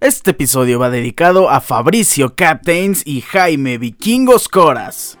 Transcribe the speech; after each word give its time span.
Este 0.00 0.30
episodio 0.30 0.78
va 0.78 0.88
dedicado 0.88 1.50
a 1.50 1.60
Fabricio 1.60 2.34
Captains 2.34 3.02
y 3.06 3.20
Jaime 3.20 3.76
Vikingos 3.76 4.48
Coras. 4.48 5.19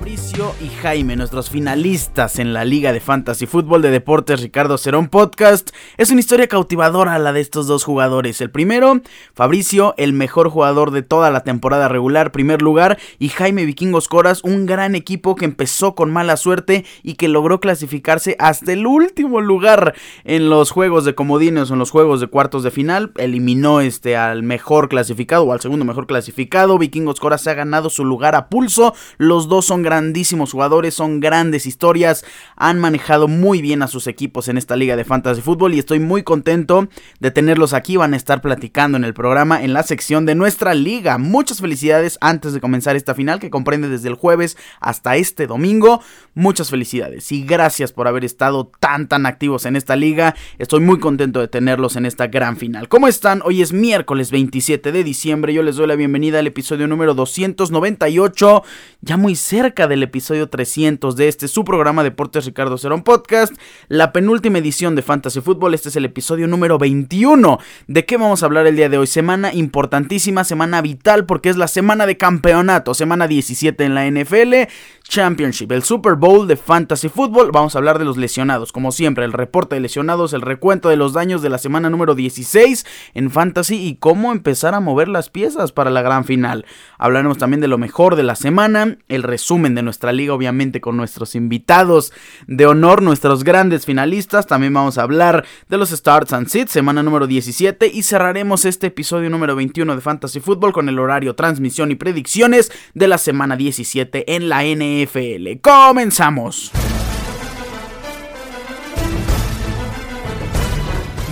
Fabricio 0.00 0.54
y 0.62 0.68
Jaime, 0.80 1.14
nuestros 1.14 1.50
finalistas 1.50 2.38
en 2.38 2.54
la 2.54 2.64
Liga 2.64 2.90
de 2.94 3.00
Fantasy 3.00 3.44
Fútbol 3.44 3.82
de 3.82 3.90
Deportes 3.90 4.40
Ricardo 4.40 4.78
Cerón 4.78 5.08
Podcast. 5.08 5.72
Es 5.98 6.10
una 6.10 6.20
historia 6.20 6.48
cautivadora 6.48 7.18
la 7.18 7.34
de 7.34 7.42
estos 7.42 7.66
dos 7.66 7.84
jugadores. 7.84 8.40
El 8.40 8.50
primero, 8.50 9.02
Fabricio, 9.34 9.92
el 9.98 10.14
mejor 10.14 10.48
jugador 10.48 10.90
de 10.90 11.02
toda 11.02 11.30
la 11.30 11.42
temporada 11.42 11.88
regular, 11.88 12.32
primer 12.32 12.62
lugar, 12.62 12.98
y 13.18 13.28
Jaime 13.28 13.66
Vikingos 13.66 14.08
Coras, 14.08 14.42
un 14.42 14.64
gran 14.64 14.94
equipo 14.94 15.36
que 15.36 15.44
empezó 15.44 15.94
con 15.94 16.10
mala 16.10 16.38
suerte 16.38 16.86
y 17.02 17.14
que 17.14 17.28
logró 17.28 17.60
clasificarse 17.60 18.36
hasta 18.38 18.72
el 18.72 18.86
último 18.86 19.42
lugar 19.42 19.94
en 20.24 20.48
los 20.48 20.70
juegos 20.70 21.04
de 21.04 21.14
comodines 21.14 21.70
o 21.70 21.74
en 21.74 21.78
los 21.78 21.90
juegos 21.90 22.22
de 22.22 22.28
cuartos 22.28 22.62
de 22.62 22.70
final. 22.70 23.12
Eliminó 23.18 23.82
este 23.82 24.16
al 24.16 24.44
mejor 24.44 24.88
clasificado 24.88 25.44
o 25.44 25.52
al 25.52 25.60
segundo 25.60 25.84
mejor 25.84 26.06
clasificado. 26.06 26.78
Vikingos 26.78 27.20
Coras 27.20 27.42
se 27.42 27.50
ha 27.50 27.54
ganado 27.54 27.90
su 27.90 28.06
lugar 28.06 28.34
a 28.34 28.48
pulso. 28.48 28.94
Los 29.18 29.46
dos 29.46 29.66
son 29.66 29.82
grandísimos 29.90 30.52
jugadores, 30.52 30.94
son 30.94 31.18
grandes 31.18 31.66
historias, 31.66 32.24
han 32.54 32.78
manejado 32.78 33.26
muy 33.26 33.60
bien 33.60 33.82
a 33.82 33.88
sus 33.88 34.06
equipos 34.06 34.46
en 34.46 34.56
esta 34.56 34.76
liga 34.76 34.94
de 34.94 35.04
fantasy 35.04 35.40
fútbol 35.40 35.74
y 35.74 35.80
estoy 35.80 35.98
muy 35.98 36.22
contento 36.22 36.88
de 37.18 37.32
tenerlos 37.32 37.72
aquí, 37.72 37.96
van 37.96 38.14
a 38.14 38.16
estar 38.16 38.40
platicando 38.40 38.96
en 38.96 39.02
el 39.02 39.14
programa 39.14 39.64
en 39.64 39.72
la 39.72 39.82
sección 39.82 40.26
de 40.26 40.36
nuestra 40.36 40.74
liga. 40.74 41.18
Muchas 41.18 41.60
felicidades 41.60 42.18
antes 42.20 42.52
de 42.52 42.60
comenzar 42.60 42.94
esta 42.94 43.16
final 43.16 43.40
que 43.40 43.50
comprende 43.50 43.88
desde 43.88 44.08
el 44.08 44.14
jueves 44.14 44.56
hasta 44.78 45.16
este 45.16 45.48
domingo. 45.48 46.00
Muchas 46.34 46.70
felicidades 46.70 47.32
y 47.32 47.44
gracias 47.44 47.90
por 47.90 48.06
haber 48.06 48.24
estado 48.24 48.70
tan 48.78 49.08
tan 49.08 49.26
activos 49.26 49.66
en 49.66 49.74
esta 49.74 49.96
liga. 49.96 50.36
Estoy 50.58 50.78
muy 50.78 51.00
contento 51.00 51.40
de 51.40 51.48
tenerlos 51.48 51.96
en 51.96 52.06
esta 52.06 52.28
gran 52.28 52.56
final. 52.56 52.88
¿Cómo 52.88 53.08
están? 53.08 53.42
Hoy 53.44 53.60
es 53.60 53.72
miércoles 53.72 54.30
27 54.30 54.92
de 54.92 55.02
diciembre. 55.02 55.52
Yo 55.52 55.64
les 55.64 55.74
doy 55.74 55.88
la 55.88 55.96
bienvenida 55.96 56.38
al 56.38 56.46
episodio 56.46 56.86
número 56.86 57.14
298, 57.14 58.62
ya 59.00 59.16
muy 59.16 59.34
cerca 59.34 59.79
del 59.88 60.02
episodio 60.02 60.48
300 60.48 61.16
de 61.16 61.28
este 61.28 61.48
su 61.48 61.64
programa 61.64 62.02
Deportes 62.02 62.44
Ricardo 62.44 62.76
Cerón 62.76 63.02
Podcast, 63.02 63.54
la 63.88 64.12
penúltima 64.12 64.58
edición 64.58 64.94
de 64.94 65.02
Fantasy 65.02 65.40
Football. 65.40 65.74
Este 65.74 65.88
es 65.88 65.96
el 65.96 66.04
episodio 66.04 66.46
número 66.46 66.78
21. 66.78 67.58
¿De 67.86 68.04
qué 68.04 68.16
vamos 68.16 68.42
a 68.42 68.46
hablar 68.46 68.66
el 68.66 68.76
día 68.76 68.88
de 68.88 68.98
hoy? 68.98 69.06
Semana 69.06 69.52
importantísima, 69.54 70.44
semana 70.44 70.82
vital 70.82 71.26
porque 71.26 71.48
es 71.48 71.56
la 71.56 71.68
semana 71.68 72.06
de 72.06 72.16
campeonato, 72.16 72.94
semana 72.94 73.26
17 73.26 73.84
en 73.84 73.94
la 73.94 74.10
NFL. 74.10 74.68
Championship, 75.10 75.72
el 75.72 75.82
Super 75.82 76.14
Bowl 76.14 76.46
de 76.46 76.56
Fantasy 76.56 77.08
Football. 77.08 77.50
Vamos 77.50 77.74
a 77.74 77.78
hablar 77.78 77.98
de 77.98 78.04
los 78.04 78.16
lesionados, 78.16 78.70
como 78.70 78.92
siempre, 78.92 79.24
el 79.24 79.32
reporte 79.32 79.74
de 79.74 79.80
lesionados, 79.80 80.32
el 80.34 80.40
recuento 80.40 80.88
de 80.88 80.96
los 80.96 81.12
daños 81.12 81.42
de 81.42 81.48
la 81.48 81.58
semana 81.58 81.90
número 81.90 82.14
16 82.14 82.86
en 83.14 83.30
Fantasy 83.30 83.74
y 83.74 83.96
cómo 83.96 84.30
empezar 84.30 84.74
a 84.74 84.80
mover 84.80 85.08
las 85.08 85.28
piezas 85.28 85.72
para 85.72 85.90
la 85.90 86.02
gran 86.02 86.24
final. 86.24 86.64
Hablaremos 86.96 87.38
también 87.38 87.60
de 87.60 87.66
lo 87.66 87.76
mejor 87.76 88.14
de 88.14 88.22
la 88.22 88.36
semana, 88.36 88.98
el 89.08 89.24
resumen 89.24 89.59
de 89.60 89.82
nuestra 89.82 90.12
liga, 90.12 90.32
obviamente 90.32 90.80
con 90.80 90.96
nuestros 90.96 91.34
invitados 91.34 92.12
de 92.46 92.66
honor, 92.66 93.02
nuestros 93.02 93.44
grandes 93.44 93.84
finalistas. 93.84 94.46
También 94.46 94.72
vamos 94.72 94.96
a 94.96 95.02
hablar 95.02 95.44
de 95.68 95.76
los 95.76 95.90
Starts 95.90 96.32
and 96.32 96.48
Sits, 96.48 96.72
semana 96.72 97.02
número 97.02 97.26
17 97.26 97.86
y 97.92 98.02
cerraremos 98.02 98.64
este 98.64 98.86
episodio 98.88 99.28
número 99.28 99.54
21 99.54 99.94
de 99.94 100.00
Fantasy 100.00 100.40
Football 100.40 100.72
con 100.72 100.88
el 100.88 100.98
horario, 100.98 101.34
transmisión 101.34 101.90
y 101.90 101.94
predicciones 101.94 102.72
de 102.94 103.08
la 103.08 103.18
semana 103.18 103.56
17 103.56 104.34
en 104.34 104.48
la 104.48 104.64
NFL. 104.64 105.60
Comenzamos. 105.60 106.72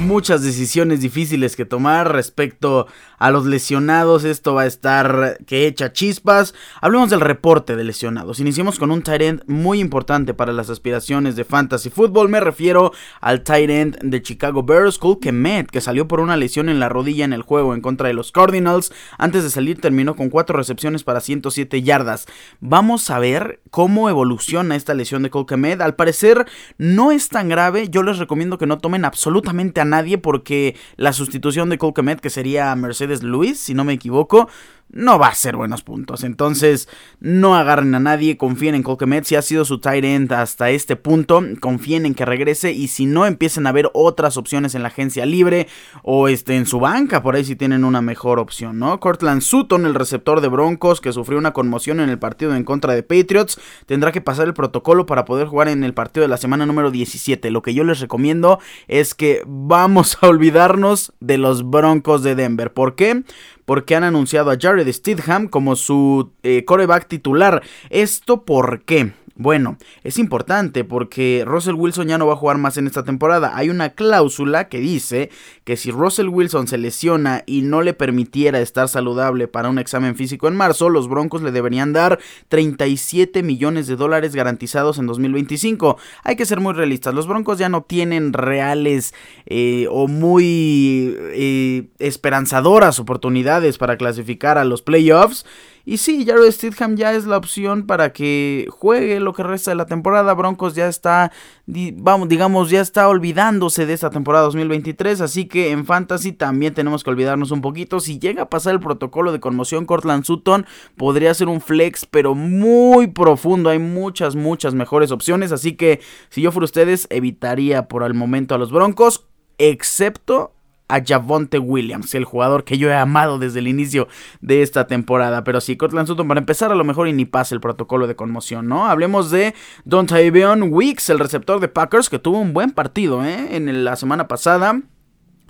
muchas 0.08 0.42
decisiones 0.42 1.00
difíciles 1.00 1.54
que 1.54 1.66
tomar 1.66 2.10
respecto 2.12 2.86
a 3.18 3.30
los 3.30 3.46
lesionados. 3.46 4.24
Esto 4.24 4.54
va 4.54 4.62
a 4.62 4.66
estar 4.66 5.38
que 5.46 5.66
echa 5.66 5.92
chispas. 5.92 6.54
Hablemos 6.80 7.10
del 7.10 7.20
reporte 7.20 7.76
de 7.76 7.84
lesionados. 7.84 8.40
Iniciamos 8.40 8.78
con 8.78 8.90
un 8.90 9.02
tight 9.02 9.22
end 9.22 9.42
muy 9.46 9.80
importante 9.80 10.34
para 10.34 10.52
las 10.52 10.70
aspiraciones 10.70 11.36
de 11.36 11.44
fantasy 11.44 11.90
fútbol. 11.90 12.28
Me 12.28 12.40
refiero 12.40 12.92
al 13.20 13.42
tight 13.42 13.70
end 13.70 13.98
de 14.02 14.22
Chicago 14.22 14.62
Bears, 14.62 14.98
Cole 14.98 15.18
Kemet, 15.20 15.70
que 15.70 15.80
salió 15.80 16.08
por 16.08 16.20
una 16.20 16.36
lesión 16.36 16.68
en 16.68 16.80
la 16.80 16.88
rodilla 16.88 17.24
en 17.24 17.32
el 17.32 17.42
juego 17.42 17.74
en 17.74 17.80
contra 17.80 18.08
de 18.08 18.14
los 18.14 18.32
Cardinals. 18.32 18.92
Antes 19.18 19.42
de 19.42 19.50
salir 19.50 19.80
terminó 19.80 20.16
con 20.16 20.30
4 20.30 20.56
recepciones 20.56 21.04
para 21.04 21.20
107 21.20 21.82
yardas. 21.82 22.26
Vamos 22.60 23.10
a 23.10 23.18
ver 23.18 23.60
cómo 23.70 24.08
evoluciona 24.08 24.76
esta 24.76 24.94
lesión 24.94 25.22
de 25.22 25.30
Cole 25.30 25.46
Kemet. 25.46 25.80
Al 25.80 25.94
parecer 25.96 26.46
no 26.76 27.12
es 27.12 27.28
tan 27.28 27.48
grave. 27.48 27.88
Yo 27.88 28.02
les 28.02 28.18
recomiendo 28.18 28.58
que 28.58 28.66
no 28.66 28.78
tomen 28.78 29.04
absolutamente 29.04 29.80
a 29.80 29.84
nadie 29.84 30.18
porque 30.18 30.76
la 30.96 31.12
sustitución 31.12 31.68
de 31.68 31.78
Cole 31.78 31.94
Kemet, 31.94 32.20
que 32.20 32.30
sería 32.30 32.74
Mercedes 32.76 33.07
Lewis, 33.22 33.58
si 33.58 33.74
no 33.74 33.84
me 33.84 33.94
equivoco, 33.94 34.48
no 34.90 35.18
va 35.18 35.28
a 35.28 35.34
ser 35.34 35.56
buenos 35.56 35.82
puntos. 35.82 36.24
Entonces, 36.24 36.88
no 37.20 37.54
agarren 37.56 37.94
a 37.94 38.00
nadie, 38.00 38.36
confíen 38.36 38.74
en 38.74 38.82
Colquemet. 38.82 39.24
Si 39.24 39.36
ha 39.36 39.42
sido 39.42 39.64
su 39.64 39.78
tight 39.80 40.04
end 40.04 40.32
hasta 40.32 40.70
este 40.70 40.96
punto, 40.96 41.42
confíen 41.60 42.06
en 42.06 42.14
que 42.14 42.24
regrese. 42.24 42.72
Y 42.72 42.88
si 42.88 43.06
no, 43.06 43.26
empiecen 43.26 43.66
a 43.66 43.72
ver 43.72 43.90
otras 43.92 44.36
opciones 44.36 44.74
en 44.74 44.82
la 44.82 44.88
agencia 44.88 45.26
libre 45.26 45.68
o 46.02 46.28
este, 46.28 46.56
en 46.56 46.66
su 46.66 46.80
banca, 46.80 47.22
por 47.22 47.36
ahí 47.36 47.44
si 47.44 47.56
tienen 47.56 47.84
una 47.84 48.00
mejor 48.00 48.38
opción, 48.38 48.78
¿no? 48.78 48.98
Cortland 49.00 49.42
Sutton, 49.42 49.86
el 49.86 49.94
receptor 49.94 50.40
de 50.40 50.48
Broncos, 50.48 51.00
que 51.00 51.12
sufrió 51.12 51.38
una 51.38 51.52
conmoción 51.52 52.00
en 52.00 52.08
el 52.08 52.18
partido 52.18 52.54
en 52.54 52.64
contra 52.64 52.94
de 52.94 53.02
Patriots, 53.02 53.60
tendrá 53.86 54.12
que 54.12 54.20
pasar 54.20 54.46
el 54.46 54.54
protocolo 54.54 55.06
para 55.06 55.24
poder 55.24 55.46
jugar 55.46 55.68
en 55.68 55.84
el 55.84 55.94
partido 55.94 56.22
de 56.22 56.28
la 56.28 56.36
semana 56.36 56.66
número 56.66 56.90
17. 56.90 57.50
Lo 57.50 57.62
que 57.62 57.74
yo 57.74 57.84
les 57.84 58.00
recomiendo 58.00 58.58
es 58.86 59.14
que 59.14 59.42
vamos 59.46 60.18
a 60.20 60.28
olvidarnos 60.28 61.12
de 61.20 61.38
los 61.38 61.68
Broncos 61.68 62.22
de 62.22 62.34
Denver. 62.34 62.72
¿Por 62.72 62.94
qué? 62.94 63.22
Porque 63.68 63.94
han 63.94 64.02
anunciado 64.02 64.50
a 64.50 64.56
Jared 64.58 64.90
Stidham 64.90 65.46
como 65.46 65.76
su 65.76 66.32
eh, 66.42 66.64
coreback 66.64 67.06
titular. 67.06 67.62
¿Esto 67.90 68.46
por 68.46 68.82
qué? 68.86 69.12
Bueno, 69.40 69.78
es 70.02 70.18
importante 70.18 70.82
porque 70.82 71.44
Russell 71.46 71.76
Wilson 71.76 72.08
ya 72.08 72.18
no 72.18 72.26
va 72.26 72.32
a 72.32 72.36
jugar 72.36 72.58
más 72.58 72.76
en 72.76 72.88
esta 72.88 73.04
temporada. 73.04 73.52
Hay 73.54 73.70
una 73.70 73.90
cláusula 73.90 74.68
que 74.68 74.80
dice 74.80 75.30
que 75.62 75.76
si 75.76 75.92
Russell 75.92 76.26
Wilson 76.26 76.66
se 76.66 76.76
lesiona 76.76 77.44
y 77.46 77.62
no 77.62 77.82
le 77.82 77.94
permitiera 77.94 78.58
estar 78.58 78.88
saludable 78.88 79.46
para 79.46 79.68
un 79.68 79.78
examen 79.78 80.16
físico 80.16 80.48
en 80.48 80.56
marzo, 80.56 80.88
los 80.88 81.08
Broncos 81.08 81.40
le 81.42 81.52
deberían 81.52 81.92
dar 81.92 82.18
37 82.48 83.44
millones 83.44 83.86
de 83.86 83.94
dólares 83.94 84.34
garantizados 84.34 84.98
en 84.98 85.06
2025. 85.06 85.98
Hay 86.24 86.34
que 86.34 86.44
ser 86.44 86.58
muy 86.58 86.72
realistas. 86.72 87.14
Los 87.14 87.28
Broncos 87.28 87.58
ya 87.58 87.68
no 87.68 87.82
tienen 87.82 88.32
reales 88.32 89.14
eh, 89.46 89.86
o 89.88 90.08
muy 90.08 91.16
eh, 91.16 91.86
esperanzadoras 92.00 92.98
oportunidades 92.98 93.78
para 93.78 93.98
clasificar 93.98 94.58
a 94.58 94.64
los 94.64 94.82
playoffs. 94.82 95.46
Y 95.88 95.96
sí, 95.96 96.26
Jared 96.26 96.52
Stidham 96.52 96.96
ya 96.96 97.14
es 97.14 97.24
la 97.24 97.38
opción 97.38 97.86
para 97.86 98.12
que 98.12 98.66
juegue 98.68 99.20
lo 99.20 99.32
que 99.32 99.42
resta 99.42 99.70
de 99.70 99.74
la 99.74 99.86
temporada. 99.86 100.34
Broncos 100.34 100.74
ya 100.74 100.86
está, 100.86 101.32
digamos, 101.64 102.68
ya 102.68 102.82
está 102.82 103.08
olvidándose 103.08 103.86
de 103.86 103.94
esta 103.94 104.10
temporada 104.10 104.44
2023. 104.44 105.22
Así 105.22 105.46
que 105.46 105.70
en 105.70 105.86
Fantasy 105.86 106.32
también 106.32 106.74
tenemos 106.74 107.02
que 107.02 107.08
olvidarnos 107.08 107.52
un 107.52 107.62
poquito. 107.62 108.00
Si 108.00 108.18
llega 108.18 108.42
a 108.42 108.50
pasar 108.50 108.74
el 108.74 108.80
protocolo 108.80 109.32
de 109.32 109.40
conmoción, 109.40 109.86
Cortland 109.86 110.24
Sutton 110.24 110.66
podría 110.98 111.32
ser 111.32 111.48
un 111.48 111.62
flex, 111.62 112.04
pero 112.04 112.34
muy 112.34 113.06
profundo. 113.06 113.70
Hay 113.70 113.78
muchas, 113.78 114.36
muchas 114.36 114.74
mejores 114.74 115.10
opciones. 115.10 115.52
Así 115.52 115.72
que 115.72 116.00
si 116.28 116.42
yo 116.42 116.52
fuera 116.52 116.66
ustedes, 116.66 117.06
evitaría 117.08 117.88
por 117.88 118.02
el 118.02 118.12
momento 118.12 118.54
a 118.54 118.58
los 118.58 118.70
Broncos. 118.70 119.24
Excepto 119.56 120.52
a 120.88 121.02
Javonte 121.04 121.58
Williams, 121.58 122.14
el 122.14 122.24
jugador 122.24 122.64
que 122.64 122.78
yo 122.78 122.88
he 122.88 122.94
amado 122.94 123.38
desde 123.38 123.60
el 123.60 123.68
inicio 123.68 124.08
de 124.40 124.62
esta 124.62 124.86
temporada. 124.86 125.44
Pero 125.44 125.60
sí, 125.60 125.76
Cortland 125.76 126.08
Sutton, 126.08 126.28
para 126.28 126.40
empezar, 126.40 126.72
a 126.72 126.74
lo 126.74 126.84
mejor 126.84 127.08
y 127.08 127.12
ni 127.12 127.24
pasa 127.24 127.54
el 127.54 127.60
protocolo 127.60 128.06
de 128.06 128.16
conmoción, 128.16 128.68
¿no? 128.68 128.86
Hablemos 128.86 129.30
de 129.30 129.54
Don 129.84 130.06
Tavion 130.06 130.72
Weeks, 130.72 131.10
el 131.10 131.18
receptor 131.18 131.60
de 131.60 131.68
Packers, 131.68 132.08
que 132.08 132.18
tuvo 132.18 132.38
un 132.38 132.52
buen 132.52 132.70
partido, 132.70 133.24
¿eh? 133.24 133.56
En 133.56 133.84
la 133.84 133.96
semana 133.96 134.28
pasada. 134.28 134.80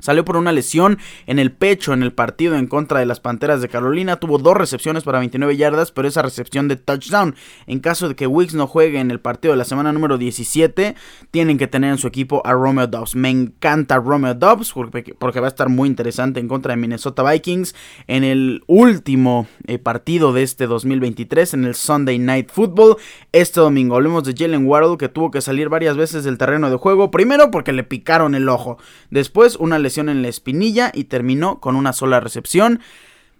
Salió 0.00 0.24
por 0.24 0.36
una 0.36 0.52
lesión 0.52 0.98
en 1.26 1.38
el 1.38 1.52
pecho 1.52 1.92
en 1.92 2.02
el 2.02 2.12
partido 2.12 2.56
en 2.56 2.66
contra 2.66 3.00
de 3.00 3.06
las 3.06 3.20
Panteras 3.20 3.60
de 3.60 3.68
Carolina. 3.68 4.16
Tuvo 4.16 4.38
dos 4.38 4.56
recepciones 4.56 5.02
para 5.02 5.18
29 5.18 5.56
yardas, 5.56 5.90
pero 5.90 6.08
esa 6.08 6.22
recepción 6.22 6.68
de 6.68 6.76
touchdown. 6.76 7.34
En 7.66 7.80
caso 7.80 8.08
de 8.08 8.14
que 8.14 8.26
Wicks 8.26 8.54
no 8.54 8.66
juegue 8.66 9.00
en 9.00 9.10
el 9.10 9.20
partido 9.20 9.52
de 9.52 9.58
la 9.58 9.64
semana 9.64 9.92
número 9.92 10.18
17, 10.18 10.94
tienen 11.30 11.58
que 11.58 11.66
tener 11.66 11.90
en 11.90 11.98
su 11.98 12.06
equipo 12.06 12.42
a 12.44 12.52
Romeo 12.52 12.86
Dobbs. 12.86 13.16
Me 13.16 13.30
encanta 13.30 13.98
Romeo 13.98 14.34
Dobbs 14.34 14.72
porque, 14.72 15.40
va 15.40 15.46
a 15.46 15.48
estar 15.48 15.68
muy 15.68 15.88
interesante 15.88 16.40
en 16.40 16.48
contra 16.48 16.72
de 16.72 16.76
Minnesota 16.76 17.28
Vikings 17.28 17.74
en 18.06 18.24
el 18.24 18.62
último 18.66 19.48
eh, 19.66 19.78
partido 19.78 20.32
de 20.32 20.42
este 20.42 20.66
2023 20.66 21.54
en 21.54 21.64
el 21.64 21.74
Sunday 21.74 22.18
Night 22.18 22.50
Football. 22.50 22.96
Este 23.32 23.60
domingo 23.60 23.96
hablemos 23.96 24.24
de 24.24 24.34
Jalen 24.36 24.66
Waddle 24.66 24.96
que 24.96 25.08
tuvo 25.08 25.30
que 25.30 25.40
salir 25.40 25.68
varias 25.68 25.96
veces 25.96 26.24
del 26.24 26.38
terreno 26.38 26.70
de 26.70 26.76
juego. 26.76 27.10
Primero 27.10 27.50
porque 27.50 27.72
le 27.72 27.82
picaron 27.82 28.34
el 28.34 28.48
ojo. 28.48 28.78
Después 29.10 29.56
una 29.56 29.78
lesión 29.78 29.87
en 29.96 30.22
la 30.22 30.28
espinilla 30.28 30.90
y 30.94 31.04
terminó 31.04 31.60
con 31.60 31.76
una 31.76 31.92
sola 31.92 32.20
recepción. 32.20 32.80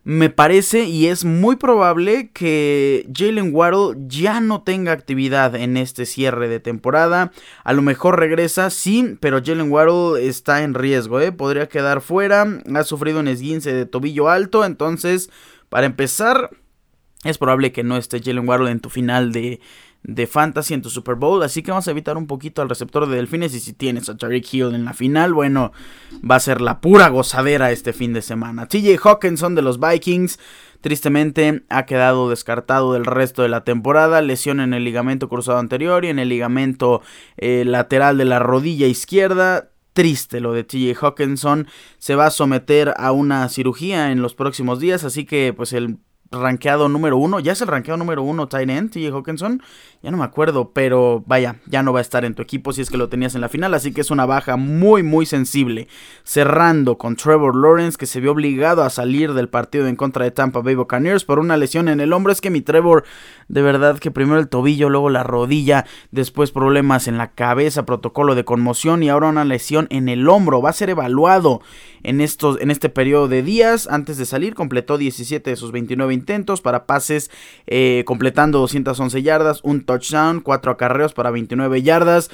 me 0.05 0.31
parece 0.31 0.85
y 0.85 1.09
es 1.09 1.27
muy 1.27 1.57
probable 1.57 2.31
que 2.33 3.07
Jalen 3.15 3.55
Waddle 3.55 4.07
ya 4.07 4.41
no 4.41 4.63
tenga 4.63 4.93
actividad 4.93 5.55
en 5.55 5.77
este 5.77 6.07
cierre 6.07 6.49
de 6.49 6.61
temporada. 6.61 7.31
A 7.63 7.73
lo 7.75 7.83
mejor 7.83 8.19
regresa, 8.19 8.71
sí, 8.71 9.17
pero 9.21 9.43
Jalen 9.45 9.71
Waddle 9.71 10.27
está 10.27 10.63
en 10.63 10.73
riesgo, 10.73 11.21
¿eh? 11.21 11.33
podría 11.33 11.69
quedar 11.69 12.01
fuera. 12.01 12.47
Ha 12.75 12.85
sufrido 12.85 13.21
un 13.21 13.29
esguince 13.29 13.75
de 13.75 13.85
tobillo 13.85 14.31
alto, 14.31 14.65
entonces, 14.65 15.31
para 15.69 15.85
empezar, 15.85 16.51
es 17.25 17.37
probable 17.37 17.73
que 17.73 17.83
no 17.83 17.97
esté 17.99 18.23
Jalen 18.23 18.49
Waddle 18.49 18.71
en 18.71 18.81
tu 18.81 18.89
final 18.89 19.33
de, 19.33 19.61
de 20.09 20.27
Fantasy 20.27 20.73
en 20.73 20.83
tu 20.83 20.89
Super 20.89 21.15
Bowl. 21.15 21.43
Así 21.43 21.63
que 21.63 21.71
vamos 21.71 21.87
a 21.87 21.91
evitar 21.91 22.17
un 22.17 22.27
poquito 22.27 22.63
al 22.63 22.69
receptor 22.69 23.07
de 23.07 23.17
Delfines. 23.17 23.55
Y 23.55 23.61
si 23.61 23.75
tienes 23.75 24.09
a 24.09 24.17
Tariq 24.17 24.53
Hill 24.53 24.75
en 24.75 24.87
la 24.87 24.95
final, 24.95 25.35
bueno, 25.35 25.71
va 26.29 26.37
a 26.37 26.41
ser 26.41 26.63
la 26.63 26.81
pura 26.81 27.09
gozadera 27.09 27.71
este 27.71 27.93
fin 27.93 28.15
de 28.15 28.23
semana. 28.23 28.67
TJ 28.67 28.97
Hawkinson 29.05 29.55
de 29.55 29.63
los 29.63 29.79
Vikings. 29.79 30.41
Tristemente 30.81 31.63
ha 31.69 31.85
quedado 31.85 32.31
descartado 32.31 32.95
del 32.95 33.05
resto 33.05 33.43
de 33.43 33.51
la 33.51 33.65
temporada. 33.65 34.23
Lesión 34.23 34.61
en 34.61 34.73
el 34.73 34.83
ligamento 34.83 35.29
cruzado 35.29 35.59
anterior 35.59 36.07
y 36.07 36.09
en 36.09 36.19
el 36.19 36.31
ligamento 36.31 37.03
eh, 37.37 37.65
lateral 37.67 38.17
de 38.17 38.25
la 38.25 38.39
rodilla 38.39 38.87
izquierda 38.87 39.71
triste 39.93 40.39
lo 40.39 40.53
de 40.53 40.63
TJ 40.63 40.95
Hawkinson. 41.03 41.67
Se 41.99 42.15
va 42.15 42.27
a 42.27 42.31
someter 42.31 42.95
a 42.97 43.11
una 43.11 43.49
cirugía 43.49 44.13
en 44.13 44.23
los 44.23 44.37
próximos 44.37 44.79
días, 44.79 45.03
así 45.03 45.25
que 45.25 45.53
pues 45.53 45.73
el 45.73 45.99
rankeado 46.31 46.89
número 46.89 47.17
uno. 47.17 47.41
Ya 47.41 47.53
es 47.53 47.61
el 47.63 47.69
rankeado 47.69 47.97
número 47.97 48.23
uno, 48.23 48.49
Tight 48.49 48.69
End, 48.69 48.91
TJ 48.91 49.11
Hawkinson. 49.13 49.63
Ya 50.03 50.11
no 50.11 50.17
me 50.17 50.25
acuerdo, 50.25 50.71
pero 50.73 51.25
vaya, 51.27 51.57
ya 51.67 51.83
no 51.83 51.93
va 51.93 52.01
a 52.01 52.03
estar 52.03 52.25
en 52.25 52.35
tu 52.35 52.43
equipo 52.43 52.73
si 52.73 52.83
es 52.83 52.91
que 52.91 52.97
lo 52.97 53.09
tenías 53.09 53.35
en 53.35 53.41
la 53.41 53.49
final. 53.49 53.75
Así 53.75 53.93
que 53.93 54.01
es 54.01 54.11
una 54.11 54.27
baja 54.27 54.57
muy, 54.57 55.03
muy 55.03 55.27
sensible. 55.27 55.89
Cerrando 56.25 56.99
con 56.99 57.17
Trevor 57.17 57.57
Lawrence, 57.57 57.97
que 57.97 58.07
se 58.07 58.21
vio 58.21 58.33
obligado 58.33 58.83
a 58.83 58.91
salir 58.91 59.33
del 59.33 59.49
partido 59.49 59.87
en 59.87 59.97
contra 59.97 60.25
de 60.25 60.31
Tampa 60.31 60.61
Bay 60.61 60.75
Buccaneers 60.75 61.25
por 61.25 61.39
una 61.39 61.57
lesión 61.57 61.89
en 61.89 62.01
el 62.01 62.13
hombro. 62.13 62.33
Es 62.33 62.41
que 62.41 62.51
mi 62.51 62.61
Trevor, 62.61 63.05
de 63.49 63.63
verdad 63.63 63.99
que 63.99 64.11
primero 64.11 64.39
el 64.39 64.49
tobillo, 64.49 64.91
luego 64.91 65.11
la 65.11 65.23
rodilla, 65.23 65.87
después 66.11 66.53
problemas 66.53 67.09
en 67.09 67.19
la 67.19 67.33
cabeza, 67.33 67.87
protocolo 67.87 68.35
de 68.35 68.45
conmoción 68.45 69.03
y 69.03 69.09
ahora 69.09 69.29
una 69.29 69.45
lesión 69.45 69.87
en 69.91 70.09
el 70.09 70.29
hombro. 70.29 70.61
Va 70.61 70.71
a 70.71 70.75
ser 70.75 70.91
evaluado 70.91 71.61
en, 72.03 72.21
estos, 72.21 72.61
en 72.61 72.71
este 72.71 72.89
periodo 72.89 73.29
de 73.29 73.43
días. 73.43 73.89
Antes 73.91 74.19
de 74.19 74.27
salir, 74.27 74.55
completó 74.55 74.99
17 74.99 75.51
de 75.51 75.57
sus 75.57 75.73
29 75.73 76.18
intentos 76.19 76.61
para 76.61 76.85
pases, 76.85 77.31
eh, 77.67 78.03
completando 78.07 78.59
211 78.59 79.23
yardas, 79.23 79.61
un 79.63 79.85
touchdown, 79.85 80.41
4 80.41 80.73
acarreos 80.73 81.13
para 81.13 81.31
29 81.31 81.83
yardas. 81.83 82.31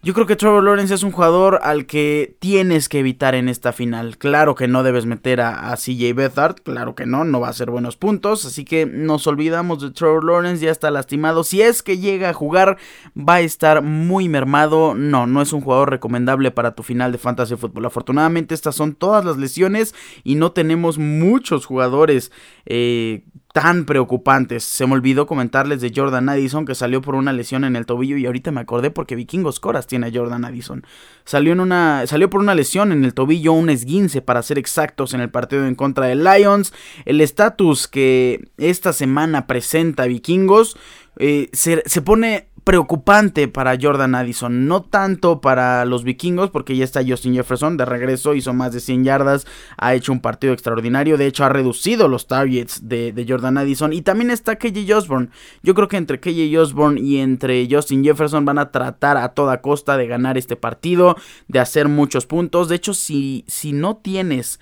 Yo 0.00 0.14
creo 0.14 0.26
que 0.26 0.36
Trevor 0.36 0.62
Lawrence 0.62 0.94
es 0.94 1.02
un 1.02 1.10
jugador 1.10 1.58
al 1.60 1.84
que 1.84 2.36
tienes 2.38 2.88
que 2.88 3.00
evitar 3.00 3.34
en 3.34 3.48
esta 3.48 3.72
final. 3.72 4.16
Claro 4.16 4.54
que 4.54 4.68
no 4.68 4.84
debes 4.84 5.06
meter 5.06 5.40
a, 5.40 5.74
CJ 5.74 6.14
Beathard, 6.14 6.62
claro 6.62 6.94
que 6.94 7.04
no, 7.04 7.24
no 7.24 7.40
va 7.40 7.48
a 7.48 7.52
ser 7.52 7.72
buenos 7.72 7.96
puntos. 7.96 8.44
Así 8.44 8.64
que 8.64 8.86
nos 8.86 9.26
olvidamos 9.26 9.82
de 9.82 9.90
Trevor 9.90 10.24
Lawrence, 10.24 10.64
ya 10.64 10.70
está 10.70 10.92
lastimado. 10.92 11.42
Si 11.42 11.62
es 11.62 11.82
que 11.82 11.98
llega 11.98 12.30
a 12.30 12.32
jugar, 12.32 12.78
va 13.16 13.34
a 13.34 13.40
estar 13.40 13.82
muy 13.82 14.28
mermado. 14.28 14.94
No, 14.94 15.26
no 15.26 15.42
es 15.42 15.52
un 15.52 15.62
jugador 15.62 15.90
recomendable 15.90 16.52
para 16.52 16.76
tu 16.76 16.84
final 16.84 17.10
de 17.10 17.18
Fantasy 17.18 17.56
Football. 17.56 17.86
Afortunadamente, 17.86 18.54
estas 18.54 18.76
son 18.76 18.94
todas 18.94 19.24
las 19.24 19.36
lesiones 19.36 19.96
y 20.22 20.36
no 20.36 20.52
tenemos 20.52 20.98
muchos 20.98 21.66
jugadores 21.66 22.30
eh, 22.66 23.24
tan 23.52 23.84
preocupantes. 23.84 24.64
Se 24.64 24.86
me 24.86 24.94
olvidó 24.94 25.26
comentarles 25.26 25.80
de 25.80 25.92
Jordan 25.94 26.28
Addison 26.28 26.64
que 26.64 26.74
salió 26.74 27.00
por 27.00 27.14
una 27.14 27.32
lesión 27.32 27.64
en 27.64 27.76
el 27.76 27.86
tobillo 27.86 28.16
y 28.16 28.26
ahorita 28.26 28.50
me 28.52 28.60
acordé 28.60 28.90
porque 28.90 29.16
Vikingos 29.16 29.60
Coras 29.60 29.86
tiene 29.86 30.08
a 30.08 30.10
Jordan 30.12 30.44
Addison. 30.44 30.84
Salió, 31.24 31.52
en 31.52 31.60
una, 31.60 32.06
salió 32.06 32.30
por 32.30 32.40
una 32.40 32.54
lesión 32.54 32.92
en 32.92 33.04
el 33.04 33.14
tobillo, 33.14 33.52
un 33.52 33.70
esguince 33.70 34.22
para 34.22 34.42
ser 34.42 34.58
exactos 34.58 35.14
en 35.14 35.20
el 35.20 35.30
partido 35.30 35.66
en 35.66 35.74
contra 35.74 36.06
de 36.06 36.14
Lions. 36.14 36.72
El 37.04 37.20
estatus 37.20 37.88
que 37.88 38.48
esta 38.58 38.92
semana 38.92 39.46
presenta 39.46 40.06
Vikingos 40.06 40.76
eh, 41.18 41.48
se, 41.52 41.82
se 41.84 42.02
pone 42.02 42.48
preocupante 42.68 43.48
para 43.48 43.78
Jordan 43.80 44.14
Addison, 44.14 44.68
no 44.68 44.82
tanto 44.82 45.40
para 45.40 45.86
los 45.86 46.04
vikingos, 46.04 46.50
porque 46.50 46.76
ya 46.76 46.84
está 46.84 47.00
Justin 47.02 47.32
Jefferson 47.32 47.78
de 47.78 47.86
regreso, 47.86 48.34
hizo 48.34 48.52
más 48.52 48.74
de 48.74 48.80
100 48.80 49.04
yardas, 49.04 49.46
ha 49.78 49.94
hecho 49.94 50.12
un 50.12 50.20
partido 50.20 50.52
extraordinario, 50.52 51.16
de 51.16 51.24
hecho 51.24 51.46
ha 51.46 51.48
reducido 51.48 52.08
los 52.08 52.26
targets 52.26 52.86
de, 52.86 53.24
Jordan 53.26 53.56
Addison, 53.56 53.94
y 53.94 54.02
también 54.02 54.30
está 54.30 54.56
KJ 54.56 54.94
Osborne. 54.94 55.30
Yo 55.62 55.74
creo 55.74 55.88
que 55.88 55.96
entre 55.96 56.20
KJ 56.20 56.54
Osborne 56.58 57.00
y 57.00 57.16
entre 57.20 57.66
Justin 57.70 58.04
Jefferson 58.04 58.44
van 58.44 58.58
a 58.58 58.70
tratar 58.70 59.16
a 59.16 59.30
toda 59.30 59.62
costa 59.62 59.96
de 59.96 60.06
ganar 60.06 60.36
este 60.36 60.54
partido, 60.54 61.16
de 61.46 61.60
hacer 61.60 61.88
muchos 61.88 62.26
puntos. 62.26 62.68
De 62.68 62.76
hecho, 62.76 62.92
si, 62.92 63.46
si 63.46 63.72
no 63.72 63.96
tienes 63.96 64.60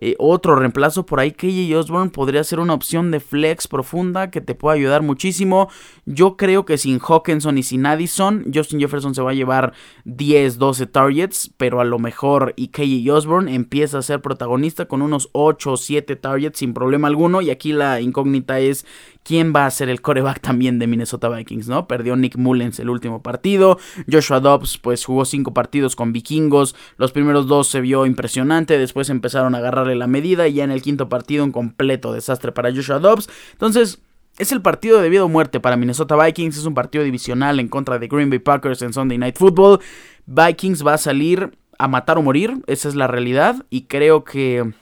eh, 0.00 0.14
otro 0.18 0.56
reemplazo 0.56 1.06
por 1.06 1.20
ahí, 1.20 1.32
KJ 1.32 1.74
Osborne 1.76 2.10
podría 2.10 2.44
ser 2.44 2.60
una 2.60 2.74
opción 2.74 3.10
de 3.10 3.20
flex 3.20 3.68
profunda 3.68 4.30
que 4.30 4.40
te 4.40 4.54
pueda 4.54 4.76
ayudar 4.76 5.02
muchísimo. 5.02 5.68
Yo 6.06 6.36
creo 6.36 6.64
que 6.64 6.78
sin 6.78 7.00
Hawkinson 7.00 7.58
y 7.58 7.62
sin 7.62 7.86
Addison, 7.86 8.44
Justin 8.52 8.80
Jefferson 8.80 9.14
se 9.14 9.22
va 9.22 9.32
a 9.32 9.34
llevar 9.34 9.72
10, 10.04 10.58
12 10.58 10.86
targets, 10.86 11.50
pero 11.56 11.80
a 11.80 11.84
lo 11.84 11.98
mejor 11.98 12.54
y 12.56 12.68
KJ 12.68 13.10
Osborne 13.12 13.54
empieza 13.54 13.98
a 13.98 14.02
ser 14.02 14.22
protagonista 14.22 14.86
con 14.86 15.02
unos 15.02 15.28
8 15.32 15.72
o 15.72 15.76
7 15.76 16.16
targets 16.16 16.58
sin 16.58 16.74
problema 16.74 17.08
alguno. 17.08 17.40
Y 17.40 17.50
aquí 17.50 17.72
la 17.72 18.00
incógnita 18.00 18.60
es 18.60 18.86
quién 19.22 19.52
va 19.54 19.66
a 19.66 19.70
ser 19.70 19.88
el 19.88 20.00
coreback 20.00 20.40
también 20.40 20.78
de 20.78 20.86
Minnesota 20.86 21.28
Vikings, 21.28 21.68
¿no? 21.68 21.86
Perdió 21.86 22.16
Nick 22.16 22.36
Mullens 22.36 22.78
el 22.80 22.88
último 22.90 23.22
partido. 23.22 23.78
Joshua 24.10 24.40
Dobbs, 24.40 24.78
pues 24.78 25.04
jugó 25.04 25.24
5 25.24 25.52
partidos 25.52 25.96
con 25.96 26.12
vikingos. 26.12 26.74
Los 26.96 27.12
primeros 27.12 27.46
dos 27.46 27.68
se 27.68 27.80
vio 27.80 28.06
impresionante. 28.06 28.78
Después 28.78 29.10
empezaron 29.10 29.54
a 29.54 29.58
agarrar 29.58 29.86
la 29.88 30.06
medida 30.06 30.48
y 30.48 30.54
ya 30.54 30.64
en 30.64 30.70
el 30.70 30.82
quinto 30.82 31.08
partido 31.08 31.44
un 31.44 31.52
completo 31.52 32.12
desastre 32.12 32.52
para 32.52 32.72
Joshua 32.72 32.98
Dobbs. 32.98 33.28
Entonces, 33.52 34.00
es 34.38 34.52
el 34.52 34.62
partido 34.62 35.00
de 35.00 35.08
vida 35.08 35.24
o 35.24 35.28
muerte 35.28 35.60
para 35.60 35.76
Minnesota 35.76 36.16
Vikings. 36.16 36.56
Es 36.56 36.64
un 36.64 36.74
partido 36.74 37.04
divisional 37.04 37.60
en 37.60 37.68
contra 37.68 37.98
de 37.98 38.08
Green 38.08 38.30
Bay 38.30 38.38
Packers 38.38 38.82
en 38.82 38.92
Sunday 38.92 39.18
Night 39.18 39.36
Football. 39.36 39.80
Vikings 40.26 40.86
va 40.86 40.94
a 40.94 40.98
salir 40.98 41.58
a 41.78 41.88
matar 41.88 42.18
o 42.18 42.22
morir. 42.22 42.62
Esa 42.66 42.88
es 42.88 42.94
la 42.94 43.08
realidad. 43.08 43.66
Y 43.68 43.82
creo 43.82 44.24
que 44.24 44.72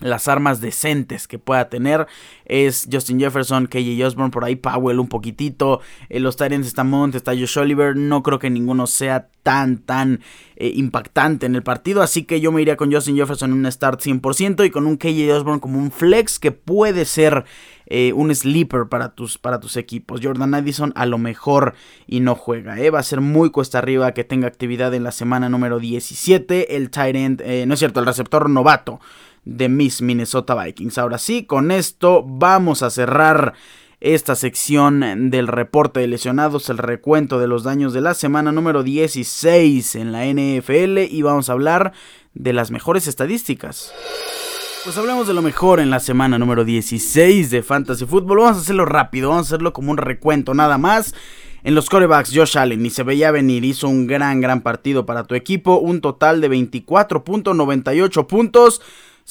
las 0.00 0.28
armas 0.28 0.60
decentes 0.60 1.28
que 1.28 1.38
pueda 1.38 1.68
tener. 1.68 2.06
Es 2.44 2.88
Justin 2.90 3.20
Jefferson, 3.20 3.66
KJ 3.66 4.04
Osborne, 4.04 4.32
por 4.32 4.44
ahí 4.44 4.56
Powell 4.56 4.98
un 4.98 5.08
poquitito, 5.08 5.80
eh, 6.08 6.18
los 6.18 6.36
Tyrants 6.36 6.66
está 6.66 6.82
Mont, 6.82 7.14
está 7.14 7.32
Josh 7.32 7.58
Oliver, 7.58 7.96
no 7.96 8.22
creo 8.22 8.38
que 8.38 8.50
ninguno 8.50 8.86
sea 8.86 9.28
tan 9.42 9.78
tan 9.78 10.20
eh, 10.56 10.72
impactante 10.74 11.46
en 11.46 11.54
el 11.54 11.62
partido, 11.62 12.02
así 12.02 12.24
que 12.24 12.40
yo 12.40 12.52
me 12.52 12.60
iría 12.60 12.76
con 12.76 12.92
Justin 12.92 13.16
Jefferson 13.16 13.52
en 13.52 13.58
un 13.58 13.72
start 13.72 14.00
100% 14.00 14.66
y 14.66 14.70
con 14.70 14.86
un 14.86 14.96
KJ 14.96 15.32
Osborne 15.32 15.60
como 15.60 15.78
un 15.78 15.90
flex 15.90 16.38
que 16.38 16.50
puede 16.50 17.04
ser 17.04 17.44
eh, 17.86 18.12
un 18.12 18.34
sleeper 18.34 18.88
para 18.88 19.14
tus, 19.14 19.38
para 19.38 19.58
tus 19.58 19.76
equipos. 19.76 20.20
Jordan 20.22 20.54
Addison 20.54 20.92
a 20.94 21.06
lo 21.06 21.18
mejor 21.18 21.74
y 22.06 22.20
no 22.20 22.34
juega, 22.34 22.76
va 22.90 22.98
a 22.98 23.04
ser 23.04 23.20
muy 23.20 23.50
cuesta 23.50 23.78
arriba 23.78 24.12
que 24.12 24.24
tenga 24.24 24.48
actividad 24.48 24.92
en 24.92 25.04
la 25.04 25.12
semana 25.12 25.48
número 25.48 25.78
17, 25.78 26.76
el 26.76 26.90
Tyrant, 26.90 27.40
no 27.66 27.74
es 27.74 27.78
cierto, 27.78 28.00
el 28.00 28.06
receptor 28.06 28.50
novato 28.50 29.00
de 29.44 29.68
mis 29.68 30.02
Minnesota 30.02 30.54
Vikings. 30.54 30.98
Ahora 30.98 31.18
sí, 31.18 31.44
con 31.44 31.70
esto 31.70 32.24
vamos 32.26 32.82
a 32.82 32.90
cerrar 32.90 33.54
esta 34.00 34.34
sección 34.34 35.30
del 35.30 35.46
reporte 35.46 36.00
de 36.00 36.06
lesionados, 36.06 36.70
el 36.70 36.78
recuento 36.78 37.38
de 37.38 37.46
los 37.46 37.64
daños 37.64 37.92
de 37.92 38.00
la 38.00 38.14
semana 38.14 38.50
número 38.50 38.82
16 38.82 39.94
en 39.94 40.12
la 40.12 40.24
NFL 40.24 40.98
y 41.10 41.20
vamos 41.22 41.50
a 41.50 41.52
hablar 41.52 41.92
de 42.32 42.52
las 42.54 42.70
mejores 42.70 43.06
estadísticas. 43.06 43.92
Pues 44.84 44.96
hablemos 44.96 45.26
de 45.26 45.34
lo 45.34 45.42
mejor 45.42 45.78
en 45.80 45.90
la 45.90 46.00
semana 46.00 46.38
número 46.38 46.64
16 46.64 47.50
de 47.50 47.62
Fantasy 47.62 48.06
Football. 48.06 48.38
Vamos 48.38 48.56
a 48.56 48.60
hacerlo 48.60 48.86
rápido, 48.86 49.28
vamos 49.28 49.46
a 49.46 49.48
hacerlo 49.48 49.74
como 49.74 49.90
un 49.90 49.98
recuento 49.98 50.54
nada 50.54 50.78
más. 50.78 51.14
En 51.62 51.74
los 51.74 51.90
corebacks, 51.90 52.32
Josh 52.34 52.56
Allen 52.56 52.82
ni 52.82 52.88
se 52.88 53.02
veía 53.02 53.30
venir, 53.30 53.66
hizo 53.66 53.86
un 53.86 54.06
gran, 54.06 54.40
gran 54.40 54.62
partido 54.62 55.04
para 55.04 55.24
tu 55.24 55.34
equipo, 55.34 55.76
un 55.76 56.00
total 56.00 56.40
de 56.40 56.50
24.98 56.50 58.26
puntos 58.26 58.80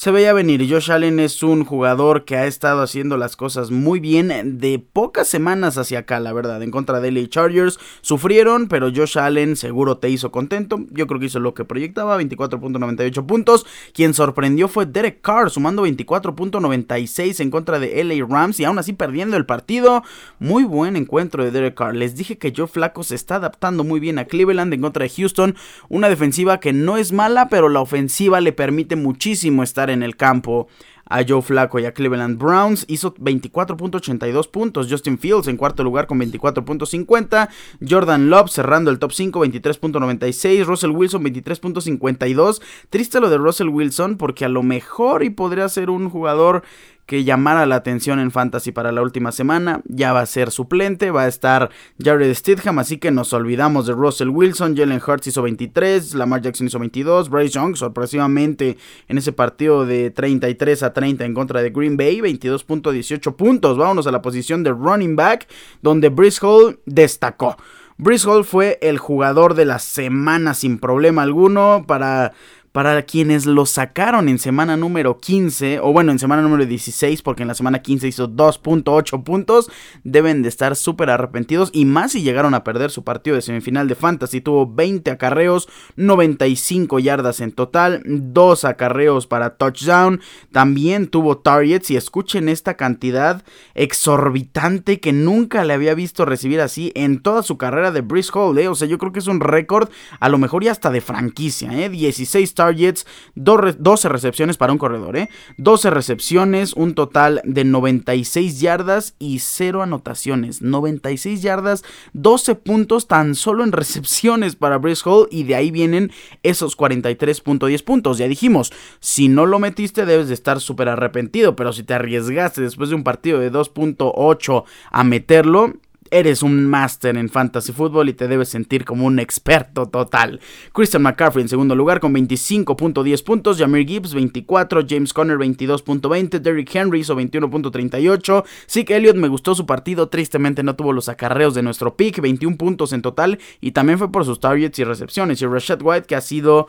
se 0.00 0.10
veía 0.10 0.32
venir. 0.32 0.66
Josh 0.66 0.90
Allen 0.90 1.20
es 1.20 1.42
un 1.42 1.62
jugador 1.62 2.24
que 2.24 2.34
ha 2.38 2.46
estado 2.46 2.80
haciendo 2.80 3.18
las 3.18 3.36
cosas 3.36 3.70
muy 3.70 4.00
bien 4.00 4.58
de 4.58 4.78
pocas 4.78 5.28
semanas 5.28 5.76
hacia 5.76 5.98
acá, 5.98 6.20
la 6.20 6.32
verdad. 6.32 6.62
En 6.62 6.70
contra 6.70 7.00
de 7.00 7.12
LA 7.12 7.28
Chargers 7.28 7.78
sufrieron, 8.00 8.68
pero 8.68 8.90
Josh 8.90 9.18
Allen 9.18 9.56
seguro 9.56 9.98
te 9.98 10.08
hizo 10.08 10.30
contento. 10.30 10.78
Yo 10.90 11.06
creo 11.06 11.20
que 11.20 11.26
hizo 11.26 11.38
lo 11.38 11.52
que 11.52 11.66
proyectaba, 11.66 12.18
24.98 12.18 13.26
puntos. 13.26 13.66
Quien 13.92 14.14
sorprendió 14.14 14.68
fue 14.68 14.86
Derek 14.86 15.20
Carr, 15.20 15.50
sumando 15.50 15.86
24.96 15.86 17.38
en 17.40 17.50
contra 17.50 17.78
de 17.78 18.02
LA 18.02 18.26
Rams 18.26 18.58
y 18.58 18.64
aún 18.64 18.78
así 18.78 18.94
perdiendo 18.94 19.36
el 19.36 19.44
partido. 19.44 20.02
Muy 20.38 20.64
buen 20.64 20.96
encuentro 20.96 21.44
de 21.44 21.50
Derek 21.50 21.74
Carr. 21.74 21.94
Les 21.94 22.16
dije 22.16 22.38
que 22.38 22.54
Joe 22.56 22.68
Flaco 22.68 23.02
se 23.04 23.16
está 23.16 23.34
adaptando 23.34 23.84
muy 23.84 24.00
bien 24.00 24.18
a 24.18 24.24
Cleveland 24.24 24.72
en 24.72 24.80
contra 24.80 25.02
de 25.02 25.10
Houston. 25.10 25.56
Una 25.90 26.08
defensiva 26.08 26.58
que 26.58 26.72
no 26.72 26.96
es 26.96 27.12
mala, 27.12 27.50
pero 27.50 27.68
la 27.68 27.82
ofensiva 27.82 28.40
le 28.40 28.54
permite 28.54 28.96
muchísimo 28.96 29.62
estar 29.62 29.89
en 29.90 30.02
el 30.02 30.16
campo 30.16 30.68
a 31.10 31.24
Joe 31.28 31.42
Flacco 31.42 31.78
y 31.78 31.84
a 31.84 31.92
Cleveland 31.92 32.38
Browns. 32.38 32.86
Hizo 32.88 33.14
24.82 33.14 34.50
puntos. 34.50 34.86
Justin 34.88 35.18
Fields 35.18 35.48
en 35.48 35.56
cuarto 35.56 35.84
lugar 35.84 36.06
con 36.06 36.18
24.50. 36.20 37.48
Jordan 37.86 38.30
Love 38.30 38.50
cerrando 38.50 38.90
el 38.90 38.98
top 38.98 39.12
5, 39.12 39.44
23.96. 39.44 40.64
Russell 40.64 40.90
Wilson 40.90 41.24
23.52. 41.24 42.62
Triste 42.88 43.20
lo 43.20 43.28
de 43.28 43.38
Russell 43.38 43.68
Wilson 43.68 44.16
porque 44.16 44.44
a 44.44 44.48
lo 44.48 44.62
mejor 44.62 45.22
y 45.24 45.30
podría 45.30 45.68
ser 45.68 45.90
un 45.90 46.08
jugador 46.08 46.62
que 47.10 47.24
llamara 47.24 47.66
la 47.66 47.74
atención 47.74 48.20
en 48.20 48.30
Fantasy 48.30 48.70
para 48.70 48.92
la 48.92 49.02
última 49.02 49.32
semana. 49.32 49.80
Ya 49.86 50.12
va 50.12 50.20
a 50.20 50.26
ser 50.26 50.52
suplente, 50.52 51.10
va 51.10 51.24
a 51.24 51.26
estar 51.26 51.68
Jared 51.98 52.32
Stidham, 52.32 52.78
así 52.78 52.98
que 52.98 53.10
nos 53.10 53.32
olvidamos 53.32 53.88
de 53.88 53.94
Russell 53.94 54.28
Wilson, 54.28 54.76
Jalen 54.76 55.02
Hurts 55.04 55.26
hizo 55.26 55.42
23, 55.42 56.14
Lamar 56.14 56.40
Jackson 56.40 56.68
hizo 56.68 56.78
22, 56.78 57.28
Bryce 57.28 57.54
Young 57.54 57.74
sorpresivamente 57.74 58.78
en 59.08 59.18
ese 59.18 59.32
partido 59.32 59.86
de 59.86 60.12
33 60.12 60.84
a 60.84 60.92
30 60.92 61.24
en 61.24 61.34
contra 61.34 61.62
de 61.62 61.70
Green 61.70 61.96
Bay, 61.96 62.20
22.18 62.20 63.34
puntos. 63.34 63.76
Vámonos 63.76 64.06
a 64.06 64.12
la 64.12 64.22
posición 64.22 64.62
de 64.62 64.70
running 64.70 65.16
back, 65.16 65.48
donde 65.82 66.10
Brice 66.10 66.38
Hall 66.46 66.78
destacó. 66.86 67.56
Brice 68.02 68.30
Hall 68.30 68.44
fue 68.44 68.78
el 68.80 68.98
jugador 68.98 69.54
de 69.54 69.64
la 69.64 69.78
semana 69.80 70.54
sin 70.54 70.78
problema 70.78 71.22
alguno 71.22 71.84
para 71.86 72.32
para 72.72 73.02
quienes 73.02 73.46
lo 73.46 73.66
sacaron 73.66 74.28
en 74.28 74.38
semana 74.38 74.76
número 74.76 75.18
15, 75.18 75.80
o 75.80 75.92
bueno, 75.92 76.12
en 76.12 76.18
semana 76.18 76.42
número 76.42 76.64
16, 76.66 77.22
porque 77.22 77.42
en 77.42 77.48
la 77.48 77.54
semana 77.54 77.82
15 77.82 78.06
hizo 78.06 78.28
2.8 78.28 79.24
puntos, 79.24 79.70
deben 80.04 80.42
de 80.42 80.48
estar 80.48 80.76
súper 80.76 81.10
arrepentidos. 81.10 81.70
Y 81.72 81.84
más 81.84 82.12
si 82.12 82.22
llegaron 82.22 82.54
a 82.54 82.62
perder 82.62 82.90
su 82.90 83.02
partido 83.02 83.36
de 83.36 83.42
semifinal 83.42 83.88
de 83.88 83.94
Fantasy. 83.94 84.40
Tuvo 84.40 84.72
20 84.72 85.10
acarreos, 85.10 85.68
95 85.96 86.98
yardas 87.00 87.40
en 87.40 87.52
total, 87.52 88.02
2 88.04 88.64
acarreos 88.64 89.26
para 89.26 89.56
touchdown. 89.56 90.20
También 90.52 91.08
tuvo 91.08 91.38
targets. 91.38 91.90
Y 91.90 91.96
escuchen 91.96 92.48
esta 92.48 92.74
cantidad 92.74 93.42
exorbitante 93.74 95.00
que 95.00 95.12
nunca 95.12 95.64
le 95.64 95.72
había 95.72 95.94
visto 95.94 96.24
recibir 96.24 96.60
así 96.60 96.92
en 96.94 97.20
toda 97.20 97.42
su 97.42 97.58
carrera 97.58 97.90
de 97.90 98.02
Brice 98.02 98.30
Hall. 98.34 98.58
¿eh? 98.58 98.68
O 98.68 98.74
sea, 98.74 98.86
yo 98.86 98.98
creo 98.98 99.12
que 99.12 99.18
es 99.18 99.26
un 99.26 99.40
récord, 99.40 99.90
a 100.20 100.28
lo 100.28 100.38
mejor 100.38 100.62
ya 100.62 100.70
hasta 100.70 100.90
de 100.90 101.00
franquicia. 101.00 101.72
¿eh? 101.72 101.88
16 101.88 102.54
targets, 102.60 103.06
12 103.34 104.08
recepciones 104.10 104.58
para 104.58 104.74
un 104.74 104.78
corredor, 104.78 105.16
¿eh? 105.16 105.30
12 105.56 105.88
recepciones, 105.88 106.74
un 106.74 106.94
total 106.94 107.40
de 107.44 107.64
96 107.64 108.60
yardas 108.60 109.14
y 109.18 109.38
0 109.38 109.82
anotaciones. 109.82 110.60
96 110.60 111.40
yardas, 111.40 111.84
12 112.12 112.56
puntos 112.56 113.08
tan 113.08 113.34
solo 113.34 113.64
en 113.64 113.72
recepciones 113.72 114.56
para 114.56 114.76
Brice 114.76 115.08
Hall 115.08 115.26
y 115.30 115.44
de 115.44 115.54
ahí 115.54 115.70
vienen 115.70 116.12
esos 116.42 116.76
43.10 116.76 117.82
puntos. 117.82 118.18
Ya 118.18 118.28
dijimos, 118.28 118.74
si 119.00 119.28
no 119.28 119.46
lo 119.46 119.58
metiste 119.58 120.04
debes 120.04 120.28
de 120.28 120.34
estar 120.34 120.60
súper 120.60 120.90
arrepentido, 120.90 121.56
pero 121.56 121.72
si 121.72 121.82
te 121.82 121.94
arriesgaste 121.94 122.60
después 122.60 122.90
de 122.90 122.96
un 122.96 123.04
partido 123.04 123.38
de 123.38 123.50
2.8 123.50 124.64
a 124.90 125.04
meterlo, 125.04 125.72
eres 126.10 126.42
un 126.42 126.66
máster 126.66 127.16
en 127.16 127.28
fantasy 127.28 127.72
fútbol 127.72 128.08
y 128.08 128.14
te 128.14 128.28
debes 128.28 128.48
sentir 128.48 128.84
como 128.84 129.06
un 129.06 129.18
experto 129.18 129.86
total. 129.86 130.40
Christian 130.72 131.02
McCaffrey 131.02 131.42
en 131.42 131.48
segundo 131.48 131.74
lugar 131.74 132.00
con 132.00 132.14
25.10 132.14 133.24
puntos, 133.24 133.58
Jamir 133.58 133.86
Gibbs 133.86 134.14
24, 134.14 134.82
James 134.88 135.12
Conner 135.12 135.38
22.20, 135.38 136.38
Derrick 136.38 136.74
Henry 136.74 137.00
hizo 137.00 137.16
21.38, 137.16 138.44
Zeke 138.68 138.96
Elliott 138.96 139.16
me 139.16 139.28
gustó 139.28 139.54
su 139.54 139.66
partido, 139.66 140.08
tristemente 140.08 140.62
no 140.62 140.76
tuvo 140.76 140.92
los 140.92 141.08
acarreos 141.08 141.54
de 141.54 141.62
nuestro 141.62 141.96
pick, 141.96 142.20
21 142.20 142.56
puntos 142.56 142.92
en 142.92 143.02
total 143.02 143.38
y 143.60 143.72
también 143.72 143.98
fue 143.98 144.10
por 144.10 144.24
sus 144.24 144.40
targets 144.40 144.78
y 144.78 144.84
recepciones 144.84 145.40
y 145.42 145.46
Rashad 145.46 145.82
White 145.82 146.06
que 146.06 146.16
ha 146.16 146.20
sido 146.20 146.68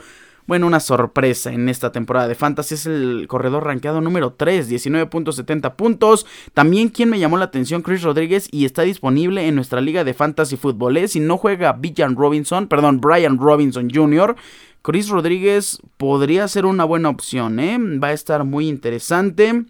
bueno, 0.51 0.67
una 0.67 0.81
sorpresa 0.81 1.53
en 1.53 1.69
esta 1.69 1.93
temporada 1.93 2.27
de 2.27 2.35
Fantasy 2.35 2.75
es 2.75 2.85
el 2.85 3.25
corredor 3.29 3.63
rankeado 3.63 4.01
número 4.01 4.33
3, 4.33 4.69
19.70 4.69 5.77
puntos. 5.77 6.25
También 6.53 6.89
quien 6.89 7.09
me 7.09 7.19
llamó 7.19 7.37
la 7.37 7.45
atención, 7.45 7.81
Chris 7.81 8.03
Rodríguez, 8.03 8.49
y 8.51 8.65
está 8.65 8.81
disponible 8.81 9.47
en 9.47 9.55
nuestra 9.55 9.79
liga 9.79 10.03
de 10.03 10.13
Fantasy 10.13 10.57
Fútbol. 10.57 10.97
¿eh? 10.97 11.07
Si 11.07 11.21
no 11.21 11.37
juega 11.37 11.71
Brian 11.71 12.17
Robinson, 12.17 12.67
perdón, 12.67 12.99
Brian 12.99 13.37
Robinson 13.37 13.89
Jr., 13.89 14.35
Chris 14.81 15.07
Rodríguez 15.07 15.79
podría 15.95 16.45
ser 16.49 16.65
una 16.65 16.83
buena 16.83 17.07
opción, 17.07 17.57
¿eh? 17.61 17.77
Va 17.79 18.09
a 18.09 18.11
estar 18.11 18.43
muy 18.43 18.67
interesante. 18.67 19.63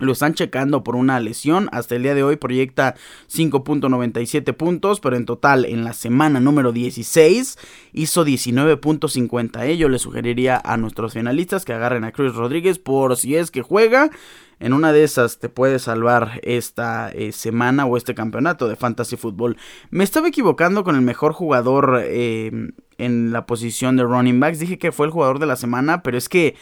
Lo 0.00 0.12
están 0.12 0.34
checando 0.34 0.82
por 0.82 0.96
una 0.96 1.20
lesión. 1.20 1.68
Hasta 1.72 1.94
el 1.94 2.02
día 2.02 2.14
de 2.14 2.22
hoy 2.22 2.36
proyecta 2.36 2.96
5.97 3.30 4.54
puntos, 4.54 4.98
pero 5.00 5.16
en 5.16 5.26
total 5.26 5.64
en 5.66 5.84
la 5.84 5.92
semana 5.92 6.40
número 6.40 6.72
16 6.72 7.58
hizo 7.92 8.24
19.50. 8.24 9.64
¿eh? 9.66 9.76
Yo 9.76 9.88
le 9.88 9.98
sugeriría 9.98 10.60
a 10.64 10.76
nuestros 10.76 11.12
finalistas 11.12 11.64
que 11.64 11.74
agarren 11.74 12.04
a 12.04 12.12
Chris 12.12 12.34
Rodríguez 12.34 12.78
por 12.78 13.16
si 13.16 13.36
es 13.36 13.50
que 13.50 13.62
juega. 13.62 14.10
En 14.58 14.74
una 14.74 14.92
de 14.92 15.04
esas 15.04 15.38
te 15.38 15.48
puede 15.48 15.78
salvar 15.78 16.38
esta 16.42 17.10
eh, 17.12 17.32
semana 17.32 17.86
o 17.86 17.96
este 17.96 18.14
campeonato 18.14 18.68
de 18.68 18.76
fantasy 18.76 19.16
fútbol. 19.16 19.56
Me 19.90 20.04
estaba 20.04 20.28
equivocando 20.28 20.84
con 20.84 20.96
el 20.96 21.02
mejor 21.02 21.32
jugador 21.32 22.02
eh, 22.04 22.70
en 22.98 23.32
la 23.32 23.46
posición 23.46 23.96
de 23.96 24.04
running 24.04 24.38
backs. 24.38 24.58
Dije 24.58 24.78
que 24.78 24.92
fue 24.92 25.06
el 25.06 25.12
jugador 25.12 25.38
de 25.38 25.46
la 25.46 25.56
semana, 25.56 26.02
pero 26.02 26.18
es 26.18 26.28
que 26.28 26.56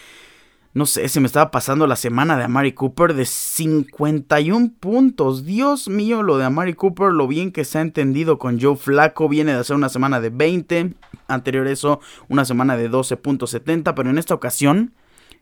no 0.79 0.87
sé, 0.87 1.09
se 1.09 1.19
me 1.19 1.27
estaba 1.27 1.51
pasando 1.51 1.89
la 1.89 1.97
semana 1.97 2.37
de 2.37 2.45
Amari 2.45 2.73
Cooper 2.73 3.15
de 3.15 3.25
51 3.25 4.71
puntos. 4.79 5.45
Dios 5.45 5.89
mío, 5.89 6.23
lo 6.23 6.39
de 6.39 6.45
Amari 6.45 6.75
Cooper, 6.75 7.11
lo 7.11 7.27
bien 7.27 7.51
que 7.51 7.65
se 7.65 7.79
ha 7.79 7.81
entendido 7.81 8.39
con 8.39 8.61
Joe 8.61 8.77
Flaco. 8.77 9.29
Viene 9.29 9.53
de 9.53 9.59
hacer 9.59 9.75
una 9.75 9.89
semana 9.89 10.21
de 10.21 10.31
20. 10.31 10.95
Anterior 11.27 11.67
eso, 11.67 11.99
una 12.29 12.45
semana 12.45 12.77
de 12.77 12.89
12.70. 12.89 13.93
Pero 13.93 14.09
en 14.09 14.19
esta 14.19 14.35
ocasión, 14.35 14.93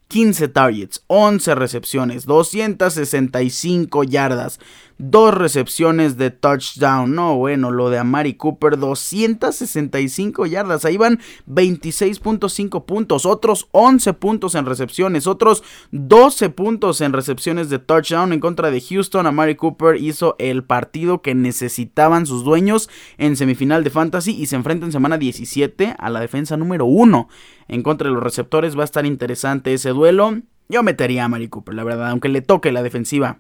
15 0.09 0.49
targets, 0.49 1.05
11 1.09 1.55
recepciones, 1.57 2.27
265 2.27 4.05
yardas, 4.05 4.61
2 4.99 5.35
recepciones 5.35 6.17
de 6.17 6.31
touchdown. 6.31 7.13
No, 7.13 7.37
bueno, 7.37 7.73
lo 7.73 7.91
de 7.91 7.99
Amari 7.99 8.35
Cooper, 8.35 8.79
265 8.79 10.47
yardas. 10.47 10.85
Ahí 10.85 10.97
van 10.97 11.19
26.5 11.49 12.85
puntos, 12.85 13.27
otros 13.27 13.69
11 13.73 14.13
puntos 14.15 14.55
en 14.55 14.65
recepciones, 14.65 15.27
otros 15.27 15.65
12 15.91 16.51
puntos 16.51 17.01
en 17.01 17.13
recepciones 17.13 17.69
de 17.69 17.81
touchdown 17.81 18.33
en 18.33 18.41
contra 18.41 18.71
de 18.71 18.81
Houston. 18.81 19.27
Amari 19.27 19.57
Cooper 19.57 19.97
hizo 19.97 20.37
el 20.39 20.63
partido 20.63 21.21
que 21.21 21.35
necesitaban 21.35 22.27
sus 22.27 22.45
dueños 22.45 22.89
en 23.19 23.37
semifinal 23.37 23.83
de 23.83 23.91
Fantasy 23.91 24.31
y 24.31 24.47
se 24.47 24.55
enfrenta 24.55 24.87
en 24.87 24.93
semana 24.93 25.19
17 25.19 25.97
a 25.99 26.11
la 26.11 26.21
defensa 26.21 26.57
número 26.57 26.87
1 26.87 27.29
en 27.69 27.83
contra 27.83 28.09
de 28.09 28.15
los 28.15 28.23
receptores. 28.23 28.77
Va 28.77 28.83
a 28.83 28.85
estar 28.85 29.07
interesante 29.07 29.73
ese 29.73 29.91
duelo. 29.91 30.41
Yo 30.69 30.83
metería 30.83 31.25
a 31.25 31.29
Mari 31.29 31.49
Cooper, 31.49 31.75
la 31.75 31.85
verdad, 31.85 32.11
aunque 32.11 32.29
le 32.29 32.43
toque 32.43 32.73
la 32.73 32.83
defensiva 32.83 33.39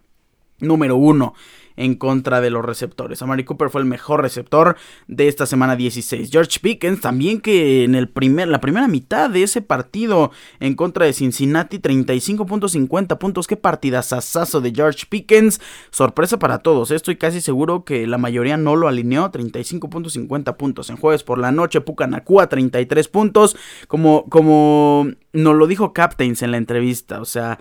número 0.61 0.97
uno 0.97 1.35
en 1.77 1.95
contra 1.95 2.41
de 2.41 2.51
los 2.51 2.65
receptores. 2.65 3.23
Amari 3.23 3.45
Cooper 3.45 3.71
fue 3.71 3.81
el 3.81 3.87
mejor 3.87 4.23
receptor 4.23 4.77
de 5.07 5.29
esta 5.29 5.47
semana 5.47 5.77
16. 5.77 6.31
George 6.31 6.59
Pickens 6.61 7.01
también 7.01 7.41
que 7.41 7.85
en 7.85 7.95
el 7.95 8.09
primer, 8.09 8.49
la 8.49 8.61
primera 8.61 8.89
mitad 8.89 9.31
de 9.31 9.43
ese 9.43 9.63
partido 9.63 10.31
en 10.61 10.75
contra 10.75 11.07
de 11.07 11.13
Cincinnati 11.13 11.79
35.50 11.79 13.19
puntos. 13.19 13.47
Qué 13.47 13.57
partidazazazo 13.57 14.61
de 14.61 14.73
George 14.75 15.07
Pickens. 15.09 15.61
Sorpresa 15.91 16.39
para 16.39 16.59
todos. 16.59 16.91
Estoy 16.91 17.17
casi 17.17 17.41
seguro 17.41 17.85
que 17.85 18.07
la 18.07 18.19
mayoría 18.19 18.57
no 18.57 18.77
lo 18.77 18.89
alineó. 18.89 19.31
35.50 19.31 20.57
puntos. 20.57 20.91
En 20.91 20.97
jueves 20.97 21.23
por 21.23 21.39
la 21.39 21.53
noche 21.53 21.81
Pucanacua 21.81 22.49
33 22.49 23.09
puntos. 23.09 23.57
Como, 23.89 24.27
como 24.29 25.09
nos 25.33 25.55
lo 25.55 25.67
dijo 25.67 25.93
Captains 25.93 26.43
en 26.43 26.51
la 26.51 26.57
entrevista. 26.57 27.21
O 27.21 27.25
sea... 27.25 27.59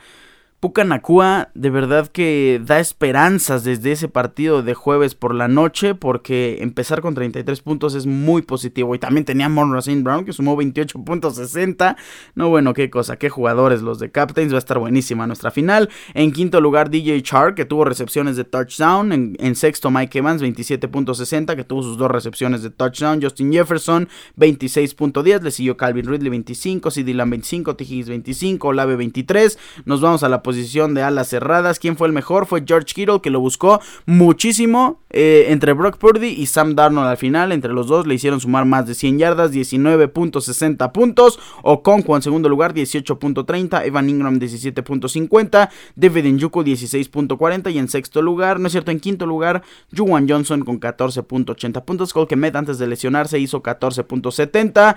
Pucanacua 0.59 1.49
de 1.53 1.69
verdad 1.69 2.07
que 2.07 2.59
da 2.63 2.79
esperanzas 2.79 3.63
desde 3.63 3.91
ese 3.91 4.07
partido 4.07 4.63
de 4.63 4.73
jueves 4.73 5.13
por 5.13 5.35
la 5.35 5.47
noche 5.47 5.93
porque 5.93 6.57
empezar 6.61 7.01
con 7.01 7.13
33 7.13 7.61
puntos 7.61 7.93
es 7.93 8.05
muy 8.05 8.41
positivo. 8.41 8.95
Y 8.95 8.99
también 8.99 9.25
tenía 9.25 9.49
Monroe. 9.49 9.75
Brown 10.01 10.25
que 10.25 10.33
sumó 10.33 10.55
28.60 10.57 11.95
no 12.33 12.49
bueno 12.49 12.73
qué 12.73 12.89
cosa 12.89 13.17
qué 13.17 13.29
jugadores 13.29 13.81
los 13.81 13.99
de 13.99 14.09
Captains. 14.09 14.53
Va 14.53 14.57
a 14.57 14.59
estar 14.59 14.79
buenísima 14.79 15.27
nuestra 15.27 15.51
final. 15.51 15.89
En 16.13 16.31
quinto 16.31 16.61
lugar 16.61 16.89
DJ 16.89 17.21
Char 17.21 17.53
que 17.53 17.65
tuvo 17.65 17.85
recepciones 17.85 18.35
de 18.35 18.45
touchdown. 18.45 19.11
En, 19.11 19.55
sexto 19.55 19.91
Mike 19.91 20.17
Evans 20.17 20.41
27.60 20.41 21.55
que 21.55 21.63
tuvo 21.63 21.83
sus 21.83 21.97
dos 21.97 22.09
recepciones 22.09 22.63
de 22.63 22.69
touchdown. 22.69 23.21
Justin 23.21 23.51
Jefferson 23.51 24.09
26.10 24.37 25.41
le 25.41 25.51
siguió 25.51 25.77
Calvin 25.77 26.05
Ridley 26.05 26.29
25 26.29 26.89
CD 26.91 27.13
Lamb 27.13 27.31
25 27.31 27.75
T. 27.75 27.85
25 27.85 28.67
Olave 28.67 28.95
23 28.95 29.59
nos 29.85 30.01
vamos 30.01 30.23
a 30.23 30.29
la 30.29 30.41
posición 30.45 30.93
de 30.93 31.01
alas 31.01 31.27
cerradas. 31.27 31.79
¿Quién 31.79 31.97
fue 31.97 32.07
el 32.07 32.13
mejor? 32.13 32.45
Fue 32.45 32.63
George 32.65 32.93
Kittle, 32.93 33.19
que 33.21 33.31
lo 33.31 33.39
buscó 33.39 33.81
muchísimo 34.05 35.01
eh, 35.09 35.47
entre 35.49 35.73
Brock 35.73 35.97
Purdy 35.97 36.27
y 36.27 36.45
Sam 36.45 36.75
Darnold 36.75 37.07
al 37.07 37.17
final. 37.17 37.51
Entre 37.51 37.73
los 37.73 37.87
dos 37.87 38.05
le 38.05 38.13
hicieron 38.13 38.39
sumar 38.39 38.65
más 38.65 38.85
de 38.85 38.93
100 38.93 39.17
yardas, 39.17 39.51
19.60 39.51 40.91
puntos. 40.91 41.39
Okonkwo 41.63 42.15
en 42.15 42.21
segundo 42.21 42.47
lugar, 42.47 42.75
18.30. 42.75 43.85
Evan 43.85 44.09
Ingram, 44.09 44.39
17.50. 44.39 45.69
David 45.95 46.25
Njuku, 46.25 46.63
16.40. 46.63 47.73
Y 47.73 47.79
en 47.79 47.87
sexto 47.87 48.21
lugar, 48.21 48.59
no 48.59 48.67
es 48.67 48.71
cierto, 48.71 48.91
en 48.91 48.99
quinto 48.99 49.25
lugar, 49.25 49.63
Juwan 49.95 50.29
Johnson 50.29 50.63
con 50.63 50.79
14.80 50.79 51.83
puntos. 51.83 52.13
Cole 52.13 52.27
antes 52.53 52.77
de 52.77 52.87
lesionarse 52.87 53.39
hizo 53.39 53.63
14.70. 53.63 54.95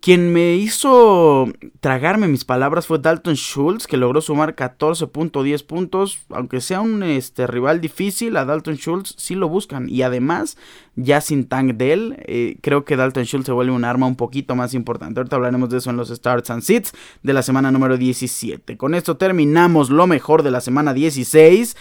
Quien 0.00 0.32
me 0.32 0.54
hizo 0.54 1.52
tragarme 1.80 2.28
mis 2.28 2.44
palabras 2.44 2.86
fue 2.86 3.00
Dalton 3.00 3.34
Schultz, 3.34 3.88
que 3.88 3.96
logró 3.96 4.20
sumar 4.20 4.54
14.10 4.54 5.66
puntos. 5.66 6.20
Aunque 6.30 6.60
sea 6.60 6.80
un 6.80 7.02
este, 7.02 7.48
rival 7.48 7.80
difícil, 7.80 8.36
a 8.36 8.44
Dalton 8.44 8.76
Schultz 8.76 9.14
sí 9.18 9.34
lo 9.34 9.48
buscan. 9.48 9.88
Y 9.88 10.02
además, 10.02 10.56
ya 10.94 11.20
sin 11.20 11.48
Tank 11.48 11.72
Dell, 11.74 12.16
eh, 12.26 12.58
creo 12.60 12.84
que 12.84 12.94
Dalton 12.96 13.24
Schultz 13.24 13.46
se 13.46 13.52
vuelve 13.52 13.72
un 13.72 13.84
arma 13.84 14.06
un 14.06 14.16
poquito 14.16 14.54
más 14.54 14.72
importante. 14.72 15.18
Ahorita 15.18 15.34
hablaremos 15.34 15.68
de 15.68 15.78
eso 15.78 15.90
en 15.90 15.96
los 15.96 16.10
Starts 16.10 16.50
and 16.50 16.62
Sits 16.62 16.92
de 17.24 17.32
la 17.32 17.42
semana 17.42 17.72
número 17.72 17.96
17. 17.96 18.76
Con 18.76 18.94
esto 18.94 19.16
terminamos 19.16 19.90
lo 19.90 20.06
mejor 20.06 20.44
de 20.44 20.52
la 20.52 20.60
semana 20.60 20.94
16 20.94 21.76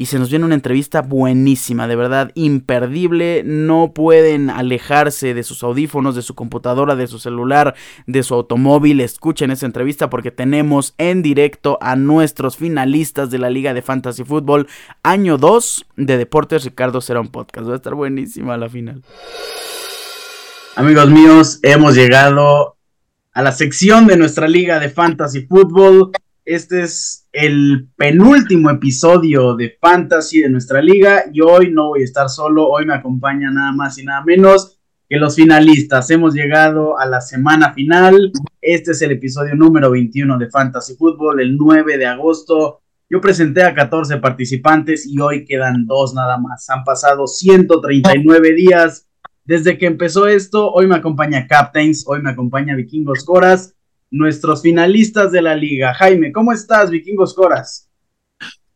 y 0.00 0.06
se 0.06 0.20
nos 0.20 0.30
viene 0.30 0.44
una 0.44 0.54
entrevista 0.54 1.02
buenísima, 1.02 1.88
de 1.88 1.96
verdad 1.96 2.30
imperdible. 2.34 3.42
No 3.44 3.90
pueden 3.92 4.48
alejarse 4.48 5.34
de 5.34 5.42
sus 5.42 5.64
audífonos, 5.64 6.14
de 6.14 6.22
su 6.22 6.36
computadora, 6.36 6.94
de 6.94 7.08
su 7.08 7.18
celular, 7.18 7.74
de 8.06 8.22
su 8.22 8.34
automóvil. 8.34 9.00
Escuchen 9.00 9.50
esa 9.50 9.66
entrevista 9.66 10.08
porque 10.08 10.30
tenemos 10.30 10.94
en 10.98 11.20
directo 11.20 11.78
a 11.80 11.96
nuestros 11.96 12.56
finalistas 12.56 13.32
de 13.32 13.38
la 13.38 13.50
Liga 13.50 13.74
de 13.74 13.82
Fantasy 13.82 14.22
Football 14.22 14.68
año 15.02 15.36
2 15.36 15.86
de 15.96 16.16
Deportes 16.16 16.62
Ricardo 16.62 17.00
Serón 17.00 17.26
Podcast. 17.26 17.68
Va 17.68 17.72
a 17.72 17.76
estar 17.76 17.96
buenísima 17.96 18.56
la 18.56 18.68
final. 18.68 19.02
Amigos 20.76 21.10
míos, 21.10 21.58
hemos 21.64 21.96
llegado 21.96 22.76
a 23.32 23.42
la 23.42 23.50
sección 23.50 24.06
de 24.06 24.16
nuestra 24.16 24.46
Liga 24.46 24.78
de 24.78 24.90
Fantasy 24.90 25.44
Football. 25.46 26.12
Este 26.48 26.80
es 26.80 27.28
el 27.30 27.90
penúltimo 27.94 28.70
episodio 28.70 29.54
de 29.54 29.76
Fantasy 29.78 30.40
de 30.40 30.48
nuestra 30.48 30.80
liga 30.80 31.24
y 31.30 31.42
hoy 31.42 31.70
no 31.70 31.88
voy 31.88 32.00
a 32.00 32.04
estar 32.04 32.30
solo, 32.30 32.66
hoy 32.66 32.86
me 32.86 32.94
acompaña 32.94 33.50
nada 33.50 33.70
más 33.72 33.98
y 33.98 34.04
nada 34.06 34.24
menos 34.24 34.78
que 35.10 35.18
los 35.18 35.36
finalistas. 35.36 36.10
Hemos 36.10 36.32
llegado 36.32 36.98
a 36.98 37.04
la 37.04 37.20
semana 37.20 37.74
final, 37.74 38.32
este 38.62 38.92
es 38.92 39.02
el 39.02 39.10
episodio 39.10 39.56
número 39.56 39.90
21 39.90 40.38
de 40.38 40.48
Fantasy 40.48 40.96
Football, 40.96 41.42
el 41.42 41.54
9 41.54 41.98
de 41.98 42.06
agosto. 42.06 42.80
Yo 43.10 43.20
presenté 43.20 43.62
a 43.64 43.74
14 43.74 44.16
participantes 44.16 45.06
y 45.06 45.20
hoy 45.20 45.44
quedan 45.44 45.84
dos 45.84 46.14
nada 46.14 46.38
más. 46.38 46.70
Han 46.70 46.82
pasado 46.82 47.26
139 47.26 48.54
días 48.54 49.06
desde 49.44 49.76
que 49.76 49.84
empezó 49.84 50.26
esto. 50.26 50.72
Hoy 50.72 50.86
me 50.86 50.96
acompaña 50.96 51.46
Captains, 51.46 52.04
hoy 52.06 52.22
me 52.22 52.30
acompaña 52.30 52.74
Vikingos 52.74 53.22
Coras 53.22 53.74
nuestros 54.10 54.62
finalistas 54.62 55.32
de 55.32 55.42
la 55.42 55.54
liga. 55.54 55.94
Jaime, 55.94 56.32
¿cómo 56.32 56.52
estás, 56.52 56.90
Vikingos 56.90 57.34
Coras? 57.34 57.88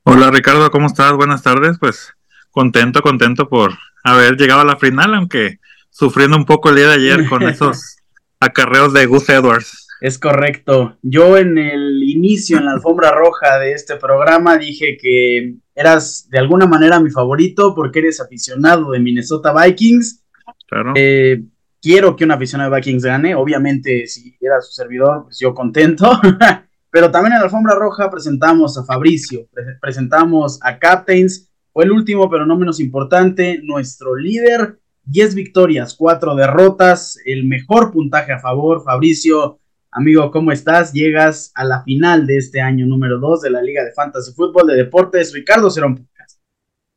Hola 0.05 0.31
Ricardo, 0.31 0.71
¿cómo 0.71 0.89
estás? 0.89 1.13
Buenas 1.13 1.43
tardes. 1.43 1.79
Pues 1.79 2.13
contento, 2.51 3.03
contento 3.03 3.49
por 3.49 3.73
haber 4.05 4.37
llegado 4.37 4.61
a 4.61 4.65
la 4.65 4.77
final, 4.77 5.15
aunque 5.15 5.59
sufriendo 5.91 6.37
un 6.37 6.45
poco 6.45 6.71
el 6.71 6.77
día 6.77 6.89
de 6.89 6.95
ayer 6.95 7.29
con 7.29 7.43
esos 7.49 7.97
acarreos 8.41 8.93
de 8.93 9.07
Gus 9.07 9.29
Edwards. 9.29 9.87
Es 10.01 10.19
correcto. 10.19 10.99
Yo 11.03 11.37
en 11.37 11.57
el 11.59 12.03
inicio, 12.03 12.59
en 12.59 12.65
la 12.65 12.73
alfombra 12.73 13.13
roja 13.13 13.59
de 13.61 13.73
este 13.73 13.97
programa, 13.97 14.59
dije 14.59 14.97
que 15.01 15.55
eras 15.77 16.29
de 16.29 16.41
alguna 16.41 16.67
manera 16.67 16.99
mi 16.99 17.11
favorito 17.11 17.73
porque 17.75 18.01
eres 18.01 18.21
aficionado 18.21 18.91
de 18.91 18.99
Minnesota 18.99 19.55
Vikings. 19.55 20.25
Claro. 20.67 20.93
Eh, 20.97 21.43
quiero 21.83 22.17
que 22.17 22.25
una 22.25 22.35
aficionado 22.35 22.71
de 22.71 22.77
Vikings 22.77 23.05
gane. 23.05 23.35
Obviamente, 23.35 24.07
si 24.07 24.37
era 24.41 24.61
su 24.61 24.73
servidor, 24.73 25.25
pues 25.25 25.39
yo 25.41 25.53
contento. 25.53 26.11
Pero 26.91 27.11
también 27.11 27.33
en 27.33 27.39
la 27.41 27.45
alfombra 27.47 27.75
roja 27.75 28.11
presentamos 28.11 28.77
a 28.79 28.85
Fabricio, 28.85 29.49
presentamos 29.81 30.61
a 30.63 30.79
Captains. 30.79 31.51
Fue 31.73 31.85
el 31.85 31.91
último, 31.91 32.29
pero 32.29 32.45
no 32.45 32.59
menos 32.59 32.81
importante, 32.81 33.61
nuestro 33.63 34.15
líder. 34.15 34.79
10 35.05 35.35
victorias, 35.35 35.95
4 35.99 36.35
derrotas, 36.35 37.19
el 37.25 37.47
mejor 37.47 37.93
puntaje 37.93 38.33
a 38.33 38.41
favor. 38.41 38.85
Fabricio, 38.85 39.59
amigo, 39.91 40.31
¿cómo 40.31 40.53
estás? 40.53 40.93
Llegas 40.93 41.51
a 41.55 41.65
la 41.65 41.83
final 41.83 42.27
de 42.27 42.37
este 42.37 42.61
año 42.61 42.85
número 42.85 43.19
2 43.19 43.41
de 43.41 43.51
la 43.51 43.63
Liga 43.63 43.83
de 43.83 43.93
Fantasy 43.93 44.35
Fútbol 44.35 44.67
de 44.67 44.75
Deportes. 44.75 45.33
Ricardo 45.33 45.71
Cerón 45.71 46.07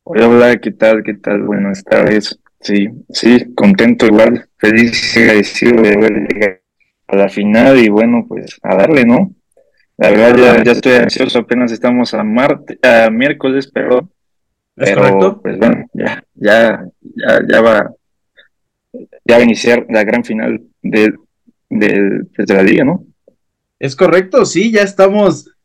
Hola, 0.04 0.28
hola, 0.28 0.56
¿qué 0.58 0.72
tal? 0.72 1.02
¿Qué 1.02 1.14
tal? 1.14 1.42
Buenas 1.42 1.82
tardes. 1.82 2.38
Sí, 2.66 2.88
sí, 3.10 3.54
contento 3.54 4.06
igual, 4.06 4.48
feliz 4.56 5.16
y 5.16 5.20
agradecido 5.20 5.82
de 5.82 5.92
haber 5.92 6.12
llegado 6.26 6.58
a 7.06 7.16
la 7.16 7.28
final 7.28 7.78
y 7.78 7.88
bueno, 7.88 8.24
pues 8.26 8.58
a 8.60 8.74
darle, 8.74 9.04
¿no? 9.04 9.32
La 9.96 10.10
verdad 10.10 10.64
ya, 10.64 10.72
estoy 10.72 10.94
ansioso, 10.94 11.38
apenas 11.38 11.70
estamos 11.70 12.12
a 12.12 12.24
martes, 12.24 12.76
a 12.82 13.08
miércoles, 13.08 13.70
pero, 13.72 14.10
pero 14.74 15.40
pues 15.40 15.58
bueno, 15.58 15.86
ya, 15.92 16.24
ya, 16.34 16.84
ya, 17.14 17.40
ya 17.48 17.60
va, 17.60 17.92
ya 18.92 19.36
va 19.36 19.40
a 19.40 19.44
iniciar 19.44 19.86
la 19.88 20.02
gran 20.02 20.24
final 20.24 20.60
de, 20.82 21.14
de, 21.70 22.24
pues, 22.34 22.48
de 22.48 22.54
la 22.54 22.64
liga, 22.64 22.82
¿no? 22.82 23.04
Es 23.78 23.94
correcto, 23.94 24.44
sí, 24.44 24.72
ya 24.72 24.82
estamos 24.82 25.55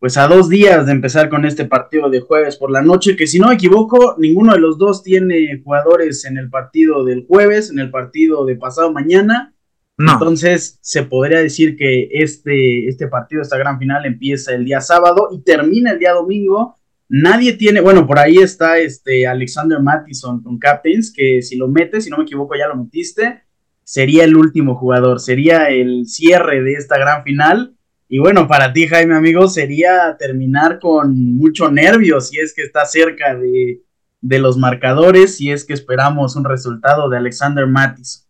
pues 0.00 0.16
a 0.16 0.26
dos 0.26 0.48
días 0.48 0.86
de 0.86 0.92
empezar 0.92 1.28
con 1.28 1.44
este 1.44 1.66
partido 1.66 2.08
de 2.08 2.20
jueves 2.20 2.56
por 2.56 2.70
la 2.70 2.80
noche, 2.80 3.16
que 3.16 3.26
si 3.26 3.38
no 3.38 3.48
me 3.48 3.54
equivoco, 3.54 4.16
ninguno 4.18 4.54
de 4.54 4.58
los 4.58 4.78
dos 4.78 5.02
tiene 5.02 5.60
jugadores 5.62 6.24
en 6.24 6.38
el 6.38 6.48
partido 6.48 7.04
del 7.04 7.26
jueves, 7.26 7.70
en 7.70 7.78
el 7.78 7.90
partido 7.90 8.46
de 8.46 8.56
pasado 8.56 8.90
mañana. 8.92 9.54
Entonces 9.98 10.78
se 10.80 11.02
podría 11.02 11.40
decir 11.40 11.76
que 11.76 12.08
este, 12.12 12.88
este 12.88 13.08
partido, 13.08 13.42
esta 13.42 13.58
gran 13.58 13.78
final, 13.78 14.06
empieza 14.06 14.54
el 14.54 14.64
día 14.64 14.80
sábado 14.80 15.28
y 15.30 15.42
termina 15.42 15.92
el 15.92 15.98
día 15.98 16.12
domingo. 16.12 16.76
Nadie 17.10 17.52
tiene, 17.52 17.82
bueno, 17.82 18.06
por 18.06 18.18
ahí 18.18 18.38
está 18.38 18.78
este 18.78 19.26
Alexander 19.26 19.80
Mattison 19.80 20.42
con 20.42 20.58
Captains, 20.58 21.12
que 21.14 21.42
si 21.42 21.56
lo 21.56 21.68
metes, 21.68 22.04
si 22.04 22.10
no 22.10 22.16
me 22.16 22.22
equivoco, 22.22 22.54
ya 22.56 22.68
lo 22.68 22.76
metiste, 22.76 23.42
sería 23.84 24.24
el 24.24 24.34
último 24.34 24.76
jugador, 24.76 25.20
sería 25.20 25.68
el 25.68 26.06
cierre 26.06 26.62
de 26.62 26.72
esta 26.72 26.96
gran 26.96 27.22
final 27.22 27.74
y 28.12 28.18
bueno, 28.18 28.48
para 28.48 28.72
ti, 28.72 28.88
Jaime, 28.88 29.14
amigo, 29.14 29.48
sería 29.48 30.16
terminar 30.18 30.80
con 30.80 31.36
mucho 31.36 31.70
nervio 31.70 32.20
si 32.20 32.40
es 32.40 32.52
que 32.52 32.62
está 32.62 32.84
cerca 32.84 33.36
de, 33.36 33.82
los 34.20 34.58
marcadores, 34.58 35.36
si 35.36 35.52
es 35.52 35.64
que 35.64 35.74
esperamos 35.74 36.34
un 36.34 36.44
resultado 36.44 37.08
de 37.08 37.18
Alexander 37.18 37.68
Matis. 37.68 38.26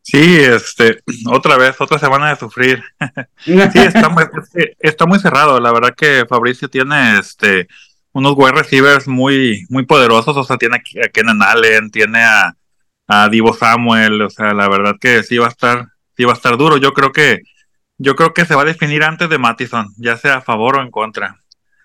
Sí, 0.00 0.38
este, 0.38 1.00
otra 1.30 1.58
vez, 1.58 1.78
otra 1.78 1.98
semana 1.98 2.30
de 2.30 2.36
sufrir. 2.36 2.82
sí, 3.44 3.58
está 3.74 4.08
muy, 4.08 4.24
está 4.78 5.04
muy 5.04 5.18
cerrado. 5.18 5.60
La 5.60 5.70
verdad 5.70 5.94
que 5.94 6.24
Fabricio 6.26 6.70
tiene 6.70 7.18
este 7.18 7.68
unos 8.12 8.32
wide 8.38 8.52
receivers 8.52 9.06
muy, 9.06 9.66
muy 9.68 9.84
poderosos. 9.84 10.34
O 10.34 10.44
sea, 10.44 10.56
tiene 10.56 10.76
a 10.76 11.08
Kenan 11.10 11.42
Allen, 11.42 11.90
tiene 11.90 12.22
a, 12.22 12.56
a 13.06 13.28
Divo 13.28 13.52
Samuel. 13.52 14.22
O 14.22 14.30
sea, 14.30 14.54
la 14.54 14.66
verdad 14.66 14.94
que 14.98 15.22
sí 15.22 15.36
va 15.36 15.46
a 15.46 15.50
estar, 15.50 15.88
sí 16.16 16.24
va 16.24 16.32
a 16.32 16.36
estar 16.36 16.56
duro. 16.56 16.78
Yo 16.78 16.94
creo 16.94 17.12
que 17.12 17.42
yo 17.98 18.14
creo 18.14 18.34
que 18.34 18.44
se 18.44 18.54
va 18.54 18.62
a 18.62 18.66
definir 18.66 19.02
antes 19.02 19.28
de 19.28 19.38
Mattison, 19.38 19.88
ya 19.96 20.16
sea 20.16 20.36
a 20.36 20.40
favor 20.42 20.76
o 20.76 20.82
en 20.82 20.90
contra. 20.90 21.42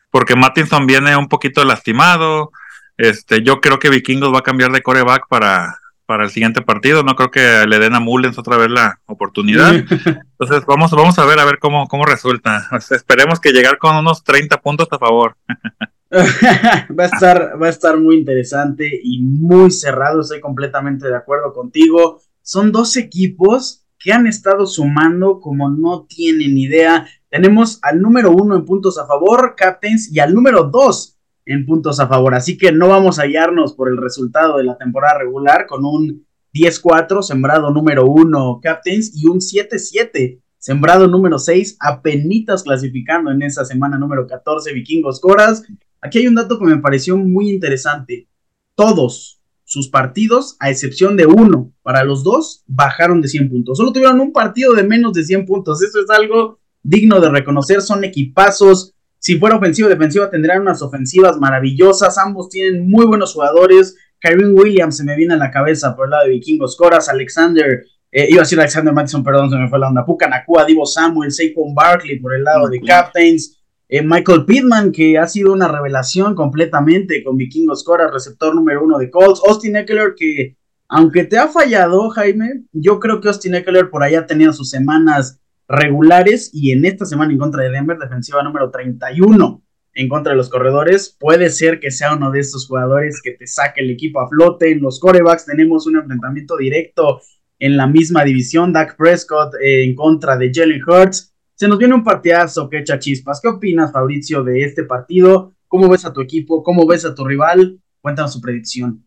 Porque 0.10 0.36
Mattison 0.36 0.86
viene 0.86 1.16
un 1.16 1.30
poquito 1.30 1.64
lastimado. 1.64 2.52
Este, 2.98 3.42
yo 3.44 3.62
creo 3.62 3.80
que 3.80 3.90
Vikingos 3.90 4.34
va 4.34 4.40
a 4.40 4.44
cambiar 4.44 4.72
de 4.72 4.82
coreback 4.82 5.28
para, 5.30 5.80
para 6.06 6.26
el 6.26 6.30
siguiente 6.30 6.62
partido. 6.62 7.04
No 7.04 7.16
creo 7.16 7.32
que 7.32 7.66
le 7.66 7.80
den 7.80 7.96
a 7.96 8.02
Mullens 8.02 8.38
otra 8.38 8.58
vez 8.58 8.70
la 8.70 9.00
oportunidad. 9.06 9.74
Entonces 10.40 10.66
vamos, 10.68 10.92
vamos 10.92 11.18
a 11.18 11.26
ver 11.26 11.40
a 11.40 11.46
ver 11.46 11.60
cómo, 11.60 11.88
cómo 11.88 12.06
resulta. 12.06 12.68
esperemos 12.92 13.40
que 13.40 13.54
llegar 13.54 13.78
con 13.78 13.96
unos 13.96 14.24
30 14.24 14.60
puntos 14.62 14.90
a 14.92 15.00
favor. 15.00 15.38
va 16.12 17.04
a 17.06 17.08
estar, 17.08 17.62
va 17.62 17.68
a 17.68 17.70
estar 17.70 17.98
muy 17.98 18.18
interesante 18.18 19.00
y 19.02 19.22
muy 19.22 19.72
cerrado. 19.72 20.20
Estoy 20.20 20.42
completamente 20.42 21.08
de 21.08 21.16
acuerdo 21.16 21.54
contigo. 21.54 22.20
Son 22.42 22.74
dos 22.74 22.98
equipos 22.98 23.81
que 24.04 24.12
han 24.12 24.28
estado 24.28 24.66
sumando 24.66 25.40
como 25.40 25.70
no 25.70 26.06
tienen 26.06 26.58
idea. 26.58 27.08
Tenemos 27.30 27.80
al 27.82 28.02
número 28.02 28.32
uno 28.32 28.56
en 28.56 28.66
puntos 28.66 28.98
a 28.98 29.06
favor, 29.06 29.56
Captains, 29.56 30.12
y 30.12 30.20
al 30.20 30.34
número 30.34 30.64
dos 30.66 31.18
en 31.46 31.66
puntos 31.66 32.00
a 32.00 32.08
favor. 32.08 32.36
Así 32.36 32.58
que 32.58 32.72
no 32.72 32.88
vamos 32.88 33.20
a 33.20 33.24
hallarnos 33.24 33.74
por 33.74 33.90
el 33.90 33.98
resultado 33.98 34.58
de 34.58 34.64
la 34.64 34.78
temporada 34.78 35.20
regular 35.20 35.68
con 35.68 35.86
un 35.86 36.26
10-4, 36.54 37.22
sembrado 37.22 37.72
número 37.72 38.06
uno, 38.06 38.60
Captains, 38.62 39.16
y 39.16 39.28
un 39.28 39.40
7-7, 39.40 40.42
sembrado 40.58 41.08
número 41.08 41.40
6, 41.40 41.78
apenitas 41.80 42.64
clasificando 42.64 43.32
en 43.32 43.42
esa 43.42 43.66
semana 43.66 43.98
número 43.98 44.28
14, 44.28 44.74
Vikingos 44.74 45.22
Coras. 45.22 45.64
Aquí 46.02 46.20
hay 46.20 46.28
un 46.28 46.36
dato 46.36 46.60
que 46.60 46.66
me 46.66 46.78
pareció 46.78 47.18
muy 47.18 47.50
interesante. 47.50 48.28
Todos, 48.76 49.41
sus 49.72 49.88
partidos, 49.88 50.58
a 50.60 50.70
excepción 50.70 51.16
de 51.16 51.26
uno, 51.26 51.72
para 51.82 52.04
los 52.04 52.26
dos, 52.26 52.66
bajaron 52.68 53.22
de 53.22 53.30
100 53.30 53.50
puntos. 53.50 53.78
Solo 53.78 53.94
tuvieron 53.94 54.20
un 54.20 54.34
partido 54.34 54.74
de 54.74 54.84
menos 54.84 55.14
de 55.14 55.24
100 55.24 55.46
puntos. 55.46 55.82
Eso 55.82 56.02
es 56.02 56.10
algo 56.10 56.60
digno 56.84 57.22
de 57.22 57.30
reconocer. 57.30 57.82
Son 57.82 58.04
equipazos. 58.04 58.94
Si 59.18 59.40
fuera 59.40 59.56
ofensiva 59.56 59.88
o 59.88 59.90
defensiva, 59.90 60.30
tendrían 60.30 60.64
unas 60.64 60.82
ofensivas 60.82 61.38
maravillosas. 61.38 62.18
Ambos 62.18 62.50
tienen 62.50 62.90
muy 62.90 63.06
buenos 63.06 63.34
jugadores. 63.34 63.96
Kyrie 64.20 64.48
Williams 64.48 64.98
se 64.98 65.06
me 65.06 65.16
viene 65.16 65.36
a 65.36 65.38
la 65.38 65.52
cabeza 65.52 65.96
por 65.96 66.08
el 66.08 66.12
lado 66.12 66.26
de 66.26 66.32
Vikingos 66.32 66.76
Coras. 66.76 67.08
Alexander, 67.08 67.86
eh, 68.12 68.28
iba 68.30 68.42
a 68.42 68.44
decir 68.44 68.60
Alexander 68.60 68.94
Madison, 68.94 69.24
perdón, 69.24 69.52
se 69.52 69.56
me 69.56 69.70
fue 69.70 69.80
la 69.80 69.88
onda. 69.88 70.06
Puka 70.06 70.28
Nakua, 70.28 70.66
Divo 70.66 70.86
Samuel, 70.86 71.32
Saquon 71.32 71.74
Barkley 71.74 72.20
por 72.20 72.36
el 72.36 72.44
lado 72.44 72.68
de 72.68 72.82
Captains. 72.82 73.61
Eh, 73.94 74.02
Michael 74.02 74.46
Pittman, 74.46 74.94
que 74.94 75.18
ha 75.18 75.28
sido 75.28 75.52
una 75.52 75.68
revelación 75.68 76.34
completamente 76.34 77.22
con 77.26 77.36
Vikingos 77.36 77.84
Coras, 77.84 78.10
receptor 78.10 78.56
número 78.56 78.86
uno 78.86 78.98
de 78.98 79.12
Colts. 79.12 79.42
Austin 79.46 79.76
Eckler, 79.76 80.14
que 80.16 80.56
aunque 80.88 81.26
te 81.26 81.38
ha 81.38 81.50
fallado, 81.50 82.10
Jaime, 82.10 82.64
yo 82.72 83.02
creo 83.02 83.20
que 83.20 83.28
Austin 83.28 83.56
Eckler 83.56 83.90
por 83.90 84.06
ha 84.06 84.26
tenido 84.26 84.54
sus 84.54 84.70
semanas 84.70 85.42
regulares 85.68 86.52
y 86.54 86.72
en 86.72 86.86
esta 86.86 87.06
semana 87.06 87.34
en 87.34 87.38
contra 87.38 87.64
de 87.64 87.70
Denver, 87.70 87.98
defensiva 87.98 88.42
número 88.44 88.72
31 88.72 89.62
en 89.94 90.08
contra 90.08 90.32
de 90.32 90.38
los 90.38 90.50
corredores, 90.50 91.18
puede 91.20 91.50
ser 91.50 91.82
que 91.82 91.92
sea 91.92 92.16
uno 92.16 92.32
de 92.32 92.40
estos 92.40 92.68
jugadores 92.68 93.22
que 93.22 93.32
te 93.32 93.46
saque 93.46 93.82
el 93.82 93.90
equipo 93.90 94.22
a 94.22 94.30
flote. 94.30 94.72
En 94.72 94.82
los 94.82 95.02
corebacks 95.02 95.46
tenemos 95.46 95.86
un 95.86 95.98
enfrentamiento 95.98 96.56
directo 96.56 97.20
en 97.60 97.76
la 97.76 97.88
misma 97.88 98.24
división, 98.24 98.72
Dak 98.72 98.96
Prescott 98.96 99.56
eh, 99.56 99.84
en 99.84 99.96
contra 99.96 100.38
de 100.38 100.50
Jalen 100.54 100.82
Hurts. 100.82 101.31
Se 101.62 101.68
nos 101.68 101.78
viene 101.78 101.94
un 101.94 102.04
partidazo 102.04 102.68
que 102.68 102.80
echa 102.80 102.98
chispas. 102.98 103.40
¿Qué 103.40 103.48
opinas, 103.48 103.92
Fabricio, 103.92 104.44
de 104.44 104.64
este 104.64 104.84
partido? 104.84 105.54
¿Cómo 105.68 105.90
ves 105.90 106.06
a 106.06 106.12
tu 106.12 106.20
equipo? 106.20 106.64
¿Cómo 106.64 106.88
ves 106.88 107.06
a 107.06 107.14
tu 107.14 107.24
rival? 107.24 107.80
Cuéntanos 108.02 108.34
su 108.34 108.42
predicción. 108.42 109.06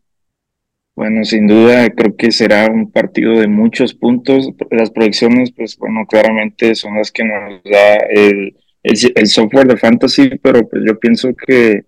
Bueno, 0.95 1.25
sin 1.25 1.47
duda 1.47 1.89
creo 1.89 2.15
que 2.15 2.31
será 2.31 2.71
un 2.71 2.93
partido 2.93 3.37
de 3.37 3.49
muchos 3.49 3.93
puntos. 3.93 4.51
Las 4.71 4.89
proyecciones, 4.89 5.51
pues 5.51 5.75
bueno, 5.77 6.05
claramente 6.07 6.75
son 6.75 6.95
las 6.95 7.11
que 7.11 7.25
nos 7.25 7.61
da 7.65 7.95
el, 8.09 8.55
el, 8.83 9.27
software 9.27 9.67
de 9.67 9.75
fantasy, 9.75 10.29
pero 10.41 10.65
pues 10.65 10.81
yo 10.87 10.97
pienso 10.97 11.35
que 11.35 11.83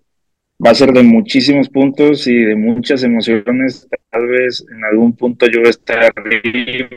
va 0.62 0.72
a 0.72 0.74
ser 0.74 0.92
de 0.92 1.02
muchísimos 1.02 1.70
puntos 1.70 2.26
y 2.26 2.44
de 2.44 2.56
muchas 2.56 3.02
emociones. 3.04 3.88
Tal 4.10 4.26
vez 4.26 4.66
en 4.70 4.84
algún 4.84 5.16
punto 5.16 5.46
yo 5.46 5.60
voy 5.60 5.68
a 5.68 5.70
estar 5.70 6.12
arriba, 6.14 6.90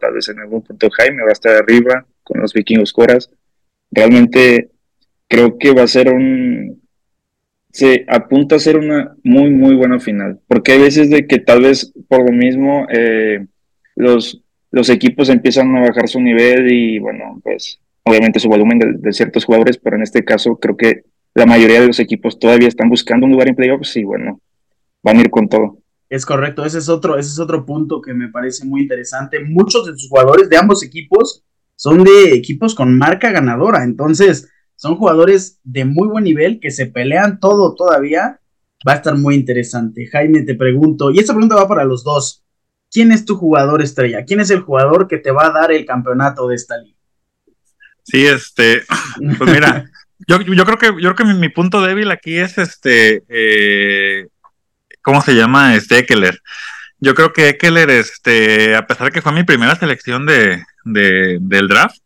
tal 0.00 0.14
vez 0.14 0.28
en 0.28 0.40
algún 0.40 0.62
punto 0.62 0.90
Jaime 0.90 1.22
va 1.22 1.28
a 1.28 1.34
estar 1.34 1.54
arriba 1.54 2.04
con 2.32 2.40
los 2.40 2.54
vikingos 2.54 2.92
coras. 2.92 3.30
Realmente 3.90 4.70
creo 5.28 5.58
que 5.58 5.72
va 5.72 5.82
a 5.82 5.86
ser 5.86 6.12
un, 6.12 6.82
se 7.70 8.04
apunta 8.08 8.56
a 8.56 8.58
ser 8.58 8.76
una 8.76 9.14
muy, 9.22 9.50
muy 9.50 9.74
buena 9.74 10.00
final. 10.00 10.40
Porque 10.48 10.72
hay 10.72 10.80
veces 10.80 11.10
de 11.10 11.26
que 11.26 11.38
tal 11.38 11.62
vez 11.62 11.92
por 12.08 12.24
lo 12.30 12.32
mismo 12.32 12.86
eh, 12.90 13.46
los, 13.96 14.42
los 14.70 14.88
equipos 14.88 15.28
empiezan 15.28 15.74
a 15.76 15.80
bajar 15.80 16.08
su 16.08 16.20
nivel 16.20 16.70
y 16.72 16.98
bueno, 16.98 17.40
pues 17.42 17.80
obviamente 18.04 18.40
su 18.40 18.48
volumen 18.48 18.78
de, 18.78 19.12
ciertos 19.12 19.44
jugadores, 19.44 19.78
pero 19.78 19.96
en 19.96 20.02
este 20.02 20.24
caso 20.24 20.56
creo 20.56 20.76
que 20.76 21.04
la 21.34 21.46
mayoría 21.46 21.80
de 21.80 21.86
los 21.86 22.00
equipos 22.00 22.38
todavía 22.38 22.68
están 22.68 22.88
buscando 22.88 23.26
un 23.26 23.32
lugar 23.32 23.48
en 23.48 23.54
playoffs 23.54 23.96
y 23.96 24.04
bueno, 24.04 24.40
van 25.02 25.18
a 25.18 25.20
ir 25.20 25.30
con 25.30 25.48
todo. 25.48 25.78
Es 26.10 26.26
correcto, 26.26 26.64
ese 26.66 26.76
es 26.76 26.90
otro, 26.90 27.16
ese 27.16 27.30
es 27.30 27.38
otro 27.38 27.64
punto 27.64 28.02
que 28.02 28.12
me 28.12 28.28
parece 28.28 28.66
muy 28.66 28.82
interesante. 28.82 29.40
Muchos 29.40 29.86
de 29.86 29.92
sus 29.92 30.10
jugadores 30.10 30.50
de 30.50 30.58
ambos 30.58 30.84
equipos 30.84 31.42
son 31.82 32.04
de 32.04 32.32
equipos 32.34 32.76
con 32.76 32.96
marca 32.96 33.32
ganadora, 33.32 33.82
entonces 33.82 34.48
son 34.76 34.94
jugadores 34.94 35.58
de 35.64 35.84
muy 35.84 36.06
buen 36.06 36.22
nivel 36.22 36.60
que 36.60 36.70
se 36.70 36.86
pelean 36.86 37.40
todo 37.40 37.74
todavía. 37.74 38.38
Va 38.86 38.92
a 38.92 38.94
estar 38.94 39.16
muy 39.18 39.34
interesante. 39.34 40.06
Jaime, 40.06 40.42
te 40.42 40.54
pregunto, 40.54 41.10
y 41.10 41.18
esta 41.18 41.32
pregunta 41.32 41.56
va 41.56 41.66
para 41.66 41.84
los 41.84 42.04
dos. 42.04 42.44
¿Quién 42.88 43.10
es 43.10 43.24
tu 43.24 43.34
jugador 43.34 43.82
estrella? 43.82 44.24
¿Quién 44.24 44.38
es 44.38 44.50
el 44.50 44.60
jugador 44.60 45.08
que 45.08 45.18
te 45.18 45.32
va 45.32 45.46
a 45.46 45.50
dar 45.50 45.72
el 45.72 45.84
campeonato 45.84 46.46
de 46.46 46.54
esta 46.54 46.78
liga? 46.78 46.96
Sí, 48.04 48.26
este, 48.26 48.82
pues 49.38 49.50
mira, 49.50 49.90
yo, 50.28 50.40
yo 50.40 50.64
creo 50.64 50.78
que 50.78 50.86
yo 51.02 51.14
creo 51.14 51.16
que 51.16 51.34
mi, 51.34 51.48
punto 51.48 51.82
débil 51.82 52.12
aquí 52.12 52.36
es 52.36 52.58
este, 52.58 53.24
eh, 53.28 54.28
¿cómo 55.02 55.20
se 55.20 55.34
llama? 55.34 55.74
Este 55.74 55.98
Eckler. 55.98 56.38
Yo 57.00 57.16
creo 57.16 57.32
que 57.32 57.48
Eckler, 57.48 57.90
este, 57.90 58.76
a 58.76 58.86
pesar 58.86 59.06
de 59.06 59.10
que 59.10 59.20
fue 59.20 59.32
mi 59.32 59.42
primera 59.42 59.74
selección 59.74 60.26
de, 60.26 60.62
de 60.84 61.38
del 61.40 61.68
draft, 61.68 61.98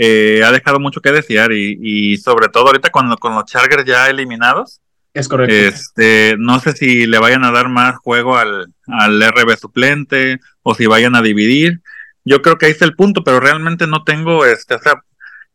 eh, 0.00 0.42
ha 0.44 0.52
dejado 0.52 0.78
mucho 0.78 1.00
que 1.00 1.10
desear 1.10 1.52
y, 1.52 2.16
sobre 2.18 2.48
todo 2.48 2.68
ahorita 2.68 2.90
con, 2.90 3.14
con 3.16 3.34
los 3.34 3.44
Chargers 3.46 3.84
ya 3.84 4.08
eliminados. 4.08 4.80
Es 5.12 5.26
correcto. 5.26 5.52
Este, 5.52 6.36
no 6.38 6.60
sé 6.60 6.72
si 6.72 7.06
le 7.06 7.18
vayan 7.18 7.44
a 7.44 7.50
dar 7.50 7.68
más 7.68 7.96
juego 7.96 8.36
al, 8.36 8.72
al 8.86 9.20
RB 9.20 9.56
suplente 9.58 10.38
o 10.62 10.74
si 10.74 10.86
vayan 10.86 11.16
a 11.16 11.22
dividir. 11.22 11.80
Yo 12.24 12.42
creo 12.42 12.58
que 12.58 12.66
ahí 12.66 12.72
está 12.72 12.84
el 12.84 12.94
punto, 12.94 13.24
pero 13.24 13.40
realmente 13.40 13.88
no 13.88 14.04
tengo, 14.04 14.44
este, 14.46 14.74
o 14.74 14.78
sea, 14.78 15.02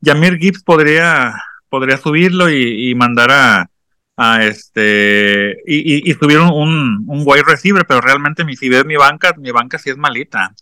Yamir 0.02 0.38
Gibbs 0.38 0.63
podría, 0.63 1.36
podría 1.69 1.97
subirlo 1.97 2.49
y, 2.49 2.93
mandar 2.95 3.32
a, 3.32 3.69
a 4.17 4.43
este 4.43 5.58
y, 5.65 6.10
y, 6.10 6.13
subir 6.15 6.39
un, 6.39 7.06
un, 7.08 7.23
wide 7.26 7.43
receiver, 7.43 7.86
pero 7.88 8.02
realmente 8.02 8.43
mi, 8.43 8.58
si 8.58 8.67
ves 8.67 8.86
mi 8.86 8.97
banca, 8.97 9.34
mi 9.38 9.52
banca 9.52 9.78
sí 9.78 9.89
es 9.89 9.97
malita. 9.97 10.54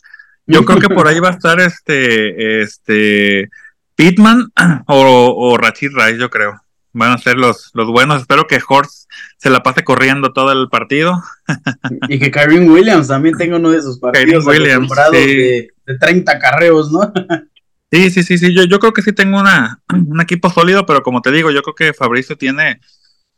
Yo 0.46 0.64
creo 0.64 0.80
que 0.80 0.88
por 0.88 1.06
ahí 1.06 1.20
va 1.20 1.28
a 1.28 1.32
estar 1.32 1.60
este, 1.60 2.62
este 2.62 3.48
Pitman 3.94 4.52
o, 4.86 5.34
o 5.36 5.56
Rachid 5.56 5.92
Rice, 5.94 6.18
yo 6.18 6.30
creo. 6.30 6.60
Van 6.94 7.12
a 7.12 7.18
ser 7.18 7.36
los, 7.36 7.70
los 7.72 7.88
buenos. 7.88 8.20
Espero 8.20 8.46
que 8.46 8.60
Horst 8.66 9.08
se 9.38 9.48
la 9.48 9.62
pase 9.62 9.82
corriendo 9.82 10.32
todo 10.32 10.52
el 10.52 10.68
partido. 10.68 11.22
y 12.08 12.18
que 12.18 12.30
Kyrie 12.30 12.60
Williams 12.60 13.08
también 13.08 13.36
tenga 13.36 13.56
uno 13.56 13.70
de 13.70 13.78
esos 13.78 13.98
partidos 13.98 14.46
Williams, 14.46 14.90
de, 15.10 15.70
de, 15.86 15.98
30 15.98 16.38
carreos, 16.38 16.92
¿no? 16.92 17.12
sí, 17.90 18.10
sí, 18.10 18.22
sí, 18.22 18.36
sí. 18.36 18.54
Yo, 18.54 18.64
yo 18.64 18.78
creo 18.78 18.92
que 18.92 19.02
sí 19.02 19.12
tengo 19.12 19.40
una, 19.40 19.80
un 19.90 20.20
equipo 20.20 20.50
sólido, 20.50 20.84
pero 20.84 21.02
como 21.02 21.22
te 21.22 21.30
digo, 21.30 21.50
yo 21.50 21.62
creo 21.62 21.74
que 21.74 21.94
Fabricio 21.94 22.36
tiene 22.36 22.80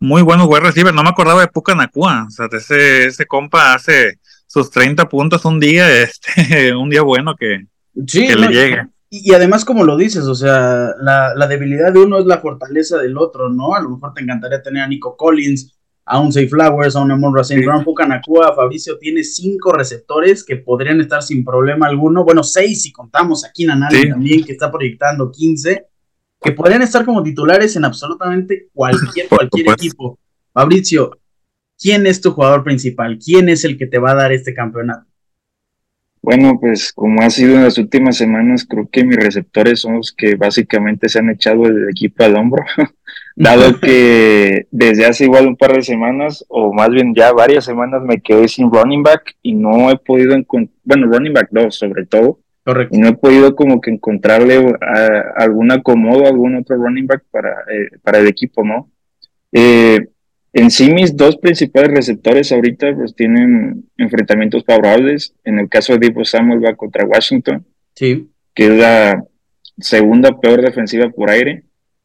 muy 0.00 0.22
buenos 0.22 0.48
wide 0.48 0.60
receivers. 0.60 0.94
No 0.94 1.04
me 1.04 1.10
acordaba 1.10 1.40
de 1.40 1.48
Puka 1.48 1.76
Nakua. 1.76 2.24
O 2.26 2.30
sea, 2.30 2.48
ese, 2.50 3.06
ese 3.06 3.26
compa 3.26 3.74
hace 3.74 4.18
sus 4.54 4.70
30 4.70 5.08
puntos 5.08 5.44
un 5.44 5.58
día, 5.58 6.00
este, 6.02 6.74
un 6.74 6.88
día 6.88 7.02
bueno 7.02 7.34
que, 7.34 7.66
que 8.06 8.36
le 8.36 8.48
llegue. 8.48 8.82
Y, 9.10 9.32
además, 9.32 9.64
como 9.64 9.84
lo 9.84 9.96
dices, 9.96 10.24
o 10.24 10.34
sea, 10.34 10.92
la, 11.00 11.46
debilidad 11.48 11.92
de 11.92 12.00
uno 12.00 12.18
es 12.18 12.26
la 12.26 12.38
fortaleza 12.38 12.98
del 12.98 13.16
otro, 13.16 13.48
¿no? 13.48 13.74
A 13.74 13.80
lo 13.80 13.90
mejor 13.90 14.12
te 14.12 14.22
encantaría 14.22 14.62
tener 14.62 14.82
a 14.82 14.88
Nico 14.88 15.16
Collins, 15.16 15.76
a 16.04 16.18
un 16.18 16.32
Safe 16.32 16.48
Flowers, 16.48 16.96
a 16.96 17.00
un 17.00 17.12
Amon 17.12 17.34
Racine 17.34 17.64
Brown, 17.64 17.84
Pucanacua, 17.84 18.54
Fabricio 18.54 18.98
tiene 18.98 19.22
cinco 19.22 19.72
receptores 19.72 20.44
que 20.44 20.56
podrían 20.56 21.00
estar 21.00 21.22
sin 21.22 21.44
problema 21.44 21.86
alguno. 21.86 22.24
Bueno, 22.24 22.42
seis 22.42 22.82
si 22.82 22.92
contamos 22.92 23.44
aquí 23.44 23.64
en 23.64 23.82
Allen 23.82 24.10
también, 24.10 24.44
que 24.44 24.52
está 24.52 24.70
proyectando 24.70 25.30
15, 25.30 25.86
que 26.40 26.52
podrían 26.52 26.82
estar 26.82 27.04
como 27.04 27.22
titulares 27.22 27.76
en 27.76 27.84
absolutamente 27.84 28.68
cualquier, 28.72 29.28
cualquier 29.28 29.70
equipo. 29.70 30.18
Fabricio, 30.52 31.10
¿quién 31.80 32.06
es 32.06 32.20
tu 32.20 32.32
jugador 32.32 32.64
principal? 32.64 33.18
¿Quién 33.18 33.48
es 33.48 33.64
el 33.64 33.76
que 33.76 33.86
te 33.86 33.98
va 33.98 34.12
a 34.12 34.16
dar 34.16 34.32
este 34.32 34.54
campeonato? 34.54 35.06
Bueno, 36.24 36.58
pues 36.58 36.90
como 36.94 37.20
ha 37.20 37.28
sido 37.28 37.54
en 37.54 37.64
las 37.64 37.76
últimas 37.76 38.16
semanas, 38.16 38.66
creo 38.66 38.88
que 38.90 39.04
mis 39.04 39.18
receptores 39.18 39.80
son 39.80 39.96
los 39.96 40.10
que 40.10 40.36
básicamente 40.36 41.06
se 41.10 41.18
han 41.18 41.28
echado 41.28 41.66
el 41.66 41.90
equipo 41.90 42.24
al 42.24 42.36
hombro, 42.36 42.64
dado 43.36 43.78
que 43.80 44.66
desde 44.70 45.04
hace 45.04 45.24
igual 45.24 45.46
un 45.48 45.56
par 45.56 45.74
de 45.74 45.82
semanas, 45.82 46.42
o 46.48 46.72
más 46.72 46.88
bien 46.88 47.14
ya 47.14 47.30
varias 47.34 47.66
semanas, 47.66 48.00
me 48.02 48.22
quedé 48.22 48.48
sin 48.48 48.72
running 48.72 49.02
back 49.02 49.36
y 49.42 49.52
no 49.52 49.90
he 49.90 49.98
podido 49.98 50.32
encontrar, 50.32 50.74
bueno, 50.82 51.08
running 51.08 51.34
back 51.34 51.48
2 51.50 51.74
sobre 51.74 52.06
todo, 52.06 52.38
Correcto. 52.64 52.96
y 52.96 53.00
no 53.00 53.08
he 53.08 53.16
podido 53.16 53.54
como 53.54 53.82
que 53.82 53.90
encontrarle 53.90 54.64
algún 55.36 55.72
acomodo, 55.72 56.26
algún 56.26 56.56
otro 56.56 56.76
running 56.76 57.06
back 57.06 57.22
para, 57.30 57.50
eh, 57.70 57.98
para 58.02 58.16
el 58.20 58.28
equipo, 58.28 58.64
¿no? 58.64 58.90
Eh, 59.52 60.08
en 60.54 60.70
sí, 60.70 60.92
mis 60.92 61.16
dos 61.16 61.36
principales 61.36 61.90
receptores 61.90 62.52
ahorita 62.52 62.94
pues 62.94 63.14
tienen 63.14 63.88
enfrentamientos 63.98 64.64
favorables. 64.64 65.34
En 65.42 65.58
el 65.58 65.68
caso 65.68 65.92
de 65.92 65.98
Divo 65.98 66.24
Samuel 66.24 66.64
va 66.64 66.76
contra 66.76 67.04
Washington, 67.04 67.66
sí. 67.96 68.28
que 68.54 68.66
es 68.66 68.70
la 68.70 69.24
segunda 69.78 70.40
peor 70.40 70.62
defensiva 70.62 71.10
por 71.10 71.28
aire. 71.30 71.64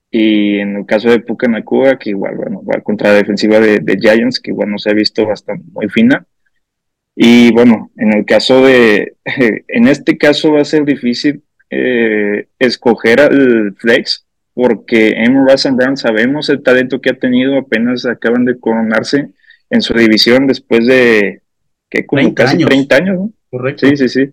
Y 0.09 0.57
en 0.57 0.77
el 0.77 0.85
caso 0.88 1.12
de 1.12 1.19
Puka 1.19 1.47
Nakua, 1.47 1.99
que 1.99 2.09
igual 2.09 2.35
bueno, 2.38 2.63
va 2.63 2.81
contra 2.81 3.09
la 3.12 3.17
defensiva 3.17 3.59
de, 3.59 3.97
Giants, 4.01 4.39
que 4.39 4.49
igual 4.49 4.71
no 4.71 4.79
se 4.79 4.89
ha 4.89 4.93
visto 4.93 5.27
bastante 5.27 5.65
muy 5.71 5.88
fina. 5.88 6.25
Y 7.15 7.53
bueno, 7.53 7.91
en 7.97 8.13
el 8.13 8.25
caso 8.25 8.65
de, 8.65 9.13
en 9.67 9.88
este 9.88 10.17
caso 10.17 10.53
va 10.53 10.62
a 10.62 10.65
ser 10.65 10.85
difícil 10.85 11.43
eh, 11.69 12.47
escoger 12.57 13.21
al 13.21 13.75
flex, 13.77 14.25
porque 14.59 15.11
en 15.11 15.47
Russell 15.47 15.71
Brown 15.71 15.95
sabemos 15.95 16.49
el 16.49 16.61
talento 16.61 16.99
que 16.99 17.11
ha 17.11 17.13
tenido, 17.13 17.57
apenas 17.57 18.05
acaban 18.05 18.43
de 18.43 18.59
coronarse 18.59 19.29
en 19.69 19.81
su 19.81 19.93
división 19.93 20.47
después 20.47 20.85
de 20.85 21.43
que 21.89 22.05
como 22.05 22.33
casi 22.35 22.57
30 22.57 22.95
años, 22.97 23.17
¿no? 23.19 23.31
Correcto. 23.49 23.87
Sí, 23.87 23.95
sí, 23.95 24.09
sí. 24.09 24.29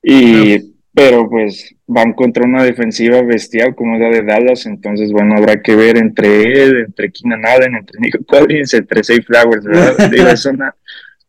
Y 0.00 0.74
pero 0.94 1.28
pues 1.28 1.74
van 1.88 2.12
contra 2.12 2.44
una 2.44 2.62
defensiva 2.62 3.20
bestial 3.22 3.74
como 3.74 3.98
la 3.98 4.10
de 4.10 4.22
Dallas, 4.22 4.64
entonces 4.66 5.10
bueno, 5.10 5.34
habrá 5.36 5.60
que 5.60 5.74
ver 5.74 5.96
entre 5.96 6.42
él, 6.52 6.84
entre 6.86 7.10
Keenan 7.10 7.44
Allen, 7.44 7.74
entre 7.74 7.98
Nico 7.98 8.18
Collins, 8.28 8.74
entre 8.74 9.02
Safe 9.02 9.22
Flowers, 9.22 9.64
¿verdad? 9.64 10.14
es 10.32 10.46
una, 10.46 10.72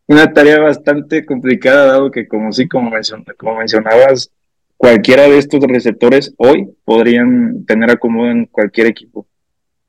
una 0.06 0.32
tarea 0.32 0.60
bastante 0.60 1.26
complicada, 1.26 1.88
dado 1.88 2.12
que 2.12 2.28
como 2.28 2.54
sí, 2.54 2.68
como, 2.68 2.92
como 3.38 3.58
mencionabas, 3.58 4.32
cualquiera 4.80 5.24
de 5.24 5.38
estos 5.38 5.60
receptores 5.68 6.34
hoy 6.38 6.70
podrían 6.86 7.66
tener 7.66 7.92
acomodo 7.92 8.32
en 8.32 8.46
cualquier 8.46 8.88
equipo. 8.88 9.28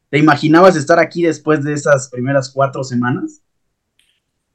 ¿Te 0.10 0.18
imaginabas 0.18 0.76
estar 0.76 1.00
aquí 1.00 1.24
después 1.24 1.64
de 1.64 1.74
esas 1.74 2.10
primeras 2.10 2.52
cuatro 2.54 2.84
semanas? 2.84 3.42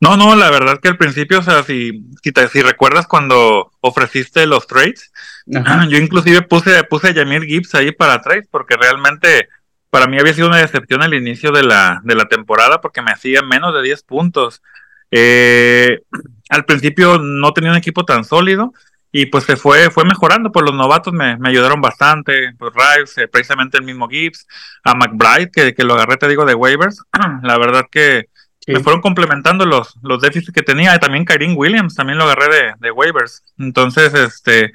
No, 0.01 0.17
no, 0.17 0.35
la 0.35 0.51
verdad 0.51 0.79
que 0.81 0.89
al 0.89 0.97
principio, 0.97 1.41
o 1.41 1.43
sea, 1.43 1.63
si, 1.63 2.07
si, 2.23 2.63
recuerdas 2.63 3.07
cuando 3.07 3.71
ofreciste 3.81 4.47
los 4.47 4.67
trades, 4.67 5.13
yo 5.47 5.99
inclusive 5.99 6.41
puse, 6.43 6.83
puse 6.85 7.09
a 7.09 7.15
Jamir 7.15 7.45
Gibbs 7.45 7.75
ahí 7.75 7.93
para 7.93 8.23
trades, 8.23 8.49
porque 8.51 8.77
realmente 8.77 9.49
para 9.91 10.07
mí 10.07 10.19
había 10.19 10.33
sido 10.33 10.49
una 10.49 10.59
decepción 10.59 11.03
al 11.03 11.13
inicio 11.13 11.53
de 11.53 11.65
la, 11.65 12.01
de 12.05 12.15
la 12.15 12.27
temporada, 12.27 12.81
porque 12.81 13.03
me 13.03 13.11
hacía 13.11 13.43
menos 13.43 13.75
de 13.75 13.83
10 13.83 14.03
puntos. 14.05 14.63
Eh, 15.11 16.01
al 16.51 16.65
principio 16.67 17.19
no 17.19 17.53
tenía 17.53 17.71
un 17.71 17.77
equipo 17.77 18.05
tan 18.05 18.25
sólido, 18.25 18.75
y 19.13 19.27
pues 19.27 19.45
se 19.45 19.57
fue, 19.57 19.91
fue 19.91 20.05
mejorando, 20.05 20.53
pues 20.53 20.65
los 20.65 20.75
novatos 20.75 21.13
me, 21.13 21.37
me 21.37 21.49
ayudaron 21.49 21.81
bastante, 21.81 22.53
pues 22.59 22.73
Rives, 22.75 23.19
eh, 23.19 23.27
precisamente 23.27 23.79
el 23.79 23.85
mismo 23.85 24.09
Gibbs, 24.09 24.47
a 24.85 24.95
McBride, 24.95 25.51
que, 25.51 25.75
que 25.75 25.83
lo 25.83 25.95
agarré, 25.95 26.17
te 26.17 26.29
digo, 26.29 26.45
de 26.45 26.55
waivers, 26.55 27.03
la 27.43 27.59
verdad 27.59 27.87
que 27.91 28.29
me 28.67 28.81
fueron 28.81 29.01
complementando 29.01 29.67
los, 29.67 29.97
los 30.03 30.21
déficits 30.21 30.53
que 30.53 30.63
tenía. 30.63 30.95
Y 30.95 30.99
también 31.01 31.25
Kyrie 31.25 31.55
Williams, 31.55 31.95
también 31.95 32.19
lo 32.19 32.25
agarré 32.25 32.55
de, 32.55 32.75
de, 32.79 32.91
waivers. 32.91 33.43
Entonces, 33.59 34.15
este, 34.15 34.73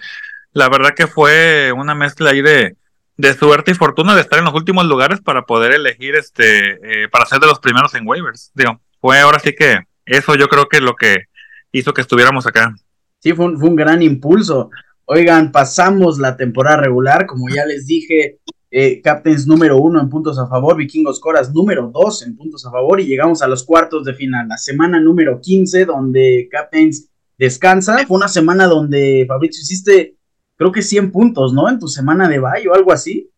la 0.52 0.70
verdad 0.70 0.94
que 0.94 1.08
fue 1.08 1.72
una 1.72 1.96
mezcla 1.96 2.32
ahí 2.32 2.42
de, 2.42 2.76
de 3.18 3.34
suerte 3.34 3.72
y 3.72 3.76
fortuna 3.76 4.16
de 4.16 4.22
estar 4.22 4.40
en 4.40 4.46
los 4.46 4.54
últimos 4.54 4.86
lugares 4.86 5.22
para 5.22 5.44
poder 5.44 5.72
elegir, 5.72 6.16
este, 6.16 7.04
eh, 7.04 7.10
para 7.10 7.26
ser 7.26 7.40
de 7.40 7.48
los 7.48 7.60
primeros 7.60 7.94
en 7.96 8.08
waivers. 8.08 8.52
Digo, 8.54 8.82
fue 9.00 9.20
ahora 9.20 9.40
sí 9.40 9.56
que 9.56 9.80
eso 10.06 10.36
yo 10.36 10.48
creo 10.48 10.68
que 10.68 10.78
es 10.78 10.84
lo 10.84 10.96
que 10.96 11.26
hizo 11.80 11.94
que 11.94 12.02
estuviéramos 12.02 12.46
acá. 12.48 12.76
Sí, 13.20 13.34
fue 13.34 13.46
un, 13.46 13.76
gran 13.76 14.02
impulso. 14.02 14.70
Oigan, 15.06 15.52
pasamos 15.52 16.20
la 16.20 16.36
temporada 16.36 16.78
regular, 16.78 17.26
como 17.26 17.48
ya 17.50 17.66
les 17.66 17.86
dije, 17.88 18.40
eh, 18.72 19.02
Captains 19.02 19.48
número 19.48 19.78
uno 19.78 20.02
en 20.02 20.10
puntos 20.10 20.40
a 20.40 20.48
favor, 20.48 20.76
Vikingos 20.78 21.20
Coras 21.20 21.54
número 21.54 21.92
dos 21.94 22.26
en 22.26 22.36
puntos 22.36 22.66
a 22.66 22.72
favor 22.72 23.00
y 23.00 23.06
llegamos 23.06 23.42
a 23.42 23.48
los 23.48 23.64
cuartos 23.64 24.04
de 24.04 24.14
final, 24.14 24.48
la 24.48 24.58
semana 24.58 25.00
número 25.00 25.40
15 25.40 25.86
donde 25.86 26.48
Captains 26.52 27.10
descansa, 27.38 28.06
fue 28.08 28.18
una 28.18 28.28
semana 28.28 28.66
donde 28.66 29.26
Fabrizio 29.28 29.62
hiciste 29.62 30.16
creo 30.56 30.72
que 30.72 30.82
100 30.82 31.12
puntos, 31.12 31.54
¿no? 31.54 31.70
En 31.70 31.80
tu 31.80 31.88
semana 31.88 32.28
de 32.28 32.40
bye 32.40 32.68
o 32.70 32.74
algo 32.74 32.92
así. 32.92 33.30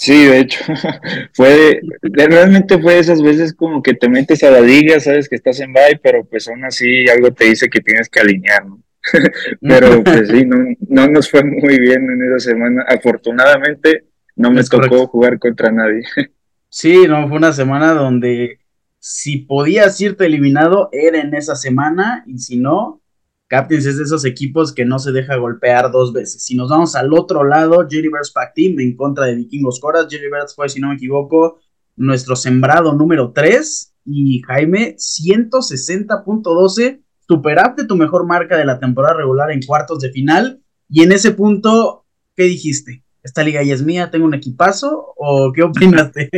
Sí, 0.00 0.26
de 0.26 0.38
hecho, 0.38 0.64
fue, 1.34 1.80
realmente 2.02 2.80
fue 2.80 3.00
esas 3.00 3.20
veces 3.20 3.52
como 3.52 3.82
que 3.82 3.94
te 3.94 4.08
metes 4.08 4.44
a 4.44 4.50
la 4.52 4.60
liga, 4.60 5.00
sabes 5.00 5.28
que 5.28 5.34
estás 5.34 5.58
en 5.58 5.72
bye, 5.72 5.98
pero 6.00 6.24
pues 6.24 6.46
aún 6.46 6.64
así 6.64 7.08
algo 7.08 7.32
te 7.32 7.46
dice 7.46 7.68
que 7.68 7.80
tienes 7.80 8.08
que 8.08 8.20
alinear, 8.20 8.64
¿no? 8.64 8.80
pero 9.60 10.04
pues 10.04 10.28
sí, 10.28 10.44
no, 10.46 10.56
no 10.88 11.08
nos 11.08 11.28
fue 11.28 11.42
muy 11.42 11.80
bien 11.80 12.08
en 12.10 12.32
esa 12.32 12.50
semana. 12.50 12.84
Afortunadamente, 12.86 14.04
no 14.36 14.52
me 14.52 14.62
tocó 14.62 15.08
jugar 15.08 15.38
contra 15.38 15.70
nadie. 15.70 16.02
Sí, 16.70 17.06
no, 17.08 17.26
fue 17.28 17.38
una 17.38 17.54
semana 17.54 17.94
donde 17.94 18.58
si 18.98 19.38
podías 19.38 19.98
irte 20.02 20.26
eliminado, 20.26 20.90
era 20.92 21.18
en 21.18 21.34
esa 21.34 21.54
semana, 21.54 22.24
y 22.26 22.36
si 22.40 22.58
no, 22.58 23.00
Captains 23.48 23.86
es 23.86 23.96
de 23.96 24.04
esos 24.04 24.24
equipos 24.24 24.72
que 24.72 24.84
no 24.84 24.98
se 24.98 25.10
deja 25.10 25.36
golpear 25.36 25.90
dos 25.90 26.12
veces. 26.12 26.44
Si 26.44 26.54
nos 26.54 26.68
vamos 26.68 26.94
al 26.94 27.12
otro 27.14 27.44
lado, 27.44 27.86
Jerry 27.88 28.08
Birds 28.08 28.30
Pack 28.30 28.54
Team 28.54 28.78
en 28.78 28.94
contra 28.94 29.26
de 29.26 29.34
Vikingos 29.34 29.80
Coras. 29.80 30.06
Jerry 30.08 30.30
Birds 30.30 30.54
fue, 30.54 30.68
si 30.68 30.80
no 30.80 30.88
me 30.88 30.94
equivoco, 30.94 31.58
nuestro 31.96 32.36
sembrado 32.36 32.92
número 32.92 33.32
3. 33.32 33.94
Y 34.04 34.42
Jaime, 34.42 34.96
160.12. 34.96 37.02
Superaste 37.26 37.86
tu 37.86 37.96
mejor 37.96 38.26
marca 38.26 38.56
de 38.56 38.64
la 38.64 38.78
temporada 38.78 39.14
regular 39.14 39.50
en 39.50 39.62
cuartos 39.62 40.00
de 40.00 40.10
final. 40.10 40.62
Y 40.88 41.02
en 41.02 41.12
ese 41.12 41.32
punto, 41.32 42.04
¿qué 42.36 42.44
dijiste? 42.44 43.02
esta 43.28 43.42
liga 43.42 43.62
ya 43.62 43.74
es 43.74 43.82
mía, 43.82 44.10
tengo 44.10 44.24
un 44.24 44.34
equipazo, 44.34 45.14
o 45.16 45.52
qué 45.52 45.62
opinaste? 45.62 46.30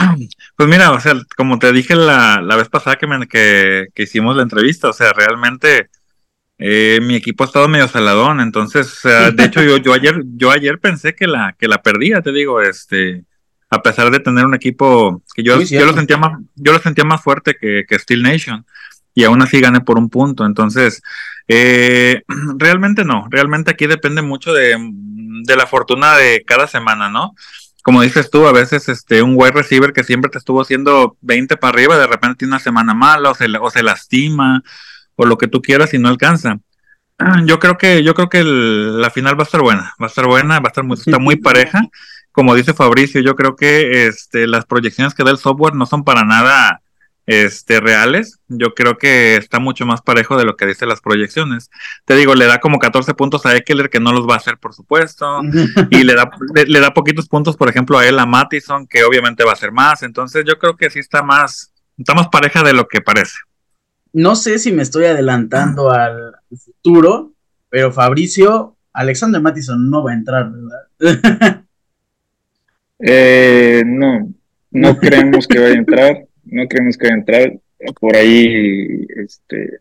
Pues 0.56 0.68
mira, 0.68 0.92
o 0.92 1.00
sea, 1.00 1.14
como 1.36 1.58
te 1.58 1.72
dije 1.72 1.94
la, 1.94 2.42
la 2.42 2.56
vez 2.56 2.68
pasada 2.68 2.96
que, 2.96 3.06
me, 3.06 3.26
que, 3.26 3.88
hicimos 3.96 4.36
la 4.36 4.42
entrevista, 4.42 4.88
o 4.88 4.92
sea, 4.92 5.12
realmente 5.12 5.88
eh, 6.58 7.00
mi 7.02 7.16
equipo 7.16 7.44
ha 7.44 7.46
estado 7.46 7.68
medio 7.68 7.88
saladón, 7.88 8.40
entonces, 8.40 8.86
o 8.86 8.96
sea, 8.96 9.30
de 9.30 9.44
hecho 9.44 9.62
yo, 9.62 9.78
yo 9.78 9.94
ayer, 9.94 10.22
yo 10.36 10.50
ayer 10.50 10.78
pensé 10.78 11.14
que 11.14 11.26
la, 11.26 11.56
que 11.58 11.68
la 11.68 11.82
perdía, 11.82 12.20
te 12.20 12.32
digo, 12.32 12.60
este, 12.60 13.24
a 13.70 13.82
pesar 13.82 14.10
de 14.10 14.20
tener 14.20 14.44
un 14.44 14.54
equipo 14.54 15.22
que 15.34 15.42
yo, 15.42 15.60
yo 15.62 15.86
lo 15.86 15.94
sentía 15.94 16.18
más, 16.18 16.38
yo 16.56 16.72
lo 16.72 16.78
sentía 16.78 17.04
más 17.04 17.22
fuerte 17.22 17.56
que, 17.58 17.84
que 17.88 17.98
Steel 17.98 18.22
Nation, 18.22 18.66
y 19.14 19.24
aún 19.24 19.42
así 19.42 19.60
gané 19.60 19.80
por 19.80 19.98
un 19.98 20.08
punto, 20.08 20.44
entonces, 20.44 21.02
eh, 21.48 22.22
realmente 22.58 23.04
no, 23.04 23.26
realmente 23.30 23.70
aquí 23.70 23.86
depende 23.86 24.22
mucho 24.22 24.52
de, 24.52 24.76
la 25.56 25.66
fortuna 25.66 26.16
de 26.16 26.44
cada 26.46 26.66
semana, 26.66 27.08
¿no? 27.08 27.34
Como 27.82 28.02
dices 28.02 28.30
tú, 28.30 28.46
a 28.46 28.52
veces 28.52 28.88
este 28.88 29.22
un 29.22 29.34
wide 29.36 29.52
receiver 29.52 29.92
que 29.92 30.04
siempre 30.04 30.30
te 30.30 30.38
estuvo 30.38 30.60
haciendo 30.60 31.16
20 31.22 31.56
para 31.56 31.72
arriba, 31.72 31.98
de 31.98 32.06
repente 32.06 32.36
tiene 32.38 32.52
una 32.52 32.60
semana 32.60 32.94
mala 32.94 33.30
o 33.30 33.34
se, 33.34 33.46
o 33.60 33.70
se 33.70 33.82
lastima 33.82 34.62
o 35.16 35.26
lo 35.26 35.38
que 35.38 35.48
tú 35.48 35.62
quieras 35.62 35.94
y 35.94 35.98
no 35.98 36.08
alcanza. 36.08 36.58
Yo 37.46 37.58
creo 37.58 37.76
que 37.76 38.02
yo 38.02 38.14
creo 38.14 38.28
que 38.28 38.42
la 38.44 39.10
final 39.10 39.38
va 39.38 39.42
a 39.42 39.44
estar 39.44 39.60
buena, 39.60 39.94
va 40.00 40.06
a 40.06 40.08
estar 40.08 40.26
buena, 40.26 40.58
va 40.58 40.66
a 40.66 40.68
estar 40.68 40.84
muy, 40.84 40.96
está 40.96 41.18
muy 41.18 41.36
pareja. 41.40 41.80
Como 42.32 42.54
dice 42.54 42.74
Fabricio, 42.74 43.20
yo 43.20 43.34
creo 43.34 43.56
que 43.56 44.06
este, 44.06 44.46
las 44.46 44.64
proyecciones 44.64 45.14
que 45.14 45.24
da 45.24 45.32
el 45.32 45.36
software 45.36 45.74
no 45.74 45.84
son 45.84 46.04
para 46.04 46.24
nada 46.24 46.80
este, 47.30 47.78
reales, 47.78 48.40
yo 48.48 48.74
creo 48.74 48.98
que 48.98 49.36
está 49.36 49.60
mucho 49.60 49.86
más 49.86 50.02
parejo 50.02 50.36
de 50.36 50.44
lo 50.44 50.56
que 50.56 50.66
dice 50.66 50.84
las 50.84 51.00
proyecciones. 51.00 51.70
Te 52.04 52.16
digo, 52.16 52.34
le 52.34 52.46
da 52.46 52.58
como 52.58 52.80
14 52.80 53.14
puntos 53.14 53.46
a 53.46 53.54
Eckler, 53.54 53.88
que 53.88 54.00
no 54.00 54.12
los 54.12 54.28
va 54.28 54.34
a 54.34 54.38
hacer, 54.38 54.58
por 54.58 54.74
supuesto, 54.74 55.40
y 55.90 56.02
le 56.02 56.14
da, 56.16 56.28
le, 56.66 56.80
da 56.80 56.92
poquitos 56.92 57.28
puntos, 57.28 57.56
por 57.56 57.68
ejemplo, 57.68 57.98
a 57.98 58.06
él, 58.08 58.18
a 58.18 58.26
Mattison, 58.26 58.84
que 58.88 59.04
obviamente 59.04 59.44
va 59.44 59.52
a 59.52 59.56
ser 59.56 59.70
más. 59.70 60.02
Entonces, 60.02 60.44
yo 60.44 60.58
creo 60.58 60.76
que 60.76 60.90
sí 60.90 60.98
está 60.98 61.22
más, 61.22 61.72
está 61.96 62.14
más 62.14 62.26
pareja 62.30 62.64
de 62.64 62.72
lo 62.72 62.88
que 62.88 63.00
parece. 63.00 63.38
No 64.12 64.34
sé 64.34 64.58
si 64.58 64.72
me 64.72 64.82
estoy 64.82 65.04
adelantando 65.04 65.92
al 65.92 66.34
futuro, 66.58 67.30
pero 67.68 67.92
Fabricio, 67.92 68.76
Alexander 68.92 69.40
Mattison 69.40 69.88
no 69.88 70.02
va 70.02 70.10
a 70.10 70.14
entrar, 70.14 70.50
¿verdad? 70.50 71.62
eh, 72.98 73.84
no, 73.86 74.34
no 74.72 74.98
creemos 74.98 75.46
que 75.46 75.60
vaya 75.60 75.74
a 75.74 75.78
entrar 75.78 76.24
no 76.50 76.66
creemos 76.66 76.96
que 76.96 77.08
va 77.08 77.14
a 77.14 77.18
entrar. 77.18 77.52
Por 77.98 78.14
ahí 78.14 79.06
este, 79.16 79.78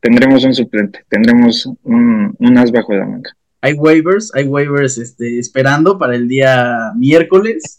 tendremos 0.00 0.44
un 0.44 0.54
suplente, 0.54 1.04
tendremos 1.08 1.68
un, 1.84 2.58
as 2.58 2.72
bajo 2.72 2.94
la 2.94 3.06
manga. 3.06 3.30
Hay 3.60 3.74
waivers, 3.74 4.34
hay 4.34 4.44
waivers 4.44 4.98
este, 4.98 5.38
esperando 5.38 5.98
para 5.98 6.16
el 6.16 6.26
día 6.26 6.92
miércoles. 6.96 7.78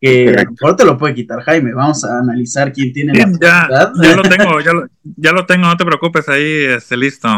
Que 0.00 0.28
a 0.28 0.44
lo 0.44 0.52
mejor 0.52 0.76
te 0.76 0.84
lo 0.84 0.96
puede 0.96 1.12
quitar 1.12 1.40
Jaime. 1.42 1.74
Vamos 1.74 2.04
a 2.04 2.20
analizar 2.20 2.72
quién 2.72 2.92
tiene 2.92 3.12
la 3.14 3.32
ya, 3.40 3.68
ya 4.00 4.16
lo 4.16 4.22
tengo, 4.22 4.60
ya 4.64 4.72
lo, 4.72 4.86
ya 5.02 5.32
lo, 5.32 5.44
tengo, 5.44 5.66
no 5.66 5.76
te 5.76 5.84
preocupes, 5.84 6.28
ahí 6.28 6.66
este, 6.66 6.96
listo. 6.96 7.28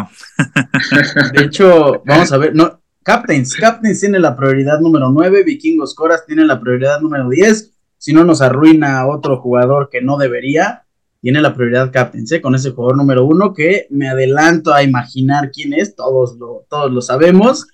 De 1.33 1.45
hecho, 1.47 2.03
vamos 2.05 2.31
a 2.31 2.37
ver, 2.37 2.55
no, 2.55 2.81
Captains, 3.03 3.55
Captains 3.55 3.99
tiene 3.99 4.19
la 4.19 4.37
prioridad 4.37 4.79
número 4.79 5.11
9, 5.11 5.43
Vikingos 5.43 5.95
Coras 5.95 6.27
tiene 6.27 6.45
la 6.45 6.61
prioridad 6.61 7.01
número 7.01 7.31
10 7.31 7.73
si 8.01 8.15
no 8.15 8.25
nos 8.25 8.41
arruina 8.41 9.07
otro 9.07 9.37
jugador 9.43 9.91
que 9.93 10.01
no 10.01 10.17
debería. 10.17 10.85
tiene 11.21 11.43
la 11.43 11.55
prioridad 11.55 11.93
captaincy 11.93 12.37
¿eh? 12.37 12.41
con 12.41 12.55
ese 12.55 12.71
jugador 12.71 12.97
número 12.97 13.27
uno 13.27 13.53
que 13.53 13.87
me 13.91 14.09
adelanto 14.09 14.73
a 14.73 14.83
imaginar 14.83 15.51
quién 15.51 15.75
es, 15.75 15.95
todos 15.95 16.39
lo, 16.39 16.65
todos 16.71 16.91
lo 16.91 17.03
sabemos. 17.03 17.67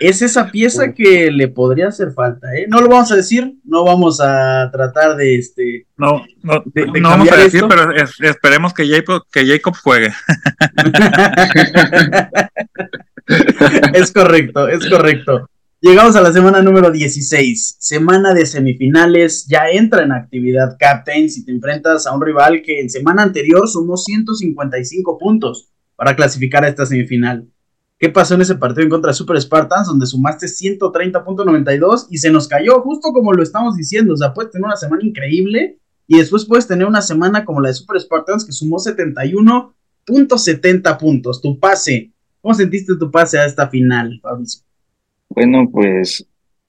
Es 0.00 0.20
esa 0.20 0.50
pieza 0.50 0.92
que 0.94 1.30
le 1.30 1.46
podría 1.46 1.88
hacer 1.88 2.12
falta, 2.12 2.52
¿eh? 2.56 2.66
No 2.68 2.80
lo 2.80 2.88
vamos 2.88 3.12
a 3.12 3.16
decir, 3.16 3.54
no 3.64 3.84
vamos 3.84 4.20
a 4.20 4.68
tratar 4.72 5.16
de 5.16 5.36
este. 5.36 5.86
No, 5.96 6.24
no, 6.42 6.64
no 7.00 7.08
vamos 7.08 7.30
a 7.30 7.36
decir, 7.36 7.64
pero 7.68 7.92
esperemos 8.20 8.74
que 8.74 8.88
Jacob, 8.88 9.22
que 9.30 9.46
Jacob 9.46 9.76
juegue. 9.80 10.10
es 13.94 14.12
correcto, 14.12 14.68
es 14.68 14.88
correcto. 14.88 15.48
Llegamos 15.80 16.16
a 16.16 16.20
la 16.20 16.32
semana 16.32 16.60
número 16.60 16.90
16, 16.90 17.76
semana 17.78 18.34
de 18.34 18.46
semifinales, 18.46 19.46
ya 19.46 19.70
entra 19.70 20.02
en 20.02 20.10
actividad 20.10 20.76
Captain 20.76 21.30
si 21.30 21.44
te 21.44 21.52
enfrentas 21.52 22.04
a 22.04 22.16
un 22.16 22.20
rival 22.20 22.62
que 22.62 22.80
en 22.80 22.90
semana 22.90 23.22
anterior 23.22 23.68
sumó 23.68 23.96
155 23.96 25.16
puntos 25.18 25.68
para 25.94 26.16
clasificar 26.16 26.64
a 26.64 26.68
esta 26.68 26.84
semifinal. 26.84 27.48
¿Qué 27.96 28.08
pasó 28.08 28.34
en 28.34 28.40
ese 28.40 28.56
partido 28.56 28.82
en 28.82 28.90
contra 28.90 29.12
de 29.12 29.14
Super 29.14 29.40
Spartans 29.40 29.86
donde 29.86 30.06
sumaste 30.06 30.46
130.92 30.46 32.08
y 32.10 32.18
se 32.18 32.32
nos 32.32 32.48
cayó 32.48 32.80
justo 32.80 33.12
como 33.12 33.32
lo 33.32 33.44
estamos 33.44 33.76
diciendo? 33.76 34.14
O 34.14 34.16
sea, 34.16 34.34
puedes 34.34 34.50
tener 34.50 34.64
una 34.64 34.74
semana 34.74 35.04
increíble 35.04 35.78
y 36.08 36.18
después 36.18 36.44
puedes 36.44 36.66
tener 36.66 36.88
una 36.88 37.02
semana 37.02 37.44
como 37.44 37.60
la 37.60 37.68
de 37.68 37.74
Super 37.74 38.00
Spartans 38.00 38.44
que 38.44 38.50
sumó 38.50 38.78
71.70 38.78 40.98
puntos. 40.98 41.40
Tu 41.40 41.60
pase, 41.60 42.12
¿cómo 42.42 42.52
sentiste 42.52 42.96
tu 42.96 43.12
pase 43.12 43.38
a 43.38 43.46
esta 43.46 43.68
final, 43.68 44.18
Fabricio? 44.20 44.66
Bueno, 45.28 45.68
pues 45.70 46.26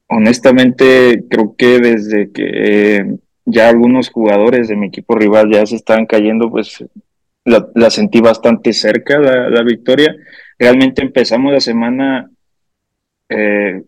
honestamente 0.07 1.23
creo 1.29 1.55
que 1.57 1.79
desde 1.79 2.31
que 2.31 3.15
ya 3.45 3.69
algunos 3.69 4.09
jugadores 4.09 4.67
de 4.67 4.75
mi 4.75 4.87
equipo 4.87 5.15
rival 5.15 5.51
ya 5.51 5.65
se 5.65 5.75
estaban 5.75 6.05
cayendo, 6.05 6.49
pues 6.49 6.83
la, 7.45 7.89
sentí 7.89 8.21
bastante 8.21 8.73
cerca 8.73 9.19
la, 9.19 9.63
victoria. 9.63 10.15
Realmente 10.57 11.01
empezamos 11.01 11.53
la 11.53 11.59
semana 11.59 12.29
eh, 13.29 13.81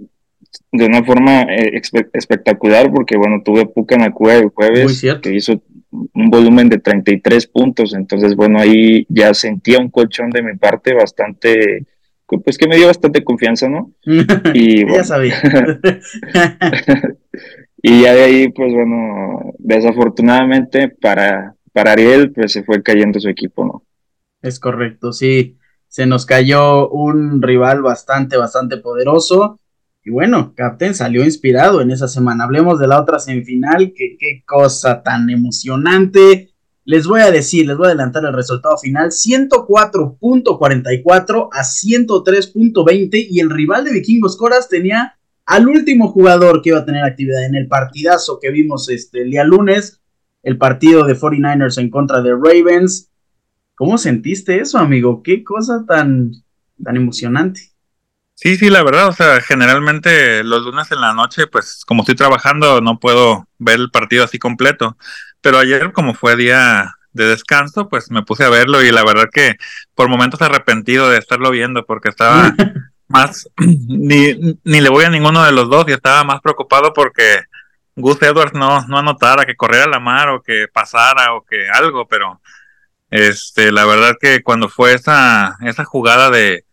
de 0.71 0.85
una 0.85 1.03
forma 1.03 1.43
eh, 1.43 1.81
espectacular 2.13 2.91
porque 2.91 3.17
bueno, 3.17 3.41
tuve 3.43 3.65
Puca 3.67 3.95
en 3.95 4.01
la 4.01 4.11
cueva 4.11 4.39
el 4.39 4.49
jueves 4.49 5.05
que 5.21 5.33
hizo 5.33 5.61
un 5.91 6.29
volumen 6.29 6.69
de 6.69 6.77
33 6.77 7.47
puntos, 7.47 7.93
entonces 7.93 8.35
bueno, 8.35 8.59
ahí 8.59 9.05
ya 9.09 9.33
sentía 9.33 9.79
un 9.79 9.89
colchón 9.89 10.29
de 10.29 10.41
mi 10.41 10.55
parte 10.57 10.93
bastante 10.93 11.85
pues 12.39 12.57
que 12.57 12.67
me 12.67 12.77
dio 12.77 12.87
bastante 12.87 13.23
confianza, 13.23 13.67
¿no? 13.67 13.91
Y 14.53 14.85
ya 14.91 15.03
sabía. 15.03 15.35
y 17.81 18.01
ya 18.01 18.13
de 18.13 18.23
ahí, 18.23 18.49
pues 18.49 18.73
bueno, 18.73 19.53
desafortunadamente 19.57 20.89
para, 20.89 21.55
para 21.73 21.93
Ariel, 21.93 22.31
pues 22.31 22.51
se 22.51 22.63
fue 22.63 22.81
cayendo 22.83 23.19
su 23.19 23.29
equipo, 23.29 23.65
¿no? 23.65 23.83
Es 24.41 24.59
correcto, 24.59 25.13
sí. 25.13 25.57
Se 25.87 26.05
nos 26.05 26.25
cayó 26.25 26.89
un 26.89 27.41
rival 27.41 27.81
bastante, 27.81 28.37
bastante 28.37 28.77
poderoso. 28.77 29.59
Y 30.03 30.09
bueno, 30.09 30.53
Captain 30.55 30.95
salió 30.95 31.23
inspirado 31.23 31.81
en 31.81 31.91
esa 31.91 32.07
semana. 32.07 32.45
Hablemos 32.45 32.79
de 32.79 32.87
la 32.87 32.99
otra 32.99 33.19
semifinal, 33.19 33.93
que 33.95 34.15
qué 34.17 34.43
cosa 34.45 35.03
tan 35.03 35.29
emocionante. 35.29 36.50
Les 36.83 37.05
voy 37.05 37.21
a 37.21 37.29
decir, 37.29 37.67
les 37.67 37.77
voy 37.77 37.85
a 37.85 37.89
adelantar 37.89 38.25
el 38.25 38.33
resultado 38.33 38.75
final, 38.77 39.11
104.44 39.11 41.49
a 41.51 41.61
103.20 41.61 43.27
y 43.29 43.39
el 43.39 43.51
rival 43.51 43.85
de 43.85 43.93
Vikingos 43.93 44.35
Coras 44.35 44.67
tenía 44.67 45.15
al 45.45 45.67
último 45.67 46.07
jugador 46.07 46.61
que 46.61 46.69
iba 46.69 46.79
a 46.79 46.85
tener 46.85 47.03
actividad 47.03 47.45
en 47.45 47.55
el 47.55 47.67
partidazo 47.67 48.39
que 48.41 48.51
vimos 48.51 48.89
este, 48.89 49.21
el 49.21 49.31
día 49.31 49.43
lunes, 49.43 50.01
el 50.43 50.57
partido 50.57 51.05
de 51.05 51.15
49ers 51.15 51.77
en 51.77 51.89
contra 51.89 52.21
de 52.21 52.31
Ravens. 52.31 53.09
¿Cómo 53.75 53.97
sentiste 53.97 54.59
eso, 54.59 54.79
amigo? 54.79 55.21
Qué 55.23 55.43
cosa 55.43 55.83
tan, 55.87 56.31
tan 56.83 56.95
emocionante. 56.95 57.69
Sí, 58.33 58.55
sí, 58.55 58.71
la 58.71 58.83
verdad, 58.83 59.07
o 59.07 59.13
sea, 59.13 59.39
generalmente 59.39 60.43
los 60.43 60.63
lunes 60.63 60.91
en 60.91 60.99
la 60.99 61.13
noche, 61.13 61.45
pues 61.45 61.83
como 61.85 62.01
estoy 62.01 62.15
trabajando, 62.15 62.81
no 62.81 62.99
puedo 62.99 63.47
ver 63.59 63.79
el 63.79 63.91
partido 63.91 64.23
así 64.23 64.39
completo. 64.39 64.97
Pero 65.41 65.57
ayer, 65.57 65.91
como 65.91 66.13
fue 66.13 66.35
día 66.35 66.95
de 67.13 67.25
descanso, 67.25 67.89
pues 67.89 68.09
me 68.11 68.23
puse 68.23 68.45
a 68.45 68.49
verlo 68.49 68.81
y 68.83 68.91
la 68.91 69.03
verdad 69.03 69.29
que 69.31 69.57
por 69.95 70.07
momentos 70.07 70.41
arrepentido 70.41 71.09
de 71.09 71.17
estarlo 71.17 71.51
viendo 71.51 71.85
porque 71.85 72.09
estaba 72.09 72.53
más, 73.07 73.49
ni, 73.57 74.57
ni 74.63 74.81
le 74.81 74.89
voy 74.89 75.05
a 75.05 75.09
ninguno 75.09 75.43
de 75.43 75.51
los 75.51 75.69
dos 75.69 75.85
y 75.87 75.91
estaba 75.91 76.23
más 76.23 76.41
preocupado 76.41 76.93
porque 76.93 77.41
Gus 77.95 78.21
Edwards 78.21 78.53
no, 78.53 78.85
no 78.87 78.97
anotara, 78.97 79.45
que 79.45 79.55
corriera 79.55 79.87
la 79.87 79.99
mar 79.99 80.29
o 80.29 80.41
que 80.41 80.67
pasara 80.71 81.33
o 81.33 81.43
que 81.43 81.69
algo, 81.69 82.07
pero 82.07 82.41
este, 83.09 83.71
la 83.71 83.85
verdad 83.85 84.15
que 84.19 84.41
cuando 84.41 84.69
fue 84.69 84.93
esa, 84.93 85.57
esa 85.61 85.83
jugada 85.83 86.29
de, 86.29 86.63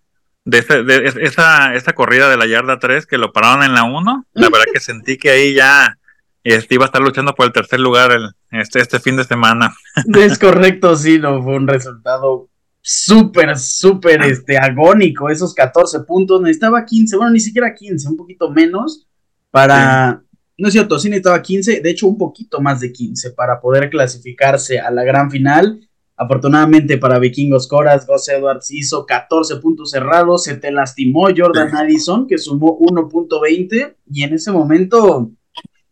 de, 0.44 0.62
de 0.62 1.12
esa, 1.22 1.74
esa 1.74 1.92
corrida 1.94 2.28
de 2.28 2.36
la 2.36 2.46
yarda 2.46 2.78
3 2.78 3.06
que 3.06 3.18
lo 3.18 3.32
pararon 3.32 3.64
en 3.64 3.74
la 3.74 3.82
1, 3.82 4.26
la 4.34 4.48
verdad 4.48 4.66
que 4.72 4.80
sentí 4.80 5.18
que 5.18 5.30
ahí 5.30 5.54
ya 5.54 5.98
este, 6.44 6.76
iba 6.76 6.84
a 6.84 6.86
estar 6.86 7.02
luchando 7.02 7.34
por 7.34 7.46
el 7.46 7.52
tercer 7.52 7.80
lugar 7.80 8.12
el, 8.12 8.34
este, 8.50 8.80
este 8.80 9.00
fin 9.00 9.16
de 9.16 9.24
semana. 9.24 9.74
Es 10.14 10.38
correcto, 10.38 10.96
sí, 10.96 11.18
no, 11.18 11.42
fue 11.42 11.56
un 11.56 11.66
resultado 11.66 12.48
súper, 12.80 13.58
súper 13.58 14.22
este, 14.22 14.56
agónico, 14.56 15.28
esos 15.28 15.54
14 15.54 16.00
puntos, 16.00 16.40
necesitaba 16.40 16.84
15, 16.84 17.16
bueno, 17.16 17.32
ni 17.32 17.40
siquiera 17.40 17.74
15, 17.74 18.08
un 18.08 18.16
poquito 18.16 18.50
menos 18.50 19.06
para... 19.50 20.22
No 20.60 20.66
es 20.66 20.72
cierto, 20.72 20.98
sí 20.98 21.08
necesitaba 21.08 21.40
15, 21.40 21.80
de 21.82 21.90
hecho 21.90 22.08
un 22.08 22.18
poquito 22.18 22.60
más 22.60 22.80
de 22.80 22.92
15 22.92 23.30
para 23.30 23.60
poder 23.60 23.90
clasificarse 23.90 24.80
a 24.80 24.90
la 24.90 25.04
gran 25.04 25.30
final. 25.30 25.88
Afortunadamente 26.16 26.98
para 26.98 27.20
Vikingos 27.20 27.68
Coras, 27.68 28.04
Gus 28.08 28.28
Edwards 28.28 28.72
hizo 28.72 29.06
14 29.06 29.56
puntos 29.58 29.92
cerrados, 29.92 30.42
se 30.42 30.56
te 30.56 30.72
lastimó 30.72 31.28
Jordan 31.36 31.76
Addison, 31.76 32.26
que 32.26 32.38
sumó 32.38 32.76
1.20 32.80 33.94
y 34.10 34.22
en 34.24 34.34
ese 34.34 34.50
momento 34.50 35.30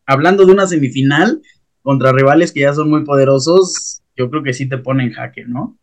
hablando 0.04 0.44
de 0.44 0.52
una 0.52 0.66
semifinal 0.66 1.40
contra 1.86 2.10
rivales 2.10 2.50
que 2.50 2.62
ya 2.62 2.74
son 2.74 2.90
muy 2.90 3.04
poderosos, 3.04 4.02
yo 4.16 4.28
creo 4.28 4.42
que 4.42 4.52
sí 4.52 4.68
te 4.68 4.76
pone 4.76 5.04
en 5.04 5.12
jaque, 5.12 5.44
¿no? 5.46 5.78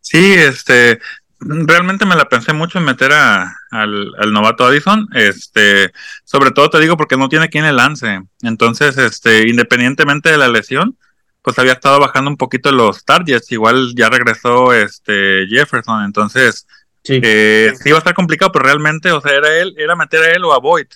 Sí, 0.00 0.34
este, 0.34 1.00
realmente 1.40 2.06
me 2.06 2.14
la 2.14 2.28
pensé 2.28 2.52
mucho 2.52 2.78
en 2.78 2.84
meter 2.84 3.10
a, 3.10 3.56
al, 3.72 4.32
novato 4.32 4.64
Addison, 4.64 5.08
este, 5.12 5.92
sobre 6.22 6.52
todo 6.52 6.70
te 6.70 6.78
digo 6.78 6.96
porque 6.96 7.16
no 7.16 7.28
tiene 7.28 7.48
quien 7.48 7.64
le 7.64 7.72
lance, 7.72 8.20
entonces, 8.42 8.96
este, 8.96 9.48
independientemente 9.48 10.30
de 10.30 10.38
la 10.38 10.46
lesión, 10.46 10.96
pues 11.42 11.58
había 11.58 11.72
estado 11.72 11.98
bajando 11.98 12.30
un 12.30 12.36
poquito 12.36 12.70
los 12.70 13.04
targets, 13.04 13.50
igual 13.50 13.94
ya 13.96 14.08
regresó 14.10 14.72
este 14.72 15.48
Jefferson, 15.48 16.04
entonces 16.04 16.68
sí. 17.02 17.18
Eh, 17.20 17.72
sí 17.82 17.88
iba 17.88 17.98
a 17.98 17.98
estar 17.98 18.14
complicado, 18.14 18.52
pero 18.52 18.66
realmente, 18.66 19.10
o 19.10 19.20
sea, 19.20 19.32
era 19.32 19.58
él, 19.58 19.74
era 19.76 19.96
meter 19.96 20.22
a 20.22 20.32
él 20.34 20.44
o 20.44 20.52
a 20.52 20.60
Boyd, 20.60 20.86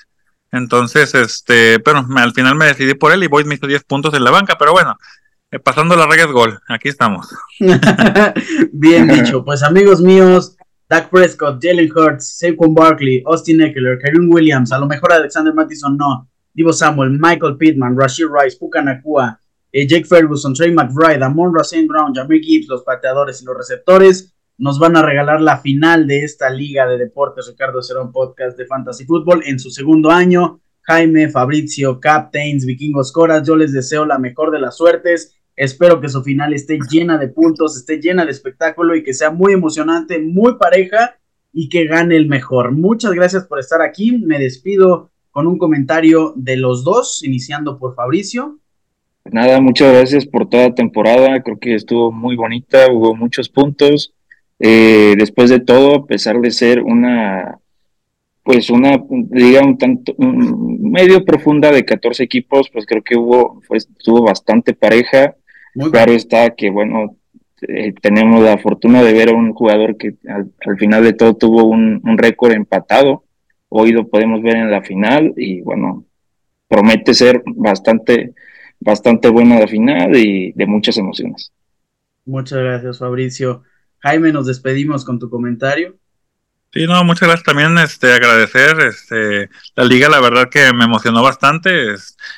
entonces, 0.52 1.14
este, 1.14 1.78
pero 1.80 2.04
al 2.16 2.32
final 2.32 2.54
me 2.54 2.66
decidí 2.66 2.94
por 2.94 3.12
él 3.12 3.22
y 3.22 3.26
Boyd 3.26 3.46
me 3.46 3.56
hizo 3.56 3.66
10 3.66 3.84
puntos 3.84 4.14
en 4.14 4.24
la 4.24 4.30
banca, 4.30 4.56
pero 4.58 4.72
bueno, 4.72 4.96
eh, 5.50 5.58
pasando 5.58 5.96
las 5.96 6.08
reglas 6.08 6.32
gol, 6.32 6.58
aquí 6.68 6.88
estamos. 6.88 7.28
Bien 8.72 9.08
dicho, 9.08 9.44
pues 9.44 9.62
amigos 9.62 10.00
míos, 10.00 10.56
Dak 10.88 11.10
Prescott, 11.10 11.62
Jalen 11.62 11.90
Hurts, 11.94 12.38
Saquon 12.38 12.74
Barkley, 12.74 13.22
Austin 13.26 13.60
Eckler, 13.60 13.98
Karen 13.98 14.32
Williams, 14.32 14.72
a 14.72 14.78
lo 14.78 14.86
mejor 14.86 15.12
Alexander 15.12 15.52
Mattison 15.52 15.96
no, 15.96 16.28
Divo 16.54 16.72
Samuel, 16.72 17.18
Michael 17.20 17.56
Pittman, 17.56 17.96
Rashid 17.96 18.26
Rice, 18.26 18.56
Puka 18.58 18.82
Nakua, 18.82 19.38
eh, 19.70 19.86
Jake 19.86 20.06
Ferguson, 20.06 20.54
Trey 20.54 20.72
McBride, 20.72 21.22
Amon 21.22 21.54
Racine 21.54 21.86
Brown, 21.86 22.14
Jamie 22.14 22.40
Gibbs, 22.40 22.68
los 22.68 22.82
pateadores 22.82 23.42
y 23.42 23.44
los 23.44 23.56
receptores 23.56 24.34
nos 24.58 24.80
van 24.80 24.96
a 24.96 25.02
regalar 25.02 25.40
la 25.40 25.58
final 25.58 26.08
de 26.08 26.24
esta 26.24 26.50
Liga 26.50 26.86
de 26.86 26.98
Deportes 26.98 27.46
Ricardo 27.48 27.80
Cerón 27.80 28.10
Podcast 28.10 28.58
de 28.58 28.66
Fantasy 28.66 29.04
Football 29.04 29.42
en 29.46 29.60
su 29.60 29.70
segundo 29.70 30.10
año. 30.10 30.60
Jaime, 30.82 31.28
Fabricio, 31.28 32.00
Captains, 32.00 32.66
Vikingos 32.66 33.12
Coras, 33.12 33.46
yo 33.46 33.54
les 33.54 33.72
deseo 33.72 34.04
la 34.04 34.18
mejor 34.18 34.50
de 34.50 34.58
las 34.58 34.76
suertes. 34.76 35.36
Espero 35.54 36.00
que 36.00 36.08
su 36.08 36.22
final 36.22 36.54
esté 36.54 36.78
llena 36.90 37.18
de 37.18 37.28
puntos, 37.28 37.76
esté 37.76 38.00
llena 38.00 38.24
de 38.24 38.32
espectáculo 38.32 38.96
y 38.96 39.04
que 39.04 39.14
sea 39.14 39.30
muy 39.30 39.52
emocionante, 39.52 40.18
muy 40.18 40.56
pareja 40.56 41.16
y 41.52 41.68
que 41.68 41.86
gane 41.86 42.16
el 42.16 42.26
mejor. 42.26 42.72
Muchas 42.72 43.12
gracias 43.12 43.44
por 43.44 43.60
estar 43.60 43.80
aquí. 43.80 44.18
Me 44.18 44.38
despido 44.38 45.10
con 45.30 45.46
un 45.46 45.56
comentario 45.56 46.32
de 46.34 46.56
los 46.56 46.82
dos, 46.82 47.22
iniciando 47.22 47.78
por 47.78 47.94
Fabricio. 47.94 48.58
Nada, 49.24 49.60
muchas 49.60 49.92
gracias 49.92 50.26
por 50.26 50.48
toda 50.48 50.74
temporada. 50.74 51.42
Creo 51.42 51.58
que 51.60 51.74
estuvo 51.74 52.10
muy 52.10 52.34
bonita, 52.34 52.90
hubo 52.90 53.14
muchos 53.14 53.48
puntos. 53.48 54.14
Eh, 54.58 55.14
después 55.16 55.50
de 55.50 55.60
todo, 55.60 55.94
a 55.94 56.06
pesar 56.06 56.40
de 56.40 56.50
ser 56.50 56.82
una, 56.82 57.58
pues 58.42 58.70
una 58.70 59.02
liga 59.30 59.62
un 59.62 59.78
tanto 59.78 60.14
medio 60.18 61.24
profunda 61.24 61.70
de 61.70 61.84
14 61.84 62.24
equipos, 62.24 62.68
pues 62.72 62.86
creo 62.86 63.02
que 63.02 63.16
hubo, 63.16 63.60
pues 63.68 63.88
estuvo 63.96 64.22
bastante 64.22 64.74
pareja. 64.74 65.36
claro 65.90 66.12
está 66.12 66.54
que, 66.54 66.70
bueno, 66.70 67.16
eh, 67.68 67.92
tenemos 68.00 68.42
la 68.42 68.58
fortuna 68.58 69.02
de 69.02 69.12
ver 69.12 69.30
a 69.30 69.34
un 69.34 69.52
jugador 69.52 69.96
que 69.96 70.14
al, 70.28 70.78
final 70.78 71.04
de 71.04 71.12
todo 71.12 71.34
tuvo 71.34 71.64
un, 71.64 72.00
un 72.04 72.18
récord 72.18 72.52
empatado. 72.52 73.24
Hoy 73.68 73.92
lo 73.92 74.08
podemos 74.08 74.42
ver 74.42 74.56
en 74.56 74.70
la 74.70 74.82
final 74.82 75.34
y, 75.36 75.60
bueno, 75.60 76.04
promete 76.68 77.14
ser 77.14 77.42
bastante, 77.46 78.34
bastante 78.80 79.28
buena 79.28 79.58
la 79.58 79.66
final 79.66 80.16
y 80.16 80.52
de 80.52 80.66
muchas 80.66 80.96
emociones. 80.98 81.52
Muchas 82.24 82.58
gracias, 82.58 82.98
Fabricio. 82.98 83.62
Jaime, 84.00 84.32
nos 84.32 84.46
despedimos 84.46 85.04
con 85.04 85.18
tu 85.18 85.28
comentario. 85.28 85.96
Sí, 86.72 86.86
no, 86.86 87.02
muchas 87.02 87.28
gracias. 87.28 87.44
También, 87.44 87.78
este, 87.78 88.12
agradecer, 88.12 88.78
este, 88.80 89.48
la 89.74 89.84
liga, 89.84 90.08
la 90.08 90.20
verdad 90.20 90.50
que 90.50 90.72
me 90.72 90.84
emocionó 90.84 91.22
bastante, 91.22 91.94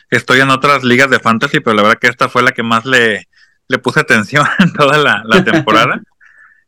estoy 0.09 0.41
en 0.41 0.51
otras 0.51 0.85
ligas 0.85 1.11
de 1.11 1.19
fantasy, 1.19 1.61
pero 1.61 1.75
la 1.75 1.83
verdad 1.83 1.99
que 1.99 2.07
esta 2.07 2.29
fue 2.29 2.43
la 2.43 2.53
que 2.53 2.63
más 2.63 2.87
le, 2.87 3.29
le 3.67 3.79
puse 3.79 4.01
atención 4.01 4.47
en 4.59 4.73
toda 4.73 4.99
la, 4.99 5.45
temporada, 5.45 6.01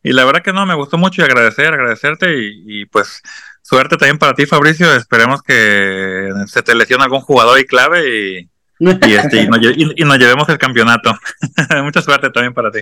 y 0.02 0.12
la 0.12 0.24
verdad 0.24 0.42
que 0.42 0.52
no, 0.52 0.66
me 0.66 0.74
gustó 0.74 0.98
mucho 0.98 1.22
y 1.22 1.24
agradecer, 1.24 1.72
agradecerte, 1.72 2.34
y, 2.36 2.84
pues, 2.86 3.22
suerte 3.62 3.96
también 3.96 4.18
para 4.18 4.34
ti, 4.34 4.44
Fabricio, 4.46 4.92
esperemos 4.94 5.40
que 5.42 6.30
se 6.46 6.62
te 6.62 6.74
lesione 6.74 7.04
algún 7.04 7.20
jugador 7.20 7.60
y 7.60 7.64
clave, 7.64 8.08
y, 8.08 8.50
y, 8.80 9.14
este, 9.14 9.42
y 9.42 10.04
nos 10.04 10.18
llevemos 10.18 10.48
el 10.48 10.58
campeonato, 10.58 11.16
mucha 11.84 12.02
suerte 12.02 12.30
también 12.30 12.54
para 12.54 12.72
ti. 12.72 12.80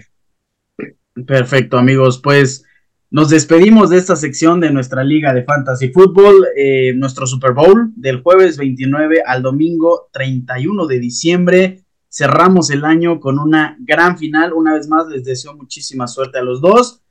Perfecto, 1.27 1.79
amigos, 1.79 2.21
pues... 2.23 2.65
Nos 3.13 3.29
despedimos 3.29 3.91
de 3.91 3.99
esta 3.99 4.15
sección 4.15 4.61
de 4.61 4.71
nuestra 4.71 5.03
liga 5.03 5.35
de 5.35 5.43
fantasy 5.43 5.89
fútbol, 5.89 6.47
eh, 6.57 6.95
nuestro 6.95 7.27
Super 7.27 7.55
Bowl 7.55 7.91
del 7.97 8.23
jueves 8.23 8.57
29 8.57 9.25
al 9.27 9.43
domingo 9.43 10.09
31 10.13 10.87
de 10.87 11.01
diciembre. 11.01 11.85
Cerramos 12.09 12.71
el 12.71 12.85
año 12.85 13.19
con 13.19 13.41
una 13.41 13.77
gran 13.81 14.17
final. 14.17 14.53
Una 14.53 14.75
vez 14.75 14.87
más 14.87 15.09
les 15.09 15.25
deseo 15.25 15.57
muchísima 15.57 16.07
suerte 16.07 16.39
a 16.39 16.43
los 16.43 16.61
dos. 16.61 17.03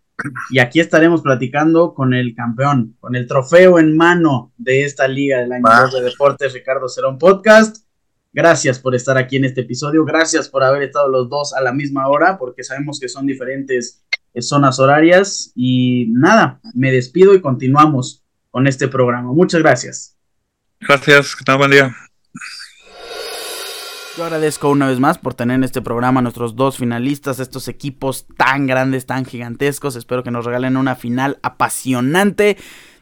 Y 0.52 0.60
aquí 0.60 0.80
estaremos 0.80 1.22
platicando 1.22 1.94
con 1.94 2.14
el 2.14 2.34
campeón, 2.34 2.96
con 3.02 3.18
el 3.18 3.28
trofeo 3.28 3.78
en 3.78 3.98
mano 3.98 4.54
de 4.58 4.86
esta 4.86 5.06
liga 5.06 5.40
del 5.40 5.52
año 5.52 5.66
de 5.94 6.02
deportes, 6.02 6.54
Ricardo 6.54 6.88
Cerón 6.88 7.18
Podcast. 7.18 7.89
Gracias 8.32 8.80
por 8.80 8.96
estar 8.96 9.18
aquí 9.18 9.38
en 9.38 9.46
este 9.46 9.62
episodio. 9.62 10.06
Gracias 10.06 10.50
por 10.50 10.64
haber 10.64 10.84
estado 10.84 11.08
los 11.10 11.30
dos 11.30 11.54
a 11.54 11.62
la 11.62 11.74
misma 11.74 12.08
hora, 12.08 12.38
porque 12.38 12.64
sabemos 12.64 13.00
que 13.00 13.10
son 13.10 13.26
diferentes 13.26 14.04
zonas 14.40 14.80
horarias. 14.80 15.52
Y 15.56 16.08
nada, 16.10 16.60
me 16.74 16.92
despido 16.92 17.34
y 17.34 17.42
continuamos 17.42 18.24
con 18.52 18.68
este 18.68 18.88
programa. 18.88 19.34
Muchas 19.34 19.62
gracias. 19.62 20.18
Gracias, 20.80 21.36
que 21.36 21.54
buen 21.54 21.72
día. 21.72 21.96
Yo 24.18 24.26
agradezco 24.26 24.70
una 24.70 24.88
vez 24.88 25.00
más 25.00 25.18
por 25.18 25.34
tener 25.34 25.56
en 25.56 25.64
este 25.64 25.82
programa 25.82 26.20
a 26.20 26.24
nuestros 26.24 26.56
dos 26.56 26.78
finalistas, 26.78 27.40
estos 27.40 27.68
equipos 27.68 28.28
tan 28.38 28.68
grandes, 28.68 29.06
tan 29.06 29.24
gigantescos. 29.24 29.96
Espero 29.96 30.24
que 30.24 30.32
nos 30.32 30.46
regalen 30.46 30.78
una 30.78 30.96
final 30.96 31.40
apasionante. 31.42 32.58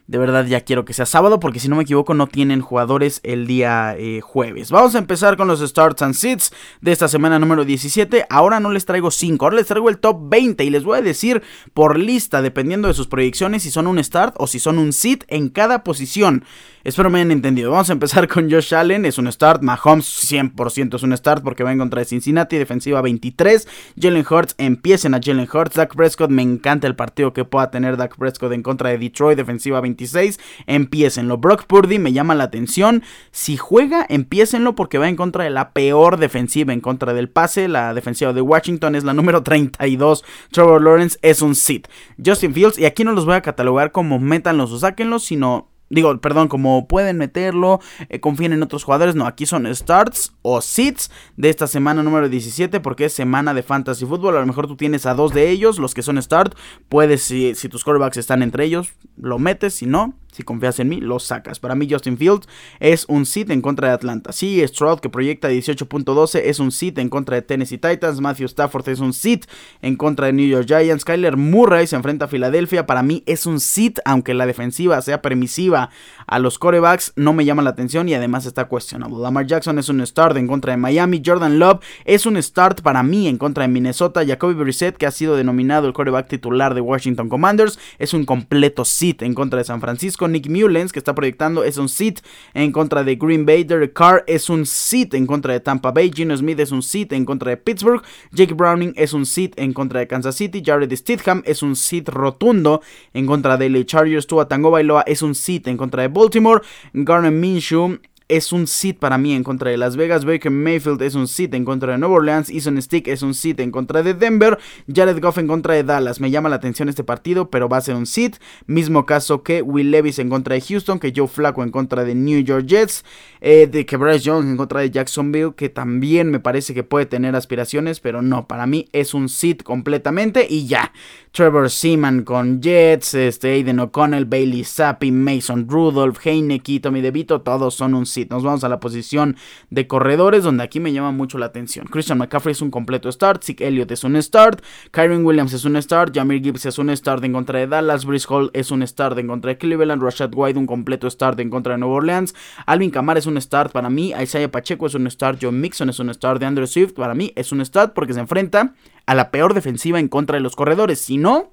De 0.08 0.16
verdad 0.16 0.46
ya 0.46 0.62
quiero 0.62 0.86
que 0.86 0.94
sea 0.94 1.04
sábado 1.04 1.38
porque 1.38 1.60
si 1.60 1.68
no 1.68 1.76
me 1.76 1.82
equivoco 1.82 2.14
no 2.14 2.26
tienen 2.26 2.62
jugadores 2.62 3.20
el 3.24 3.46
día 3.46 3.94
eh, 3.98 4.22
jueves. 4.22 4.70
Vamos 4.70 4.94
a 4.94 4.98
empezar 4.98 5.36
con 5.36 5.48
los 5.48 5.60
starts 5.60 6.00
and 6.00 6.14
sits 6.14 6.50
de 6.80 6.92
esta 6.92 7.08
semana 7.08 7.38
número 7.38 7.66
17. 7.66 8.24
Ahora 8.30 8.58
no 8.58 8.70
les 8.70 8.86
traigo 8.86 9.10
5, 9.10 9.44
ahora 9.44 9.56
les 9.56 9.66
traigo 9.66 9.90
el 9.90 9.98
top 9.98 10.16
20 10.30 10.64
y 10.64 10.70
les 10.70 10.82
voy 10.82 10.96
a 10.96 11.02
decir 11.02 11.42
por 11.74 11.98
lista 11.98 12.40
dependiendo 12.40 12.88
de 12.88 12.94
sus 12.94 13.06
proyecciones 13.06 13.64
si 13.64 13.70
son 13.70 13.86
un 13.86 14.02
start 14.02 14.34
o 14.38 14.46
si 14.46 14.58
son 14.58 14.78
un 14.78 14.94
sit 14.94 15.24
en 15.28 15.50
cada 15.50 15.84
posición. 15.84 16.42
Espero 16.88 17.10
me 17.10 17.18
hayan 17.18 17.32
entendido. 17.32 17.70
Vamos 17.72 17.90
a 17.90 17.92
empezar 17.92 18.28
con 18.28 18.50
Josh 18.50 18.74
Allen. 18.74 19.04
Es 19.04 19.18
un 19.18 19.30
start. 19.30 19.62
Mahomes 19.62 20.06
100% 20.32 20.96
es 20.96 21.02
un 21.02 21.14
start 21.14 21.42
porque 21.42 21.62
va 21.62 21.70
en 21.70 21.78
contra 21.78 21.98
de 21.98 22.06
Cincinnati. 22.06 22.56
Defensiva 22.56 23.02
23. 23.02 23.68
Jalen 24.00 24.24
Hurts. 24.28 24.54
Empiecen 24.56 25.12
a 25.12 25.20
Jalen 25.22 25.46
Hurts. 25.52 25.76
Dak 25.76 25.94
Prescott. 25.94 26.30
Me 26.30 26.40
encanta 26.40 26.86
el 26.86 26.96
partido 26.96 27.34
que 27.34 27.44
pueda 27.44 27.70
tener 27.70 27.98
Dak 27.98 28.16
Prescott 28.16 28.52
en 28.52 28.62
contra 28.62 28.88
de 28.88 28.96
Detroit. 28.96 29.36
Defensiva 29.36 29.82
26. 29.98 30.38
Empiecenlo. 30.66 31.38
Brock 31.38 31.64
Purdy 31.66 31.98
me 31.98 32.12
llama 32.12 32.34
la 32.34 32.44
atención. 32.44 33.02
Si 33.32 33.56
juega, 33.56 34.06
empiecenlo 34.08 34.74
porque 34.74 34.98
va 34.98 35.08
en 35.08 35.16
contra 35.16 35.44
de 35.44 35.50
la 35.50 35.72
peor 35.72 36.16
defensiva 36.16 36.72
en 36.72 36.80
contra 36.80 37.12
del 37.12 37.28
pase. 37.28 37.68
La 37.68 37.92
defensiva 37.94 38.32
de 38.32 38.40
Washington 38.40 38.94
es 38.94 39.04
la 39.04 39.14
número 39.14 39.42
32. 39.42 40.24
Trevor 40.52 40.82
Lawrence 40.82 41.18
es 41.22 41.42
un 41.42 41.54
sit. 41.54 41.88
Justin 42.24 42.54
Fields. 42.54 42.78
Y 42.78 42.84
aquí 42.84 43.04
no 43.04 43.12
los 43.12 43.26
voy 43.26 43.34
a 43.34 43.42
catalogar 43.42 43.92
como 43.92 44.18
métanlos 44.18 44.72
o 44.72 44.78
sáquenlos, 44.78 45.24
sino 45.24 45.68
Digo, 45.90 46.20
perdón, 46.20 46.48
como 46.48 46.86
pueden 46.86 47.16
meterlo, 47.16 47.80
eh, 48.08 48.20
confíen 48.20 48.52
en 48.52 48.62
otros 48.62 48.84
jugadores. 48.84 49.14
No, 49.14 49.26
aquí 49.26 49.46
son 49.46 49.72
starts 49.74 50.34
o 50.42 50.60
sits 50.60 51.10
de 51.36 51.48
esta 51.48 51.66
semana 51.66 52.02
número 52.02 52.28
17 52.28 52.80
porque 52.80 53.06
es 53.06 53.12
semana 53.12 53.54
de 53.54 53.62
fantasy 53.62 54.04
fútbol. 54.04 54.36
A 54.36 54.40
lo 54.40 54.46
mejor 54.46 54.66
tú 54.66 54.76
tienes 54.76 55.06
a 55.06 55.14
dos 55.14 55.32
de 55.32 55.50
ellos, 55.50 55.78
los 55.78 55.94
que 55.94 56.02
son 56.02 56.20
start. 56.22 56.54
Puedes, 56.88 57.22
si, 57.22 57.54
si 57.54 57.68
tus 57.68 57.84
quarterbacks 57.84 58.18
están 58.18 58.42
entre 58.42 58.64
ellos, 58.64 58.92
lo 59.16 59.38
metes. 59.38 59.74
Si 59.74 59.86
no, 59.86 60.14
si 60.38 60.44
confías 60.44 60.78
en 60.78 60.88
mí, 60.88 61.00
lo 61.00 61.18
sacas. 61.18 61.58
Para 61.58 61.74
mí, 61.74 61.88
Justin 61.90 62.16
Fields 62.16 62.46
es 62.78 63.06
un 63.08 63.26
sit 63.26 63.50
en 63.50 63.60
contra 63.60 63.88
de 63.88 63.94
Atlanta. 63.94 64.30
Sí, 64.30 64.64
Stroud, 64.64 65.00
que 65.00 65.08
proyecta 65.08 65.50
18.12, 65.50 66.42
es 66.44 66.60
un 66.60 66.70
sit 66.70 66.96
en 66.98 67.08
contra 67.08 67.34
de 67.34 67.42
Tennessee 67.42 67.76
Titans. 67.76 68.20
Matthew 68.20 68.46
Stafford 68.46 68.88
es 68.88 69.00
un 69.00 69.12
sit 69.12 69.46
en 69.82 69.96
contra 69.96 70.26
de 70.26 70.34
New 70.34 70.46
York 70.46 70.68
Giants. 70.68 71.04
Kyler 71.04 71.36
Murray 71.36 71.88
se 71.88 71.96
enfrenta 71.96 72.26
a 72.26 72.28
Filadelfia. 72.28 72.86
Para 72.86 73.02
mí 73.02 73.24
es 73.26 73.46
un 73.46 73.58
sit, 73.58 73.98
aunque 74.04 74.32
la 74.32 74.46
defensiva 74.46 75.02
sea 75.02 75.20
permisiva 75.20 75.90
a 76.28 76.38
los 76.38 76.60
corebacks, 76.60 77.14
no 77.16 77.32
me 77.32 77.44
llama 77.44 77.62
la 77.62 77.70
atención 77.70 78.08
y 78.08 78.14
además 78.14 78.46
está 78.46 78.66
cuestionado. 78.66 79.20
Lamar 79.20 79.46
Jackson 79.46 79.80
es 79.80 79.88
un 79.88 80.06
start 80.06 80.36
en 80.36 80.46
contra 80.46 80.70
de 80.70 80.76
Miami. 80.76 81.20
Jordan 81.24 81.58
Love 81.58 81.80
es 82.04 82.26
un 82.26 82.40
start 82.40 82.82
para 82.82 83.02
mí 83.02 83.26
en 83.26 83.38
contra 83.38 83.62
de 83.62 83.68
Minnesota. 83.68 84.24
Jacoby 84.24 84.54
Brissett, 84.54 84.96
que 84.96 85.06
ha 85.06 85.10
sido 85.10 85.34
denominado 85.34 85.88
el 85.88 85.94
coreback 85.94 86.28
titular 86.28 86.74
de 86.74 86.80
Washington 86.80 87.28
Commanders, 87.28 87.80
es 87.98 88.14
un 88.14 88.24
completo 88.24 88.84
sit 88.84 89.22
en 89.22 89.34
contra 89.34 89.58
de 89.58 89.64
San 89.64 89.80
Francisco. 89.80 90.27
Nick 90.28 90.48
Mullens, 90.48 90.92
que 90.92 90.98
está 90.98 91.14
proyectando, 91.14 91.64
es 91.64 91.78
un 91.78 91.88
sit 91.88 92.20
en 92.54 92.72
contra 92.72 93.04
de 93.04 93.16
Green 93.16 93.46
Bay. 93.46 93.64
Derek 93.64 93.92
Carr 93.92 94.24
es 94.26 94.48
un 94.48 94.66
sit 94.66 95.14
en 95.14 95.26
contra 95.26 95.52
de 95.52 95.60
Tampa 95.60 95.90
Bay. 95.90 96.10
Gino 96.14 96.36
Smith 96.36 96.60
es 96.60 96.70
un 96.70 96.82
sit 96.82 97.12
en 97.12 97.24
contra 97.24 97.50
de 97.50 97.56
Pittsburgh. 97.56 98.02
Jake 98.32 98.54
Browning 98.54 98.92
es 98.96 99.12
un 99.12 99.26
sit 99.26 99.58
en 99.58 99.72
contra 99.72 100.00
de 100.00 100.06
Kansas 100.06 100.36
City. 100.36 100.62
Jared 100.64 100.94
Stidham 100.94 101.42
es 101.44 101.62
un 101.62 101.76
sit 101.76 102.08
rotundo 102.08 102.82
en 103.12 103.26
contra 103.26 103.56
de 103.56 103.68
LA 103.68 103.84
Chargers. 103.84 104.26
Tua 104.26 104.48
Tango 104.48 104.70
Bailoa 104.70 105.02
es 105.06 105.22
un 105.22 105.34
sit 105.34 105.66
en 105.68 105.76
contra 105.76 106.02
de 106.02 106.08
Baltimore. 106.08 106.62
Garner 106.92 107.32
Minshew 107.32 107.98
es 108.28 108.52
un 108.52 108.66
sit 108.66 108.98
para 108.98 109.18
mí 109.18 109.34
en 109.34 109.42
contra 109.42 109.70
de 109.70 109.76
Las 109.76 109.96
Vegas. 109.96 110.24
Baker 110.24 110.52
Mayfield 110.52 111.00
es 111.02 111.14
un 111.14 111.26
sit 111.26 111.54
en 111.54 111.64
contra 111.64 111.92
de 111.92 111.98
Nueva 111.98 112.16
Orleans. 112.16 112.50
Eason 112.50 112.80
Stick 112.80 113.08
es 113.08 113.22
un 113.22 113.34
sit 113.34 113.58
en 113.60 113.70
contra 113.70 114.02
de 114.02 114.14
Denver. 114.14 114.58
Jared 114.92 115.20
Goff 115.20 115.38
en 115.38 115.46
contra 115.46 115.74
de 115.74 115.82
Dallas. 115.84 116.20
Me 116.20 116.30
llama 116.30 116.48
la 116.48 116.56
atención 116.56 116.88
este 116.88 117.04
partido, 117.04 117.50
pero 117.50 117.68
va 117.68 117.78
a 117.78 117.82
ser 117.82 117.94
un 117.94 118.06
sit. 118.06 118.36
Mismo 118.66 119.06
caso 119.06 119.42
que 119.42 119.62
Will 119.62 119.90
Levis 119.90 120.18
en 120.18 120.28
contra 120.28 120.54
de 120.54 120.60
Houston, 120.60 120.98
que 120.98 121.12
Joe 121.14 121.26
Flacco 121.26 121.62
en 121.62 121.70
contra 121.70 122.04
de 122.04 122.14
New 122.14 122.40
York 122.40 122.66
Jets. 122.66 123.04
Eh, 123.40 123.66
de 123.66 123.86
que 123.86 123.96
Bryce 123.96 124.30
en 124.30 124.56
contra 124.56 124.80
de 124.80 124.90
Jacksonville, 124.90 125.54
que 125.56 125.68
también 125.68 126.30
me 126.30 126.40
parece 126.40 126.74
que 126.74 126.82
puede 126.82 127.06
tener 127.06 127.36
aspiraciones, 127.36 128.00
pero 128.00 128.20
no, 128.20 128.48
para 128.48 128.66
mí 128.66 128.88
es 128.92 129.14
un 129.14 129.28
sit 129.28 129.62
completamente 129.62 130.46
y 130.48 130.66
ya. 130.66 130.92
Trevor 131.30 131.70
Seaman 131.70 132.24
con 132.24 132.60
Jets, 132.60 133.14
este, 133.14 133.52
Aiden 133.52 133.78
O'Connell, 133.78 134.24
Bailey 134.24 134.64
Zappi, 134.64 135.12
Mason 135.12 135.68
Rudolph, 135.68 136.18
Heineke, 136.24 136.80
Tommy 136.80 137.00
DeVito, 137.00 137.42
todos 137.42 137.74
son 137.74 137.94
un 137.94 138.06
sit. 138.06 138.17
Nos 138.26 138.42
vamos 138.42 138.64
a 138.64 138.68
la 138.68 138.80
posición 138.80 139.36
de 139.70 139.86
corredores, 139.86 140.42
donde 140.42 140.64
aquí 140.64 140.80
me 140.80 140.92
llama 140.92 141.12
mucho 141.12 141.38
la 141.38 141.46
atención. 141.46 141.86
Christian 141.86 142.18
McCaffrey 142.18 142.52
es 142.52 142.62
un 142.62 142.70
completo 142.70 143.10
start, 143.10 143.44
Zeke 143.44 143.66
Elliott 143.66 143.90
es 143.90 144.04
un 144.04 144.20
start, 144.22 144.62
Kyron 144.90 145.24
Williams 145.24 145.52
es 145.52 145.64
un 145.64 145.80
start, 145.80 146.14
Jamir 146.14 146.42
Gibbs 146.42 146.66
es 146.66 146.78
un 146.78 146.94
start 146.96 147.22
en 147.24 147.32
contra 147.32 147.58
de 147.58 147.66
Dallas, 147.66 148.04
Brice 148.04 148.26
Hall 148.28 148.50
es 148.54 148.70
un 148.70 148.86
start 148.86 149.18
en 149.18 149.26
contra 149.26 149.50
de 149.50 149.58
Cleveland, 149.58 150.02
Rashad 150.02 150.30
White 150.34 150.58
un 150.58 150.66
completo 150.66 151.08
start 151.10 151.38
en 151.40 151.50
contra 151.50 151.74
de 151.74 151.78
Nueva 151.78 151.94
Orleans, 151.96 152.34
Alvin 152.66 152.90
Kamara 152.90 153.18
es 153.18 153.26
un 153.26 153.40
start 153.40 153.72
para 153.72 153.90
mí, 153.90 154.12
Isaiah 154.20 154.50
Pacheco 154.50 154.86
es 154.86 154.94
un 154.94 155.10
start, 155.10 155.38
John 155.42 155.60
Mixon 155.60 155.88
es 155.90 155.98
un 155.98 156.12
start 156.12 156.40
de 156.40 156.46
Andrew 156.46 156.66
Swift, 156.66 156.92
para 156.94 157.14
mí 157.14 157.32
es 157.36 157.52
un 157.52 157.64
start 157.64 157.92
porque 157.94 158.14
se 158.14 158.20
enfrenta 158.20 158.74
a 159.06 159.14
la 159.14 159.30
peor 159.30 159.54
defensiva 159.54 159.98
en 159.98 160.08
contra 160.08 160.36
de 160.36 160.40
los 160.40 160.54
corredores. 160.54 161.00
Si 161.00 161.16
no, 161.16 161.52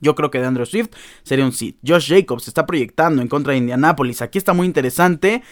yo 0.00 0.14
creo 0.14 0.30
que 0.30 0.40
de 0.40 0.46
Andrew 0.46 0.66
Swift 0.66 0.90
sería 1.22 1.44
un 1.44 1.52
sit. 1.52 1.76
Josh 1.86 2.08
Jacobs 2.08 2.48
está 2.48 2.66
proyectando 2.66 3.20
en 3.20 3.28
contra 3.28 3.52
de 3.52 3.58
Indianapolis. 3.58 4.22
Aquí 4.22 4.38
está 4.38 4.52
muy 4.52 4.66
interesante. 4.66 5.42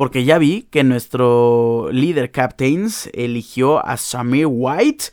Porque 0.00 0.24
ya 0.24 0.38
vi 0.38 0.66
que 0.70 0.82
nuestro 0.82 1.90
líder 1.92 2.30
Captains 2.30 3.10
eligió 3.12 3.86
a 3.86 3.98
Samir 3.98 4.46
White. 4.48 5.04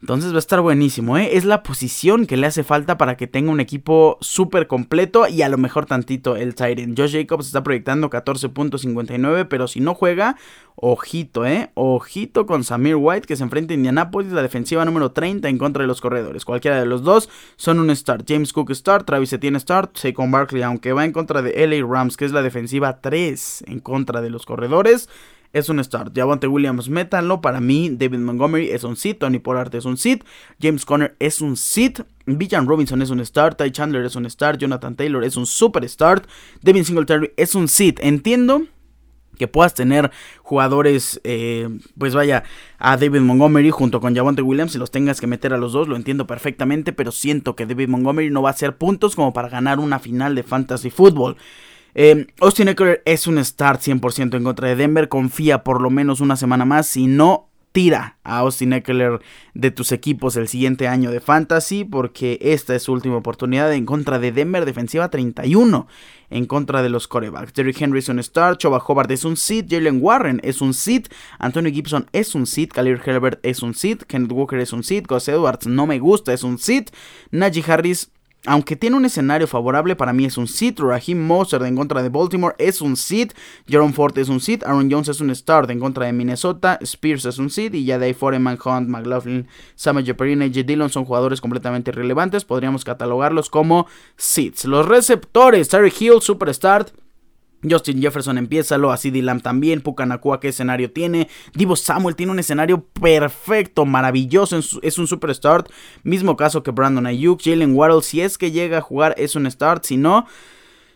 Entonces 0.00 0.32
va 0.32 0.36
a 0.36 0.38
estar 0.38 0.62
buenísimo, 0.62 1.18
¿eh? 1.18 1.36
Es 1.36 1.44
la 1.44 1.62
posición 1.62 2.24
que 2.24 2.38
le 2.38 2.46
hace 2.46 2.64
falta 2.64 2.96
para 2.96 3.18
que 3.18 3.26
tenga 3.26 3.50
un 3.50 3.60
equipo 3.60 4.16
súper 4.22 4.66
completo 4.66 5.28
y 5.28 5.42
a 5.42 5.48
lo 5.50 5.58
mejor 5.58 5.84
tantito 5.84 6.36
el 6.36 6.54
Tyrant. 6.54 6.98
Josh 6.98 7.12
Jacobs 7.12 7.46
está 7.46 7.62
proyectando 7.62 8.08
14.59, 8.08 9.46
pero 9.48 9.68
si 9.68 9.80
no 9.80 9.94
juega, 9.94 10.36
ojito, 10.74 11.44
¿eh? 11.44 11.70
Ojito 11.74 12.46
con 12.46 12.64
Samir 12.64 12.96
White 12.96 13.26
que 13.26 13.36
se 13.36 13.42
enfrenta 13.42 13.74
a 13.74 13.76
Indianapolis, 13.76 14.32
la 14.32 14.40
defensiva 14.40 14.86
número 14.86 15.12
30 15.12 15.50
en 15.50 15.58
contra 15.58 15.82
de 15.82 15.88
los 15.88 16.00
corredores. 16.00 16.46
Cualquiera 16.46 16.80
de 16.80 16.86
los 16.86 17.02
dos 17.02 17.28
son 17.56 17.78
un 17.78 17.94
start. 17.94 18.24
James 18.26 18.54
Cook 18.54 18.72
start, 18.72 19.06
Travis 19.06 19.34
Etienne 19.34 19.60
start, 19.60 19.98
Saquon 19.98 20.30
Barkley, 20.30 20.62
aunque 20.62 20.94
va 20.94 21.04
en 21.04 21.12
contra 21.12 21.42
de 21.42 21.66
LA 21.66 21.86
Rams, 21.86 22.16
que 22.16 22.24
es 22.24 22.32
la 22.32 22.40
defensiva 22.40 23.02
3 23.02 23.64
en 23.66 23.80
contra 23.80 24.22
de 24.22 24.30
los 24.30 24.46
corredores 24.46 25.10
es 25.52 25.68
un 25.68 25.82
start. 25.82 26.16
Javante 26.16 26.46
Williams, 26.46 26.88
métanlo. 26.88 27.40
Para 27.40 27.60
mí, 27.60 27.90
David 27.90 28.18
Montgomery 28.18 28.70
es 28.70 28.84
un 28.84 28.96
sit. 28.96 29.18
Tony 29.18 29.38
Pollard 29.38 29.74
es 29.74 29.84
un 29.84 29.96
sit. 29.96 30.24
James 30.60 30.84
Conner 30.84 31.16
es 31.18 31.40
un 31.40 31.56
sit. 31.56 32.00
Villan 32.26 32.66
Robinson 32.66 33.02
es 33.02 33.10
un 33.10 33.24
start. 33.24 33.60
Ty 33.60 33.70
Chandler 33.70 34.04
es 34.04 34.16
un 34.16 34.28
start. 34.30 34.60
Jonathan 34.60 34.94
Taylor 34.94 35.24
es 35.24 35.36
un 35.36 35.46
super 35.46 35.88
start. 35.88 36.26
Devin 36.62 36.84
Singletary 36.84 37.32
es 37.36 37.54
un 37.54 37.68
sit. 37.68 37.98
Entiendo 38.00 38.62
que 39.40 39.48
puedas 39.48 39.72
tener 39.72 40.10
jugadores, 40.42 41.18
eh, 41.24 41.66
pues 41.96 42.14
vaya, 42.14 42.44
a 42.78 42.98
David 42.98 43.20
Montgomery 43.20 43.70
junto 43.70 43.98
con 43.98 44.14
Javonte 44.14 44.42
Williams 44.42 44.74
y 44.74 44.78
los 44.78 44.90
tengas 44.90 45.18
que 45.18 45.26
meter 45.26 45.54
a 45.54 45.56
los 45.56 45.72
dos, 45.72 45.88
lo 45.88 45.96
entiendo 45.96 46.26
perfectamente, 46.26 46.92
pero 46.92 47.10
siento 47.10 47.56
que 47.56 47.64
David 47.64 47.88
Montgomery 47.88 48.28
no 48.28 48.42
va 48.42 48.50
a 48.50 48.52
hacer 48.52 48.76
puntos 48.76 49.16
como 49.16 49.32
para 49.32 49.48
ganar 49.48 49.78
una 49.78 49.98
final 49.98 50.34
de 50.34 50.42
fantasy 50.42 50.90
football. 50.90 51.38
Eh, 51.94 52.26
Austin 52.40 52.68
Eckler 52.68 53.02
es 53.04 53.26
un 53.26 53.42
start 53.44 53.80
100% 53.80 54.36
en 54.36 54.44
contra 54.44 54.68
de 54.68 54.76
Denver, 54.76 55.08
confía 55.08 55.64
por 55.64 55.80
lo 55.80 55.90
menos 55.90 56.20
una 56.20 56.36
semana 56.36 56.64
más, 56.64 56.86
si 56.86 57.06
no 57.06 57.50
tira 57.72 58.18
a 58.24 58.38
Austin 58.38 58.72
Eckler 58.72 59.20
de 59.54 59.70
tus 59.70 59.92
equipos 59.92 60.36
el 60.36 60.48
siguiente 60.48 60.88
año 60.88 61.10
de 61.10 61.20
fantasy 61.20 61.84
porque 61.84 62.38
esta 62.40 62.74
es 62.74 62.84
su 62.84 62.92
última 62.92 63.16
oportunidad 63.16 63.72
en 63.72 63.86
contra 63.86 64.18
de 64.18 64.32
Denver 64.32 64.64
defensiva 64.64 65.08
31 65.08 65.86
en 66.30 66.46
contra 66.46 66.82
de 66.82 66.88
los 66.88 67.08
corebacks. 67.08 67.54
Derrick 67.54 67.80
Henry 67.80 68.00
es 68.00 68.08
un 68.08 68.22
start, 68.22 68.58
Choba 68.58 68.78
Hobart 68.78 69.10
es 69.10 69.24
un 69.24 69.36
sit, 69.36 69.70
Jalen 69.70 69.98
Warren 70.00 70.40
es 70.42 70.60
un 70.60 70.74
sit, 70.74 71.08
Antonio 71.38 71.72
Gibson 71.72 72.06
es 72.12 72.34
un 72.34 72.46
sit, 72.46 72.72
Khalil 72.72 73.00
Herbert 73.04 73.40
es 73.44 73.62
un 73.62 73.74
sit, 73.74 74.02
Kenneth 74.04 74.32
Walker 74.32 74.58
es 74.58 74.72
un 74.72 74.82
sit, 74.82 75.06
Gus 75.06 75.28
Edwards 75.28 75.66
no 75.66 75.86
me 75.86 75.98
gusta 75.98 76.32
es 76.32 76.42
un 76.42 76.58
sit, 76.58 76.90
Najee 77.30 77.64
Harris 77.66 78.10
aunque 78.46 78.74
tiene 78.74 78.96
un 78.96 79.04
escenario 79.04 79.46
favorable, 79.46 79.96
para 79.96 80.12
mí 80.12 80.24
es 80.24 80.38
un 80.38 80.48
sit. 80.48 80.80
Raheem 80.80 81.26
Mostert 81.26 81.64
en 81.64 81.76
contra 81.76 82.02
de 82.02 82.08
Baltimore 82.08 82.54
es 82.58 82.80
un 82.80 82.96
sit. 82.96 83.34
Jerome 83.66 83.92
Ford 83.92 84.16
es 84.16 84.28
un 84.28 84.40
sit. 84.40 84.64
Aaron 84.64 84.90
Jones 84.90 85.08
es 85.08 85.20
un 85.20 85.34
start 85.34 85.68
en 85.70 85.78
contra 85.78 86.06
de 86.06 86.12
Minnesota. 86.12 86.78
Spears 86.80 87.26
es 87.26 87.38
un 87.38 87.50
sit. 87.50 87.74
Y 87.74 87.84
ya 87.84 87.98
de 87.98 88.14
Foreman, 88.14 88.58
Hunt, 88.64 88.88
McLaughlin, 88.88 89.46
Samuel 89.74 90.06
Jeperine 90.06 90.46
y 90.46 90.48
J. 90.48 90.62
Dillon 90.62 90.88
son 90.88 91.04
jugadores 91.04 91.40
completamente 91.40 91.90
irrelevantes. 91.90 92.44
Podríamos 92.46 92.84
catalogarlos 92.84 93.50
como 93.50 93.86
sits. 94.16 94.64
Los 94.64 94.86
receptores: 94.86 95.68
Terry 95.68 95.92
Hill, 95.98 96.22
super 96.22 96.52
start. 96.54 96.92
Justin 97.68 98.00
Jefferson 98.00 98.38
empieza, 98.38 98.78
lo 98.78 98.92
así 98.92 99.10
Lamb 99.10 99.42
también, 99.42 99.82
Pucanacua 99.82 100.40
qué 100.40 100.48
escenario 100.48 100.92
tiene, 100.92 101.28
Divo 101.54 101.76
Samuel 101.76 102.16
tiene 102.16 102.32
un 102.32 102.38
escenario 102.38 102.84
perfecto, 102.84 103.84
maravilloso, 103.84 104.58
es 104.82 104.98
un 104.98 105.06
super 105.06 105.34
start, 105.34 105.70
mismo 106.02 106.36
caso 106.36 106.62
que 106.62 106.70
Brandon 106.70 107.06
Ayuk, 107.06 107.40
Jalen 107.42 107.74
Waddle 107.74 108.02
si 108.02 108.20
es 108.20 108.38
que 108.38 108.50
llega 108.50 108.78
a 108.78 108.82
jugar 108.82 109.14
es 109.18 109.36
un 109.36 109.50
start, 109.50 109.84
si 109.84 109.96
no, 109.96 110.26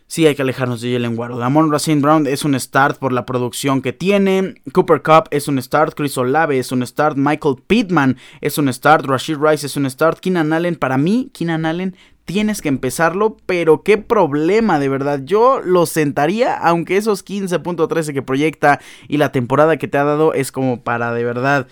sí 0.07 0.25
hay 0.25 0.35
que 0.35 0.41
alejarnos 0.41 0.81
de 0.81 0.93
Jalen 0.93 1.17
Waddle. 1.17 1.43
Amon 1.43 1.71
Racine 1.71 2.01
Brown 2.01 2.27
es 2.27 2.45
un 2.45 2.59
start 2.59 2.97
por 2.97 3.11
la 3.11 3.25
producción 3.25 3.81
que 3.81 3.93
tiene, 3.93 4.55
Cooper 4.71 5.01
Cup 5.01 5.27
es 5.31 5.47
un 5.47 5.61
start, 5.61 5.93
Chris 5.95 6.17
Olave 6.17 6.59
es 6.59 6.71
un 6.71 6.85
start, 6.85 7.17
Michael 7.17 7.55
Pittman 7.67 8.17
es 8.41 8.57
un 8.57 8.71
start, 8.71 9.05
Rashid 9.05 9.37
Rice 9.39 9.65
es 9.65 9.77
un 9.77 9.89
start, 9.89 10.19
Keenan 10.19 10.53
Allen, 10.53 10.75
para 10.75 10.97
mí, 10.97 11.29
Keenan 11.33 11.65
Allen 11.65 11.95
tienes 12.25 12.61
que 12.61 12.69
empezarlo, 12.69 13.37
pero 13.45 13.83
qué 13.83 13.97
problema, 13.97 14.79
de 14.79 14.89
verdad. 14.89 15.21
Yo 15.23 15.61
lo 15.63 15.85
sentaría, 15.85 16.55
aunque 16.57 16.97
esos 16.97 17.23
15.13 17.23 18.13
que 18.13 18.21
proyecta 18.21 18.79
y 19.07 19.17
la 19.17 19.31
temporada 19.31 19.77
que 19.77 19.87
te 19.87 19.97
ha 19.97 20.03
dado 20.03 20.33
es 20.33 20.51
como 20.51 20.81
para 20.81 21.13
de 21.13 21.23
verdad 21.23 21.67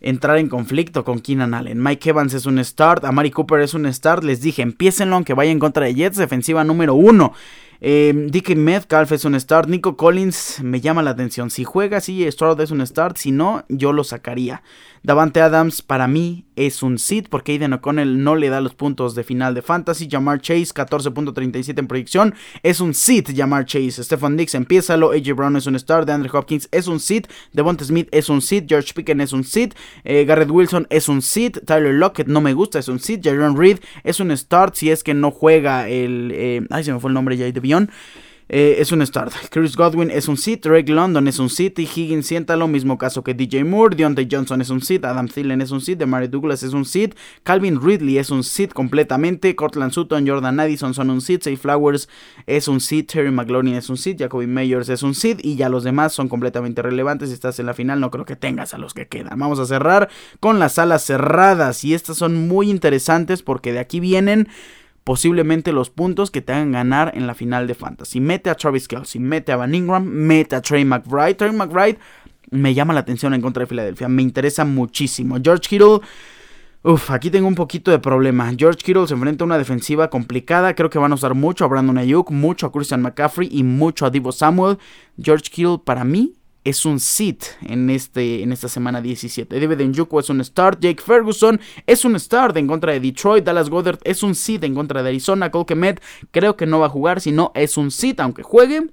entrar 0.00 0.38
en 0.38 0.48
conflicto 0.48 1.04
con 1.04 1.20
Keenan 1.20 1.54
Allen. 1.54 1.82
Mike 1.82 2.10
Evans 2.10 2.34
es 2.34 2.46
un 2.46 2.62
start, 2.64 3.04
Amari 3.04 3.30
Cooper 3.30 3.60
es 3.60 3.74
un 3.74 3.92
start. 3.92 4.22
Les 4.22 4.40
dije, 4.40 4.62
empiecenlo 4.62 5.16
aunque 5.16 5.34
vaya 5.34 5.50
en 5.50 5.58
contra 5.58 5.86
de 5.86 5.94
Jets, 5.94 6.16
defensiva 6.16 6.62
número 6.64 6.94
uno. 6.94 7.32
Eh, 7.80 8.12
Dickie 8.30 8.56
Metcalf 8.56 9.12
es 9.12 9.24
un 9.24 9.38
start. 9.38 9.68
Nico 9.68 9.96
Collins 9.96 10.60
me 10.62 10.80
llama 10.80 11.02
la 11.02 11.10
atención. 11.10 11.50
Si 11.50 11.64
juega, 11.64 12.00
sí, 12.00 12.30
Stroud 12.30 12.60
es 12.60 12.70
un 12.70 12.86
start. 12.86 13.16
Si 13.16 13.32
no, 13.32 13.64
yo 13.68 13.92
lo 13.92 14.04
sacaría. 14.04 14.62
Davante 15.02 15.40
Adams 15.40 15.82
para 15.82 16.08
mí 16.08 16.46
es 16.56 16.82
un 16.82 16.98
sit 16.98 17.28
porque 17.28 17.52
Aiden 17.52 17.74
O'Connell 17.74 18.24
no 18.24 18.34
le 18.34 18.48
da 18.48 18.60
los 18.60 18.74
puntos 18.74 19.14
de 19.14 19.22
final 19.22 19.54
de 19.54 19.62
fantasy. 19.62 20.08
Jamar 20.10 20.40
Chase 20.40 20.74
14.37 20.74 21.78
en 21.78 21.86
proyección 21.86 22.34
es 22.62 22.80
un 22.80 22.92
sit. 22.92 23.30
Jamar 23.36 23.66
Chase. 23.66 24.02
Stefan 24.02 24.36
Dix 24.36 24.54
empiézalo. 24.54 25.12
AJ 25.12 25.34
Brown 25.34 25.56
es 25.56 25.66
un 25.66 25.78
start. 25.78 26.06
DeAndre 26.06 26.30
Hopkins 26.32 26.68
es 26.72 26.88
un 26.88 26.98
sit. 26.98 27.28
Devonta 27.52 27.84
Smith 27.84 28.08
es 28.10 28.28
un 28.28 28.42
sit. 28.42 28.66
George 28.68 28.92
Pickens 28.94 29.22
es 29.22 29.32
un 29.32 29.44
sit. 29.44 29.74
Eh, 30.02 30.24
Garrett 30.24 30.50
Wilson 30.50 30.86
es 30.90 31.08
un 31.08 31.22
sit. 31.22 31.58
Tyler 31.64 31.94
Lockett 31.94 32.26
no 32.26 32.40
me 32.40 32.52
gusta 32.52 32.80
es 32.80 32.88
un 32.88 32.98
sit. 32.98 33.24
Jaron 33.24 33.56
Reed 33.56 33.78
es 34.02 34.18
un 34.18 34.36
start 34.36 34.74
si 34.74 34.90
es 34.90 35.04
que 35.04 35.14
no 35.14 35.30
juega 35.30 35.88
el... 35.88 36.32
Eh, 36.34 36.66
ay 36.70 36.82
se 36.82 36.92
me 36.92 36.98
fue 36.98 37.10
el 37.10 37.14
nombre 37.14 37.36
ya 37.36 37.44
de 37.44 37.60
Eh, 38.48 38.76
es 38.78 38.92
un 38.92 39.04
start. 39.04 39.32
Chris 39.50 39.74
Godwin 39.74 40.08
es 40.08 40.28
un 40.28 40.36
sit, 40.36 40.64
Drake 40.64 40.92
London 40.92 41.26
es 41.26 41.40
un 41.40 41.50
sit, 41.50 41.80
y 41.80 41.82
Higgins 41.82 42.32
lo 42.48 42.68
mismo 42.68 42.96
caso 42.96 43.24
que 43.24 43.34
DJ 43.34 43.64
Moore, 43.64 43.96
Deontay 43.96 44.28
Johnson 44.30 44.60
es 44.60 44.70
un 44.70 44.80
sit, 44.80 45.04
Adam 45.04 45.26
Thielen 45.26 45.60
es 45.60 45.72
un 45.72 45.80
sit, 45.80 45.98
Demary 45.98 46.28
Douglas 46.28 46.62
es 46.62 46.72
un 46.72 46.84
sit, 46.84 47.16
Calvin 47.42 47.80
Ridley 47.82 48.18
es 48.18 48.30
un 48.30 48.44
sit 48.44 48.72
completamente, 48.72 49.56
Cortland 49.56 49.90
Sutton, 49.90 50.28
Jordan 50.28 50.60
Addison 50.60 50.94
son 50.94 51.10
un 51.10 51.20
sit, 51.20 51.42
Say 51.42 51.56
Flowers 51.56 52.08
es 52.46 52.68
un 52.68 52.80
sit, 52.80 53.10
Terry 53.10 53.32
McLaurin 53.32 53.74
es 53.74 53.90
un 53.90 53.96
sit, 53.96 54.20
Jacoby 54.20 54.46
Meyers 54.46 54.88
es 54.90 55.02
un 55.02 55.16
sit, 55.16 55.44
y 55.44 55.56
ya 55.56 55.68
los 55.68 55.82
demás 55.82 56.12
son 56.12 56.28
completamente 56.28 56.82
relevantes. 56.82 57.30
Si 57.30 57.34
estás 57.34 57.58
en 57.58 57.66
la 57.66 57.74
final, 57.74 57.98
no 57.98 58.12
creo 58.12 58.24
que 58.24 58.36
tengas 58.36 58.74
a 58.74 58.78
los 58.78 58.94
que 58.94 59.08
quedan. 59.08 59.40
Vamos 59.40 59.58
a 59.58 59.66
cerrar 59.66 60.08
con 60.38 60.60
las 60.60 60.74
salas 60.74 61.04
cerradas, 61.04 61.82
y 61.82 61.94
estas 61.94 62.16
son 62.16 62.46
muy 62.46 62.70
interesantes 62.70 63.42
porque 63.42 63.72
de 63.72 63.80
aquí 63.80 63.98
vienen 63.98 64.46
posiblemente 65.06 65.72
los 65.72 65.88
puntos 65.88 66.32
que 66.32 66.42
te 66.42 66.52
hagan 66.52 66.72
ganar 66.72 67.12
en 67.14 67.28
la 67.28 67.34
final 67.34 67.68
de 67.68 67.76
Fantasy. 67.76 68.18
Mete 68.18 68.50
a 68.50 68.56
Travis 68.56 68.88
Kelsey, 68.88 69.20
mete 69.20 69.52
a 69.52 69.56
Van 69.56 69.72
Ingram, 69.72 70.04
mete 70.04 70.56
a 70.56 70.60
Trey 70.60 70.84
McBride. 70.84 71.34
Trey 71.34 71.52
McBride 71.52 71.96
me 72.50 72.74
llama 72.74 72.92
la 72.92 73.00
atención 73.00 73.32
en 73.32 73.40
contra 73.40 73.60
de 73.60 73.68
Filadelfia, 73.68 74.08
me 74.08 74.22
interesa 74.22 74.64
muchísimo. 74.64 75.36
George 75.40 75.68
Kittle. 75.68 76.00
Uf, 76.82 77.12
aquí 77.12 77.30
tengo 77.30 77.46
un 77.46 77.54
poquito 77.54 77.92
de 77.92 78.00
problema. 78.00 78.52
George 78.58 78.80
Kittle 78.84 79.06
se 79.06 79.14
enfrenta 79.14 79.44
a 79.44 79.46
una 79.46 79.58
defensiva 79.58 80.10
complicada. 80.10 80.74
Creo 80.74 80.90
que 80.90 80.98
van 80.98 81.12
a 81.12 81.14
usar 81.14 81.34
mucho 81.34 81.64
a 81.64 81.68
Brandon 81.68 81.98
Ayuk, 81.98 82.32
mucho 82.32 82.66
a 82.66 82.72
Christian 82.72 83.02
McCaffrey 83.02 83.48
y 83.52 83.62
mucho 83.62 84.06
a 84.06 84.10
Divo 84.10 84.32
Samuel. 84.32 84.76
George 85.22 85.50
Kittle 85.52 85.78
para 85.84 86.02
mí 86.02 86.34
es 86.66 86.84
un 86.84 86.98
sit 86.98 87.44
en, 87.62 87.88
este, 87.90 88.42
en 88.42 88.50
esta 88.50 88.68
semana 88.68 89.00
17. 89.00 89.60
David 89.60 89.86
Njoku 89.86 90.18
es 90.18 90.28
un 90.30 90.44
start. 90.44 90.80
Jake 90.80 91.00
Ferguson 91.00 91.60
es 91.86 92.04
un 92.04 92.18
start 92.18 92.56
en 92.56 92.66
contra 92.66 92.92
de 92.92 92.98
Detroit. 92.98 93.44
Dallas 93.44 93.70
Goddard 93.70 94.00
es 94.02 94.24
un 94.24 94.34
sit 94.34 94.64
en 94.64 94.74
contra 94.74 95.04
de 95.04 95.10
Arizona. 95.10 95.52
Cole 95.52 95.64
Kemet 95.64 96.02
creo 96.32 96.56
que 96.56 96.66
no 96.66 96.80
va 96.80 96.86
a 96.86 96.90
jugar, 96.90 97.20
sino 97.20 97.52
es 97.54 97.76
un 97.76 97.92
sit, 97.92 98.18
aunque 98.18 98.42
juegue. 98.42 98.90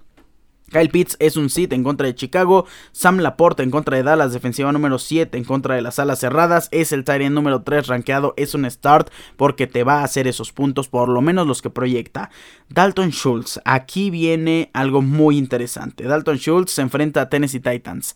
Kyle 0.73 0.89
Pitts 0.89 1.15
es 1.19 1.37
un 1.37 1.49
sit 1.49 1.71
en 1.71 1.83
contra 1.83 2.07
de 2.07 2.15
Chicago. 2.15 2.65
Sam 2.91 3.19
Laporta 3.19 3.63
en 3.63 3.71
contra 3.71 3.95
de 3.95 4.03
Dallas, 4.03 4.33
defensiva 4.33 4.71
número 4.71 4.97
7 4.97 5.37
en 5.37 5.43
contra 5.43 5.75
de 5.75 5.81
las 5.81 5.99
alas 5.99 6.19
cerradas. 6.19 6.67
Es 6.71 6.91
el 6.91 7.03
Tyrant 7.03 7.33
número 7.33 7.61
3 7.61 7.87
rankeado. 7.87 8.33
Es 8.35 8.55
un 8.55 8.69
start 8.69 9.09
porque 9.37 9.67
te 9.67 9.83
va 9.83 9.99
a 9.99 10.03
hacer 10.03 10.27
esos 10.27 10.51
puntos, 10.51 10.89
por 10.89 11.09
lo 11.09 11.21
menos 11.21 11.47
los 11.47 11.61
que 11.61 11.69
proyecta. 11.69 12.31
Dalton 12.69 13.11
Schultz. 13.11 13.61
Aquí 13.63 14.09
viene 14.09 14.71
algo 14.73 15.01
muy 15.03 15.37
interesante. 15.37 16.05
Dalton 16.05 16.37
Schultz 16.37 16.71
se 16.71 16.81
enfrenta 16.81 17.21
a 17.21 17.29
Tennessee 17.29 17.59
Titans. 17.59 18.15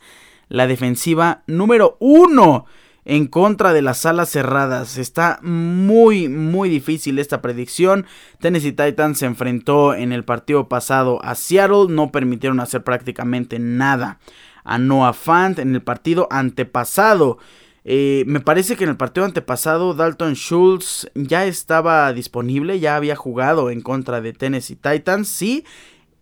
La 0.50 0.66
defensiva 0.66 1.44
número 1.46 1.98
1 2.00 2.66
en 3.08 3.26
contra 3.26 3.72
de 3.72 3.82
las 3.82 4.06
alas 4.06 4.30
cerradas. 4.30 4.98
Está 4.98 5.40
muy, 5.42 6.28
muy 6.28 6.70
difícil 6.70 7.20
esta 7.20 7.42
predicción. 7.42 8.06
Tennessee 8.42 8.74
Titans 8.74 9.20
se 9.20 9.26
enfrentó 9.26 9.94
en 9.94 10.12
el 10.12 10.26
partido 10.26 10.68
pasado 10.68 11.24
a 11.24 11.34
Seattle. 11.34 11.86
No 11.88 12.12
permitieron 12.12 12.60
hacer 12.60 12.84
prácticamente 12.84 13.60
nada 13.60 14.20
a 14.66 14.78
Noah 14.78 15.14
Fant 15.14 15.58
en 15.58 15.74
el 15.74 15.82
partido 15.82 16.28
antepasado. 16.30 17.38
Eh, 17.86 18.26
me 18.28 18.42
parece 18.42 18.76
que 18.76 18.84
en 18.84 18.90
el 18.90 18.98
partido 18.98 19.26
antepasado 19.26 19.94
Dalton 19.94 20.34
Schultz 20.34 21.10
ya 21.16 21.46
estaba 21.46 22.12
disponible, 22.12 22.82
ya 22.82 22.98
había 22.98 23.16
jugado 23.16 23.70
en 23.70 23.80
contra 23.80 24.20
de 24.20 24.34
Tennessee 24.34 24.76
Titans, 24.76 25.30
sí, 25.30 25.64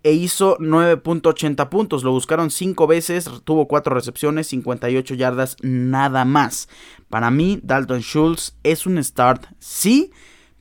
e 0.05 0.13
hizo 0.13 0.55
9.80 0.59 1.67
puntos. 1.67 2.03
Lo 2.03 2.11
buscaron 2.11 2.51
5 2.51 2.85
veces, 2.85 3.27
tuvo 3.43 3.67
4 3.67 3.95
recepciones, 3.95 4.45
58 4.47 5.15
yardas, 5.15 5.57
nada 5.63 6.25
más. 6.25 6.69
Para 7.09 7.31
mí, 7.31 7.59
Dalton 7.63 8.01
Schultz 8.01 8.55
es 8.61 8.85
un 8.85 9.03
start, 9.03 9.47
sí, 9.57 10.11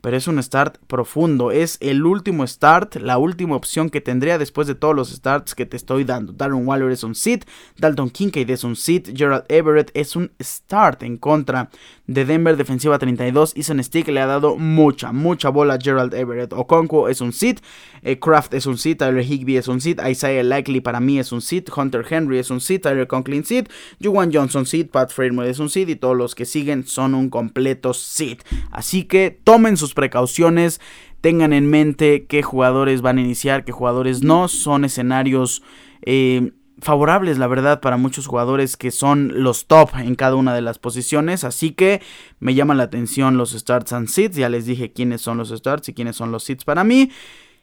pero 0.00 0.16
es 0.16 0.28
un 0.28 0.42
start 0.42 0.78
profundo. 0.86 1.50
Es 1.50 1.76
el 1.82 2.06
último 2.06 2.46
start, 2.46 2.96
la 2.96 3.18
última 3.18 3.54
opción 3.54 3.90
que 3.90 4.00
tendría 4.00 4.38
después 4.38 4.66
de 4.66 4.74
todos 4.74 4.96
los 4.96 5.10
starts 5.10 5.54
que 5.54 5.66
te 5.66 5.76
estoy 5.76 6.04
dando. 6.04 6.32
Darren 6.32 6.66
Waller 6.66 6.90
es 6.90 7.04
un 7.04 7.14
sit, 7.14 7.44
Dalton 7.76 8.08
Kincaid 8.08 8.48
es 8.48 8.64
un 8.64 8.76
sit, 8.76 9.14
Gerald 9.14 9.44
Everett 9.50 9.90
es 9.92 10.16
un 10.16 10.32
start 10.42 11.02
en 11.02 11.18
contra 11.18 11.68
de 12.06 12.24
Denver, 12.24 12.56
defensiva 12.56 12.98
32. 12.98 13.54
Ethan 13.56 13.82
Stick 13.82 14.08
le 14.08 14.20
ha 14.20 14.26
dado 14.26 14.56
mucha, 14.56 15.12
mucha 15.12 15.48
bola 15.48 15.74
a 15.74 15.78
Gerald 15.80 16.12
Everett. 16.14 16.52
Okonkwo 16.52 17.08
es 17.08 17.20
un 17.20 17.32
sit, 17.32 17.60
eh, 18.02 18.18
Kraft 18.18 18.54
es 18.54 18.66
un 18.66 18.76
sit, 18.76 18.98
Tyler 18.98 19.24
Higby 19.24 19.56
es 19.56 19.68
un 19.68 19.80
sit, 19.80 20.00
Isaiah 20.06 20.42
Likely 20.42 20.80
para 20.80 21.00
mí 21.00 21.18
es 21.18 21.32
un 21.32 21.40
sit, 21.40 21.70
Hunter 21.74 22.04
Henry 22.08 22.38
es 22.38 22.50
un 22.50 22.60
sit, 22.60 22.82
Tyler 22.82 23.06
Conklin 23.06 23.44
sit, 23.44 23.70
Juwan 24.02 24.30
Johnson 24.32 24.66
sit, 24.66 24.90
Pat 24.90 25.10
Fremont 25.10 25.48
es 25.48 25.58
un 25.58 25.70
sit 25.70 25.88
y 25.88 25.96
todos 25.96 26.16
los 26.16 26.34
que 26.34 26.44
siguen 26.44 26.86
son 26.86 27.14
un 27.14 27.30
completo 27.30 27.94
sit. 27.94 28.42
Así 28.70 29.04
que 29.04 29.30
tomen 29.42 29.76
sus 29.76 29.94
precauciones, 29.94 30.80
tengan 31.22 31.54
en 31.54 31.66
mente 31.70 32.26
qué 32.26 32.42
jugadores 32.42 33.00
van 33.00 33.16
a 33.16 33.22
iniciar, 33.22 33.64
qué 33.64 33.72
jugadores 33.72 34.22
no, 34.22 34.48
son 34.48 34.84
escenarios 34.84 35.62
eh, 36.02 36.52
favorables, 36.80 37.38
la 37.38 37.46
verdad, 37.46 37.80
para 37.80 37.96
muchos 37.96 38.26
jugadores 38.26 38.76
que 38.76 38.90
son 38.90 39.42
los 39.42 39.66
top 39.66 39.90
en 39.96 40.14
cada 40.14 40.36
una 40.36 40.54
de 40.54 40.62
las 40.62 40.78
posiciones, 40.78 41.44
así 41.44 41.72
que 41.72 42.02
me 42.40 42.54
llaman 42.54 42.78
la 42.78 42.84
atención 42.84 43.36
los 43.36 43.52
starts 43.52 43.92
and 43.92 44.08
sits, 44.08 44.36
ya 44.36 44.48
les 44.48 44.66
dije 44.66 44.92
quiénes 44.92 45.20
son 45.20 45.38
los 45.38 45.50
starts 45.50 45.88
y 45.88 45.94
quiénes 45.94 46.16
son 46.16 46.32
los 46.32 46.44
sits 46.44 46.64
para 46.64 46.84
mí. 46.84 47.10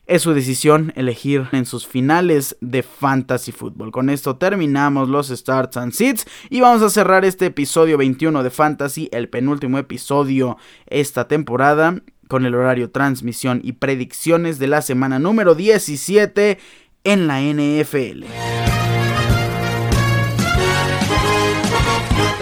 es 0.04 0.22
su 0.22 0.34
decisión 0.34 0.92
elegir 0.96 1.46
en 1.52 1.64
sus 1.64 1.86
finales 1.86 2.56
de 2.60 2.82
Fantasy 2.82 3.52
Football. 3.52 3.92
Con 3.92 4.10
esto 4.10 4.36
terminamos 4.36 5.08
los 5.08 5.28
Starts 5.28 5.76
and 5.76 5.92
Seeds 5.92 6.26
y 6.50 6.60
vamos 6.60 6.82
a 6.82 6.90
cerrar 6.90 7.24
este 7.24 7.46
episodio 7.46 7.96
21 7.98 8.42
de 8.42 8.50
Fantasy, 8.50 9.08
el 9.12 9.28
penúltimo 9.28 9.78
episodio 9.78 10.58
esta 10.86 11.28
temporada, 11.28 12.02
con 12.28 12.46
el 12.46 12.54
horario 12.54 12.90
transmisión 12.90 13.60
y 13.62 13.74
predicciones 13.74 14.58
de 14.58 14.66
la 14.66 14.82
semana 14.82 15.20
número 15.20 15.54
17 15.54 16.58
en 17.04 17.26
la 17.26 17.40
NFL. 17.40 18.81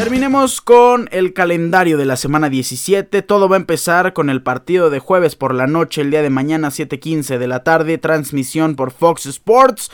Terminemos 0.01 0.62
con 0.62 1.11
el 1.12 1.34
calendario 1.34 1.98
de 1.98 2.07
la 2.07 2.16
semana 2.16 2.48
17. 2.48 3.20
Todo 3.20 3.51
va 3.51 3.57
a 3.57 3.59
empezar 3.59 4.14
con 4.14 4.30
el 4.30 4.42
partido 4.42 4.88
de 4.88 4.98
jueves 4.98 5.36
por 5.36 5.55
la 5.55 5.66
noche, 5.66 6.01
el 6.01 6.11
día 6.11 6.22
de 6.22 6.30
mañana 6.30 6.70
7:15 6.70 7.36
de 7.36 7.46
la 7.46 7.64
tarde, 7.64 7.98
transmisión 7.98 8.76
por 8.76 8.92
Fox 8.92 9.26
Sports. 9.26 9.90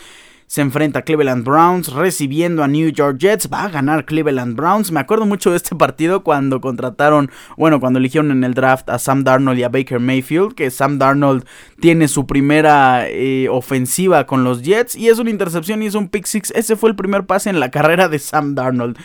Se 0.46 0.60
enfrenta 0.60 1.00
a 1.00 1.02
Cleveland 1.02 1.44
Browns 1.44 1.92
recibiendo 1.92 2.62
a 2.62 2.68
New 2.68 2.88
York 2.90 3.18
Jets. 3.18 3.50
Va 3.52 3.64
a 3.64 3.68
ganar 3.68 4.04
Cleveland 4.04 4.54
Browns. 4.54 4.92
Me 4.92 5.00
acuerdo 5.00 5.26
mucho 5.26 5.50
de 5.50 5.56
este 5.56 5.74
partido 5.74 6.22
cuando 6.22 6.60
contrataron, 6.60 7.28
bueno, 7.56 7.80
cuando 7.80 7.98
eligieron 7.98 8.30
en 8.30 8.44
el 8.44 8.54
draft 8.54 8.88
a 8.88 9.00
Sam 9.00 9.24
Darnold 9.24 9.58
y 9.58 9.64
a 9.64 9.70
Baker 9.70 9.98
Mayfield. 9.98 10.54
Que 10.54 10.70
Sam 10.70 11.00
Darnold 11.00 11.44
tiene 11.80 12.06
su 12.06 12.28
primera 12.28 13.08
eh, 13.08 13.48
ofensiva 13.48 14.24
con 14.24 14.44
los 14.44 14.62
Jets. 14.62 14.94
Y 14.94 15.08
es 15.08 15.18
una 15.18 15.30
intercepción 15.30 15.82
y 15.82 15.86
es 15.86 15.96
un 15.96 16.08
pick 16.08 16.26
six. 16.26 16.52
Ese 16.52 16.76
fue 16.76 16.90
el 16.90 16.94
primer 16.94 17.26
pase 17.26 17.50
en 17.50 17.58
la 17.58 17.72
carrera 17.72 18.08
de 18.08 18.20
Sam 18.20 18.54
Darnold. 18.54 18.96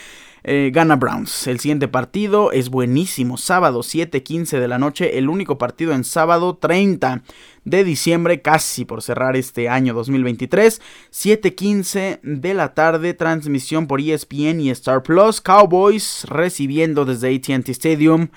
Eh, 0.44 0.72
gana 0.74 0.96
Browns. 0.96 1.46
El 1.48 1.60
siguiente 1.60 1.88
partido 1.88 2.52
es 2.52 2.70
buenísimo. 2.70 3.38
Sábado 3.38 3.84
7:15 3.84 4.60
de 4.60 4.68
la 4.68 4.80
noche. 4.80 5.18
El 5.18 5.30
único 5.30 5.58
partido 5.58 5.94
en 5.94 6.04
sábado 6.04 6.58
30 6.58 7.22
de 7.64 7.84
diciembre. 7.84 8.42
Casi 8.42 8.86
por 8.86 9.04
cerrar 9.04 9.36
este 9.36 9.70
año 9.70 9.94
2023. 9.94 10.82
7:15 11.12 12.20
de 12.24 12.54
la 12.56 12.74
tarde. 12.74 13.14
Transmisión 13.14 13.86
por 13.86 14.02
ESPN 14.02 14.62
y 14.62 14.72
Star 14.72 15.04
Plus. 15.04 15.42
Cowboys 15.42 16.26
recibiendo 16.28 17.06
desde 17.06 17.36
ATT 17.36 17.70
Stadium 17.70 18.30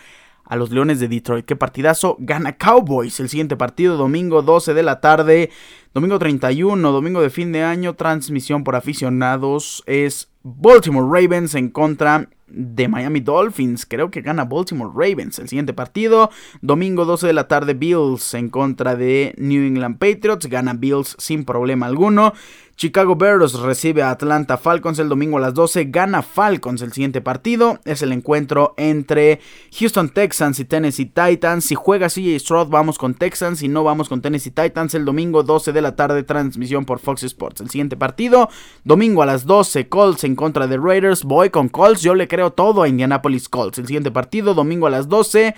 a 0.44 0.56
los 0.56 0.70
Leones 0.70 1.00
de 1.00 1.08
Detroit. 1.08 1.46
Qué 1.46 1.56
partidazo. 1.56 2.16
Gana 2.18 2.56
Cowboys. 2.56 3.18
El 3.20 3.30
siguiente 3.30 3.56
partido, 3.56 3.96
domingo 3.96 4.42
12 4.42 4.74
de 4.74 4.82
la 4.82 5.00
tarde. 5.00 5.50
Domingo 5.94 6.18
31, 6.18 6.92
domingo 6.92 7.22
de 7.22 7.30
fin 7.30 7.52
de 7.52 7.62
año. 7.62 7.94
Transmisión 7.94 8.62
por 8.62 8.76
aficionados. 8.76 9.82
Es 9.86 10.28
Baltimore 10.46 11.06
Ravens 11.06 11.54
en 11.54 11.70
contra 11.70 12.28
de 12.46 12.88
Miami 12.88 13.20
Dolphins. 13.20 13.86
Creo 13.86 14.10
que 14.10 14.22
gana 14.22 14.44
Baltimore 14.44 14.92
Ravens. 14.94 15.38
El 15.38 15.48
siguiente 15.48 15.72
partido, 15.72 16.30
domingo 16.60 17.04
12 17.04 17.26
de 17.26 17.32
la 17.32 17.48
tarde, 17.48 17.74
Bills 17.74 18.34
en 18.34 18.48
contra 18.48 18.96
de 18.96 19.34
New 19.38 19.62
England 19.64 19.98
Patriots. 19.98 20.46
Gana 20.46 20.74
Bills 20.74 21.16
sin 21.18 21.44
problema 21.44 21.86
alguno. 21.86 22.32
Chicago 22.76 23.14
Bears 23.14 23.54
recibe 23.60 24.02
a 24.02 24.10
Atlanta 24.10 24.56
Falcons 24.56 24.98
el 24.98 25.08
domingo 25.08 25.38
a 25.38 25.40
las 25.40 25.54
12. 25.54 25.84
Gana 25.86 26.22
Falcons 26.22 26.82
el 26.82 26.92
siguiente 26.92 27.20
partido. 27.20 27.78
Es 27.84 28.02
el 28.02 28.10
encuentro 28.10 28.74
entre 28.76 29.40
Houston 29.78 30.08
Texans 30.08 30.58
y 30.58 30.64
Tennessee 30.64 31.06
Titans. 31.06 31.64
Si 31.64 31.76
juega 31.76 32.08
CJ 32.08 32.36
Stroud, 32.40 32.68
vamos 32.68 32.98
con 32.98 33.14
Texans. 33.14 33.60
Si 33.60 33.68
no, 33.68 33.84
vamos 33.84 34.08
con 34.08 34.20
Tennessee 34.22 34.50
Titans 34.50 34.94
el 34.94 35.04
domingo 35.04 35.44
12 35.44 35.72
de 35.72 35.82
la 35.82 35.94
tarde. 35.94 36.24
Transmisión 36.24 36.84
por 36.84 36.98
Fox 36.98 37.22
Sports. 37.22 37.60
El 37.60 37.70
siguiente 37.70 37.96
partido, 37.96 38.48
domingo 38.82 39.22
a 39.22 39.26
las 39.26 39.46
12. 39.46 39.88
Colts 39.88 40.24
en 40.24 40.34
contra 40.34 40.66
de 40.66 40.76
Raiders. 40.76 41.22
Voy 41.22 41.50
con 41.50 41.68
Colts. 41.68 42.02
Yo 42.02 42.16
le 42.16 42.26
creo 42.34 42.50
todo 42.50 42.82
a 42.82 42.88
Indianapolis 42.88 43.48
Colts. 43.48 43.78
El 43.78 43.86
siguiente 43.86 44.10
partido, 44.10 44.54
domingo 44.54 44.88
a 44.88 44.90
las 44.90 45.08
12. 45.08 45.54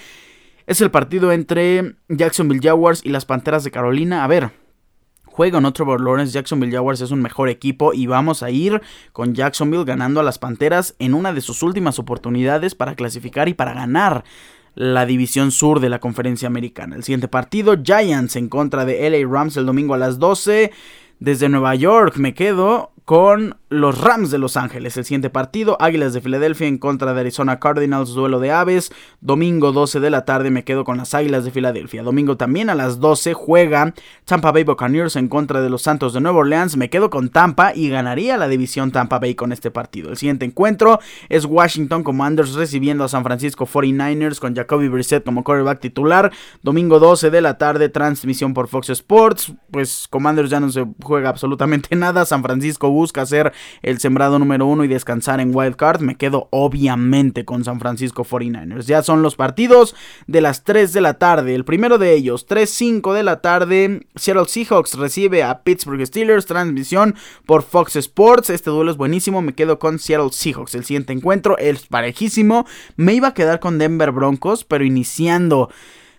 Es 0.66 0.80
el 0.82 0.90
partido 0.90 1.32
entre 1.32 1.96
Jacksonville 2.08 2.60
Jaguars 2.62 3.00
y 3.02 3.08
las 3.08 3.24
Panteras 3.24 3.64
de 3.64 3.70
Carolina. 3.70 4.24
A 4.24 4.26
ver, 4.26 4.50
juega 5.24 5.56
en 5.56 5.64
otro 5.64 5.96
Lawrence. 5.96 6.34
Jacksonville 6.34 6.72
Jaguars 6.72 7.00
es 7.00 7.12
un 7.12 7.22
mejor 7.22 7.48
equipo 7.48 7.94
y 7.94 8.06
vamos 8.06 8.42
a 8.42 8.50
ir 8.50 8.82
con 9.12 9.34
Jacksonville 9.34 9.86
ganando 9.86 10.20
a 10.20 10.22
las 10.22 10.38
Panteras 10.38 10.94
en 10.98 11.14
una 11.14 11.32
de 11.32 11.40
sus 11.40 11.62
últimas 11.62 11.98
oportunidades 11.98 12.74
para 12.74 12.94
clasificar 12.94 13.48
y 13.48 13.54
para 13.54 13.72
ganar 13.72 14.24
la 14.74 15.06
división 15.06 15.52
sur 15.52 15.80
de 15.80 15.88
la 15.88 16.00
conferencia 16.00 16.46
americana. 16.46 16.96
El 16.96 17.04
siguiente 17.04 17.28
partido, 17.28 17.76
Giants 17.82 18.36
en 18.36 18.50
contra 18.50 18.84
de 18.84 19.08
LA 19.08 19.26
Rams 19.26 19.56
el 19.56 19.64
domingo 19.64 19.94
a 19.94 19.98
las 19.98 20.18
12. 20.18 20.72
Desde 21.20 21.48
Nueva 21.48 21.74
York 21.74 22.18
me 22.18 22.34
quedo 22.34 22.92
con 23.06 23.56
los 23.68 24.00
Rams 24.00 24.30
de 24.30 24.38
Los 24.38 24.56
Ángeles. 24.56 24.96
El 24.96 25.04
siguiente 25.04 25.28
partido, 25.28 25.76
Águilas 25.80 26.12
de 26.12 26.20
Filadelfia 26.20 26.68
en 26.68 26.78
contra 26.78 27.12
de 27.12 27.20
Arizona 27.20 27.58
Cardinals, 27.58 28.10
duelo 28.10 28.38
de 28.38 28.52
aves. 28.52 28.92
Domingo 29.20 29.72
12 29.72 29.98
de 29.98 30.10
la 30.10 30.24
tarde 30.24 30.50
me 30.50 30.62
quedo 30.62 30.84
con 30.84 30.98
las 30.98 31.14
Águilas 31.14 31.44
de 31.44 31.50
Filadelfia. 31.50 32.04
Domingo 32.04 32.36
también 32.36 32.70
a 32.70 32.76
las 32.76 33.00
12 33.00 33.34
juega 33.34 33.92
Tampa 34.24 34.52
Bay 34.52 34.62
Buccaneers 34.62 35.16
en 35.16 35.28
contra 35.28 35.60
de 35.60 35.70
los 35.70 35.82
Santos 35.82 36.12
de 36.12 36.20
Nueva 36.20 36.38
Orleans. 36.38 36.76
Me 36.76 36.90
quedo 36.90 37.10
con 37.10 37.30
Tampa 37.30 37.74
y 37.74 37.88
ganaría 37.88 38.36
la 38.36 38.46
división 38.46 38.92
Tampa 38.92 39.18
Bay 39.18 39.34
con 39.34 39.50
este 39.50 39.72
partido. 39.72 40.10
El 40.10 40.16
siguiente 40.16 40.44
encuentro 40.44 41.00
es 41.28 41.44
Washington 41.44 42.04
Commanders 42.04 42.54
recibiendo 42.54 43.02
a 43.02 43.08
San 43.08 43.24
Francisco 43.24 43.66
49ers 43.66 44.38
con 44.38 44.54
Jacoby 44.54 44.88
Brissett 44.88 45.24
como 45.24 45.42
quarterback 45.42 45.80
titular. 45.80 46.30
Domingo 46.62 47.00
12 47.00 47.30
de 47.30 47.40
la 47.40 47.58
tarde, 47.58 47.88
transmisión 47.88 48.54
por 48.54 48.68
Fox 48.68 48.90
Sports. 48.90 49.52
Pues 49.72 50.06
Commanders 50.08 50.50
ya 50.50 50.60
no 50.60 50.70
se 50.70 50.86
juega 51.02 51.30
absolutamente 51.30 51.96
nada. 51.96 52.24
San 52.24 52.44
Francisco 52.44 52.90
busca 52.90 53.26
ser 53.26 53.55
el 53.82 53.98
sembrado 53.98 54.38
número 54.38 54.66
uno 54.66 54.84
y 54.84 54.88
descansar 54.88 55.40
en 55.40 55.54
Wild 55.54 55.76
Card, 55.76 56.00
me 56.00 56.16
quedo 56.16 56.48
obviamente 56.50 57.44
con 57.44 57.64
San 57.64 57.80
Francisco 57.80 58.24
49ers. 58.24 58.84
Ya 58.84 59.02
son 59.02 59.22
los 59.22 59.36
partidos 59.36 59.94
de 60.26 60.40
las 60.40 60.64
3 60.64 60.92
de 60.92 61.00
la 61.00 61.14
tarde. 61.14 61.54
El 61.54 61.64
primero 61.64 61.98
de 61.98 62.14
ellos, 62.14 62.46
3-5 62.46 63.12
de 63.12 63.22
la 63.22 63.40
tarde, 63.40 64.06
Seattle 64.14 64.46
Seahawks 64.46 64.94
recibe 64.94 65.42
a 65.42 65.62
Pittsburgh 65.62 66.04
Steelers, 66.04 66.46
transmisión 66.46 67.14
por 67.46 67.62
Fox 67.62 67.96
Sports. 67.96 68.50
Este 68.50 68.70
duelo 68.70 68.90
es 68.90 68.96
buenísimo, 68.96 69.42
me 69.42 69.54
quedo 69.54 69.78
con 69.78 69.98
Seattle 69.98 70.30
Seahawks. 70.32 70.74
El 70.74 70.84
siguiente 70.84 71.12
encuentro 71.12 71.58
es 71.58 71.86
parejísimo. 71.86 72.66
Me 72.96 73.14
iba 73.14 73.28
a 73.28 73.34
quedar 73.34 73.60
con 73.60 73.78
Denver 73.78 74.12
Broncos, 74.12 74.64
pero 74.64 74.84
iniciando 74.84 75.70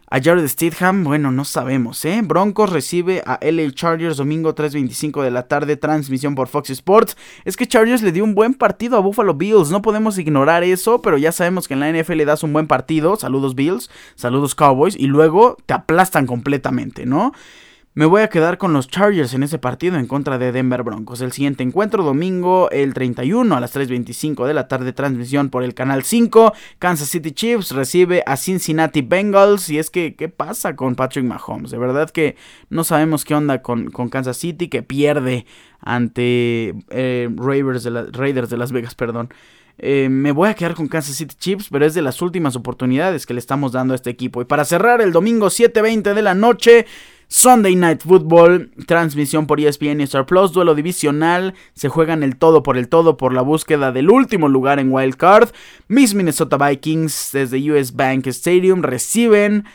a 0.10 0.22
Jared 0.22 0.48
Stidham, 0.48 1.04
bueno, 1.04 1.32
no 1.32 1.44
sabemos, 1.44 2.06
¿eh? 2.06 2.22
Broncos 2.24 2.70
recibe 2.70 3.22
a 3.26 3.40
LA 3.42 3.72
Chargers 3.72 4.16
domingo 4.16 4.56
3.25 4.56 5.22
de 5.22 5.32
la 5.32 5.48
tarde, 5.50 5.76
transmisión 5.76 6.34
por 6.34 6.48
Fox 6.48 6.70
Sports. 6.70 7.18
Es 7.44 7.58
que 7.58 7.68
Chargers 7.68 8.02
le 8.02 8.14
dio 8.14 8.24
un 8.24 8.34
buen 8.34 8.54
partido 8.54 8.96
a 8.96 9.02
Buffalo 9.02 9.34
Bills, 9.34 9.70
no 9.70 9.82
podemos 9.82 10.18
ignorar 10.18 10.64
eso, 10.64 11.02
pero 11.02 11.18
ya 11.18 11.34
sabemos 11.34 11.68
que 11.68 11.74
en 11.74 11.82
la 11.82 11.92
NFL 11.92 12.14
le 12.14 12.26
das 12.26 12.44
un 12.44 12.54
buen 12.54 12.68
partido, 12.68 13.18
saludos 13.18 13.54
Bills, 13.54 13.90
saludos 14.16 14.56
Cowboys, 14.56 14.96
y 14.98 15.08
luego 15.08 15.58
te 15.66 15.74
aplastan 15.74 16.26
completamente, 16.26 17.06
¿no? 17.06 17.34
Me 17.98 18.06
voy 18.06 18.22
a 18.22 18.30
quedar 18.30 18.60
con 18.60 18.74
los 18.74 18.90
Chargers 18.90 19.34
en 19.34 19.42
ese 19.42 19.58
partido 19.58 19.98
en 19.98 20.06
contra 20.06 20.38
de 20.38 20.52
Denver 20.52 20.84
Broncos. 20.84 21.20
El 21.22 21.32
siguiente 21.32 21.64
encuentro, 21.64 22.04
domingo 22.04 22.70
el 22.70 22.94
31 22.94 23.58
a 23.58 23.60
las 23.60 23.76
3.25 23.76 24.46
de 24.46 24.54
la 24.54 24.68
tarde, 24.68 24.94
transmisión 24.94 25.50
por 25.50 25.64
el 25.64 25.74
canal 25.74 26.04
5. 26.04 26.54
Kansas 26.78 27.08
City 27.08 27.32
Chiefs 27.32 27.72
recibe 27.72 28.22
a 28.28 28.38
Cincinnati 28.38 29.02
Bengals. 29.02 29.72
Y 29.72 29.80
es 29.80 29.90
que, 29.90 30.14
¿qué 30.14 30.30
pasa 30.30 30.76
con 30.76 30.94
Patrick 30.94 31.26
Mahomes? 31.26 31.72
De 31.72 31.80
verdad 31.80 32.12
que 32.12 32.36
no 32.70 32.84
sabemos 32.84 33.26
qué 33.26 33.34
onda 33.34 33.64
con, 33.64 33.90
Kansas 33.90 34.38
City, 34.38 34.68
que 34.68 34.84
pierde 34.84 35.48
ante 35.80 36.76
eh, 36.92 37.30
Raiders, 37.36 37.84
de 37.84 38.12
Raiders 38.12 38.52
de 38.52 38.58
Las 38.58 38.72
Vegas, 38.72 38.94
perdón. 38.94 39.30
Eh, 39.80 40.08
me 40.10 40.32
voy 40.32 40.50
a 40.50 40.54
quedar 40.54 40.76
con 40.76 40.88
Kansas 40.88 41.16
City 41.16 41.36
Chiefs, 41.36 41.70
pero 41.72 41.84
es 41.84 41.96
de 41.96 42.04
las 42.04 42.22
últimas 42.22 42.56
oportunidades 42.56 43.26
que 43.26 43.34
le 43.34 43.40
estamos 43.40 43.72
dando 43.72 43.94
a 43.94 43.96
este 43.96 44.12
equipo. 44.12 44.40
Y 44.40 44.46
para 44.46 44.66
cerrar 44.66 45.02
el 45.02 45.12
domingo 45.12 45.48
7.20 45.48 46.14
de 46.14 46.22
la 46.22 46.36
noche, 46.36 46.86
Sunday 47.30 47.76
Night 47.76 48.04
Football, 48.04 48.72
transmisión 48.86 49.48
por 49.48 49.60
ESPN 49.60 50.00
y 50.00 50.04
Star 50.04 50.26
Plus, 50.26 50.54
duelo 50.54 50.76
divisional, 50.76 51.56
se 51.74 51.90
juegan 51.90 52.24
el 52.24 52.38
todo 52.38 52.64
por 52.64 52.78
el 52.78 52.88
todo 52.88 53.18
por 53.18 53.34
la 53.34 53.42
búsqueda 53.42 53.92
del 53.92 54.10
último 54.10 54.48
lugar 54.48 54.80
en 54.80 54.92
Wild 54.92 55.16
Card. 55.16 55.50
Mis 55.90 56.14
Minnesota 56.14 56.58
Vikings 56.58 57.32
desde 57.34 57.72
US 57.72 57.94
Bank 57.94 58.28
Stadium 58.28 58.82
reciben 58.82 59.66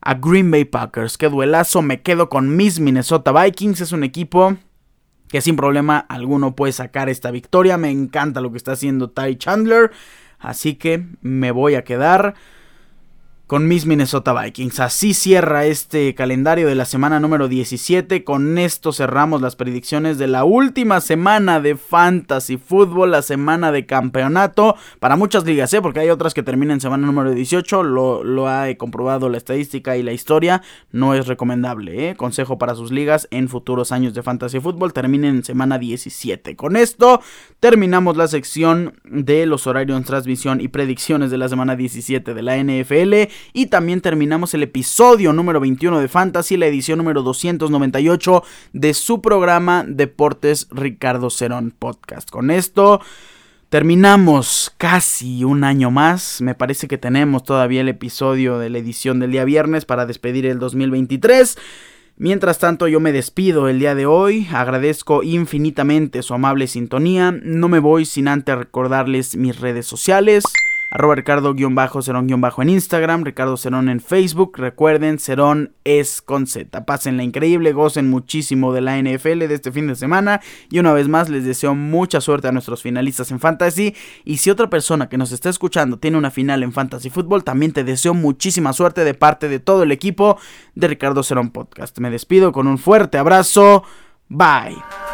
a 0.00 0.14
Green 0.14 0.50
Bay 0.50 0.64
Packers. 0.64 1.18
Qué 1.18 1.28
duelazo, 1.28 1.82
me 1.82 2.00
quedo 2.00 2.30
con 2.30 2.56
mis 2.56 2.80
Minnesota 2.80 3.30
Vikings, 3.32 3.82
es 3.82 3.92
un 3.92 4.04
equipo 4.04 4.56
que 5.28 5.42
sin 5.42 5.56
problema 5.56 5.98
alguno 5.98 6.56
puede 6.56 6.72
sacar 6.72 7.10
esta 7.10 7.30
victoria. 7.30 7.76
Me 7.76 7.90
encanta 7.90 8.40
lo 8.40 8.50
que 8.50 8.56
está 8.56 8.72
haciendo 8.72 9.10
Ty 9.10 9.36
Chandler, 9.36 9.90
así 10.38 10.76
que 10.76 11.06
me 11.20 11.50
voy 11.50 11.74
a 11.74 11.84
quedar 11.84 12.34
con 13.52 13.68
mis 13.68 13.84
Minnesota 13.84 14.32
Vikings. 14.32 14.80
Así 14.80 15.12
cierra 15.12 15.66
este 15.66 16.14
calendario 16.14 16.66
de 16.66 16.74
la 16.74 16.86
semana 16.86 17.20
número 17.20 17.48
17. 17.48 18.24
Con 18.24 18.56
esto 18.56 18.94
cerramos 18.94 19.42
las 19.42 19.56
predicciones 19.56 20.16
de 20.16 20.26
la 20.26 20.44
última 20.44 21.02
semana 21.02 21.60
de 21.60 21.76
Fantasy 21.76 22.56
Football, 22.56 23.10
la 23.10 23.20
semana 23.20 23.70
de 23.70 23.84
campeonato. 23.84 24.74
Para 25.00 25.16
muchas 25.16 25.44
ligas, 25.44 25.74
¿eh? 25.74 25.82
porque 25.82 26.00
hay 26.00 26.08
otras 26.08 26.32
que 26.32 26.42
terminan 26.42 26.76
en 26.76 26.80
semana 26.80 27.06
número 27.06 27.30
18. 27.30 27.82
Lo, 27.82 28.24
lo 28.24 28.48
ha 28.48 28.74
comprobado 28.78 29.28
la 29.28 29.36
estadística 29.36 29.98
y 29.98 30.02
la 30.02 30.14
historia. 30.14 30.62
No 30.90 31.12
es 31.12 31.26
recomendable. 31.26 32.08
¿eh? 32.08 32.16
Consejo 32.16 32.56
para 32.56 32.74
sus 32.74 32.90
ligas 32.90 33.28
en 33.30 33.50
futuros 33.50 33.92
años 33.92 34.14
de 34.14 34.22
Fantasy 34.22 34.60
Football. 34.60 34.94
Terminen 34.94 35.36
en 35.36 35.44
semana 35.44 35.78
17. 35.78 36.56
Con 36.56 36.74
esto 36.74 37.20
terminamos 37.60 38.16
la 38.16 38.28
sección 38.28 38.94
de 39.04 39.44
los 39.44 39.66
horarios, 39.66 40.02
transmisión 40.04 40.62
y 40.62 40.68
predicciones 40.68 41.30
de 41.30 41.36
la 41.36 41.50
semana 41.50 41.76
17 41.76 42.32
de 42.32 42.42
la 42.42 42.56
NFL. 42.56 43.30
Y 43.52 43.66
también 43.66 44.00
terminamos 44.00 44.54
el 44.54 44.62
episodio 44.62 45.32
número 45.32 45.60
21 45.60 46.00
de 46.00 46.08
Fantasy, 46.08 46.56
la 46.56 46.66
edición 46.66 46.98
número 46.98 47.22
298 47.22 48.42
de 48.72 48.94
su 48.94 49.20
programa 49.20 49.84
Deportes 49.86 50.68
Ricardo 50.70 51.30
Cerón 51.30 51.74
Podcast. 51.78 52.30
Con 52.30 52.50
esto... 52.50 53.00
Terminamos 53.72 54.70
casi 54.76 55.44
un 55.44 55.64
año 55.64 55.90
más. 55.90 56.42
Me 56.42 56.54
parece 56.54 56.88
que 56.88 56.98
tenemos 56.98 57.42
todavía 57.42 57.80
el 57.80 57.88
episodio 57.88 58.58
de 58.58 58.68
la 58.68 58.76
edición 58.76 59.18
del 59.18 59.32
día 59.32 59.46
viernes 59.46 59.86
para 59.86 60.04
despedir 60.04 60.44
el 60.44 60.58
2023. 60.58 61.56
Mientras 62.18 62.58
tanto 62.58 62.86
yo 62.86 63.00
me 63.00 63.12
despido 63.12 63.68
el 63.68 63.78
día 63.78 63.94
de 63.94 64.04
hoy, 64.04 64.46
agradezco 64.52 65.22
infinitamente 65.22 66.22
su 66.22 66.34
amable 66.34 66.66
sintonía, 66.66 67.32
no 67.32 67.68
me 67.68 67.78
voy 67.78 68.04
sin 68.04 68.28
antes 68.28 68.56
recordarles 68.56 69.36
mis 69.36 69.58
redes 69.58 69.86
sociales, 69.86 70.44
arroba 70.92 71.14
Ricardo-Cerón- 71.14 72.62
en 72.62 72.68
Instagram, 72.68 73.24
Ricardo 73.24 73.56
Cerón 73.56 73.88
en 73.88 74.00
Facebook. 74.00 74.58
Recuerden, 74.58 75.18
Cerón 75.18 75.72
es 75.84 76.20
con 76.20 76.46
Z. 76.46 76.84
Pásenla 76.84 77.22
increíble, 77.22 77.72
gocen 77.72 78.10
muchísimo 78.10 78.72
de 78.74 78.82
la 78.82 78.98
NFL 78.98 79.48
de 79.48 79.54
este 79.54 79.72
fin 79.72 79.86
de 79.86 79.96
semana. 79.96 80.40
Y 80.70 80.78
una 80.78 80.92
vez 80.92 81.08
más, 81.08 81.30
les 81.30 81.44
deseo 81.46 81.74
mucha 81.74 82.20
suerte 82.20 82.48
a 82.48 82.52
nuestros 82.52 82.82
finalistas 82.82 83.30
en 83.30 83.40
Fantasy. 83.40 83.94
Y 84.24 84.36
si 84.36 84.50
otra 84.50 84.68
persona 84.68 85.08
que 85.08 85.16
nos 85.18 85.32
está 85.32 85.48
escuchando 85.48 85.98
tiene 85.98 86.18
una 86.18 86.30
final 86.30 86.62
en 86.62 86.72
Fantasy 86.72 87.08
Football, 87.08 87.42
también 87.42 87.72
te 87.72 87.84
deseo 87.84 88.12
muchísima 88.12 88.72
suerte 88.74 89.04
de 89.04 89.14
parte 89.14 89.48
de 89.48 89.60
todo 89.60 89.82
el 89.84 89.92
equipo 89.92 90.38
de 90.74 90.88
Ricardo 90.88 91.22
Cerón 91.22 91.50
Podcast. 91.50 91.98
Me 92.00 92.10
despido 92.10 92.52
con 92.52 92.66
un 92.66 92.76
fuerte 92.78 93.16
abrazo. 93.16 93.82
Bye. 94.28 95.11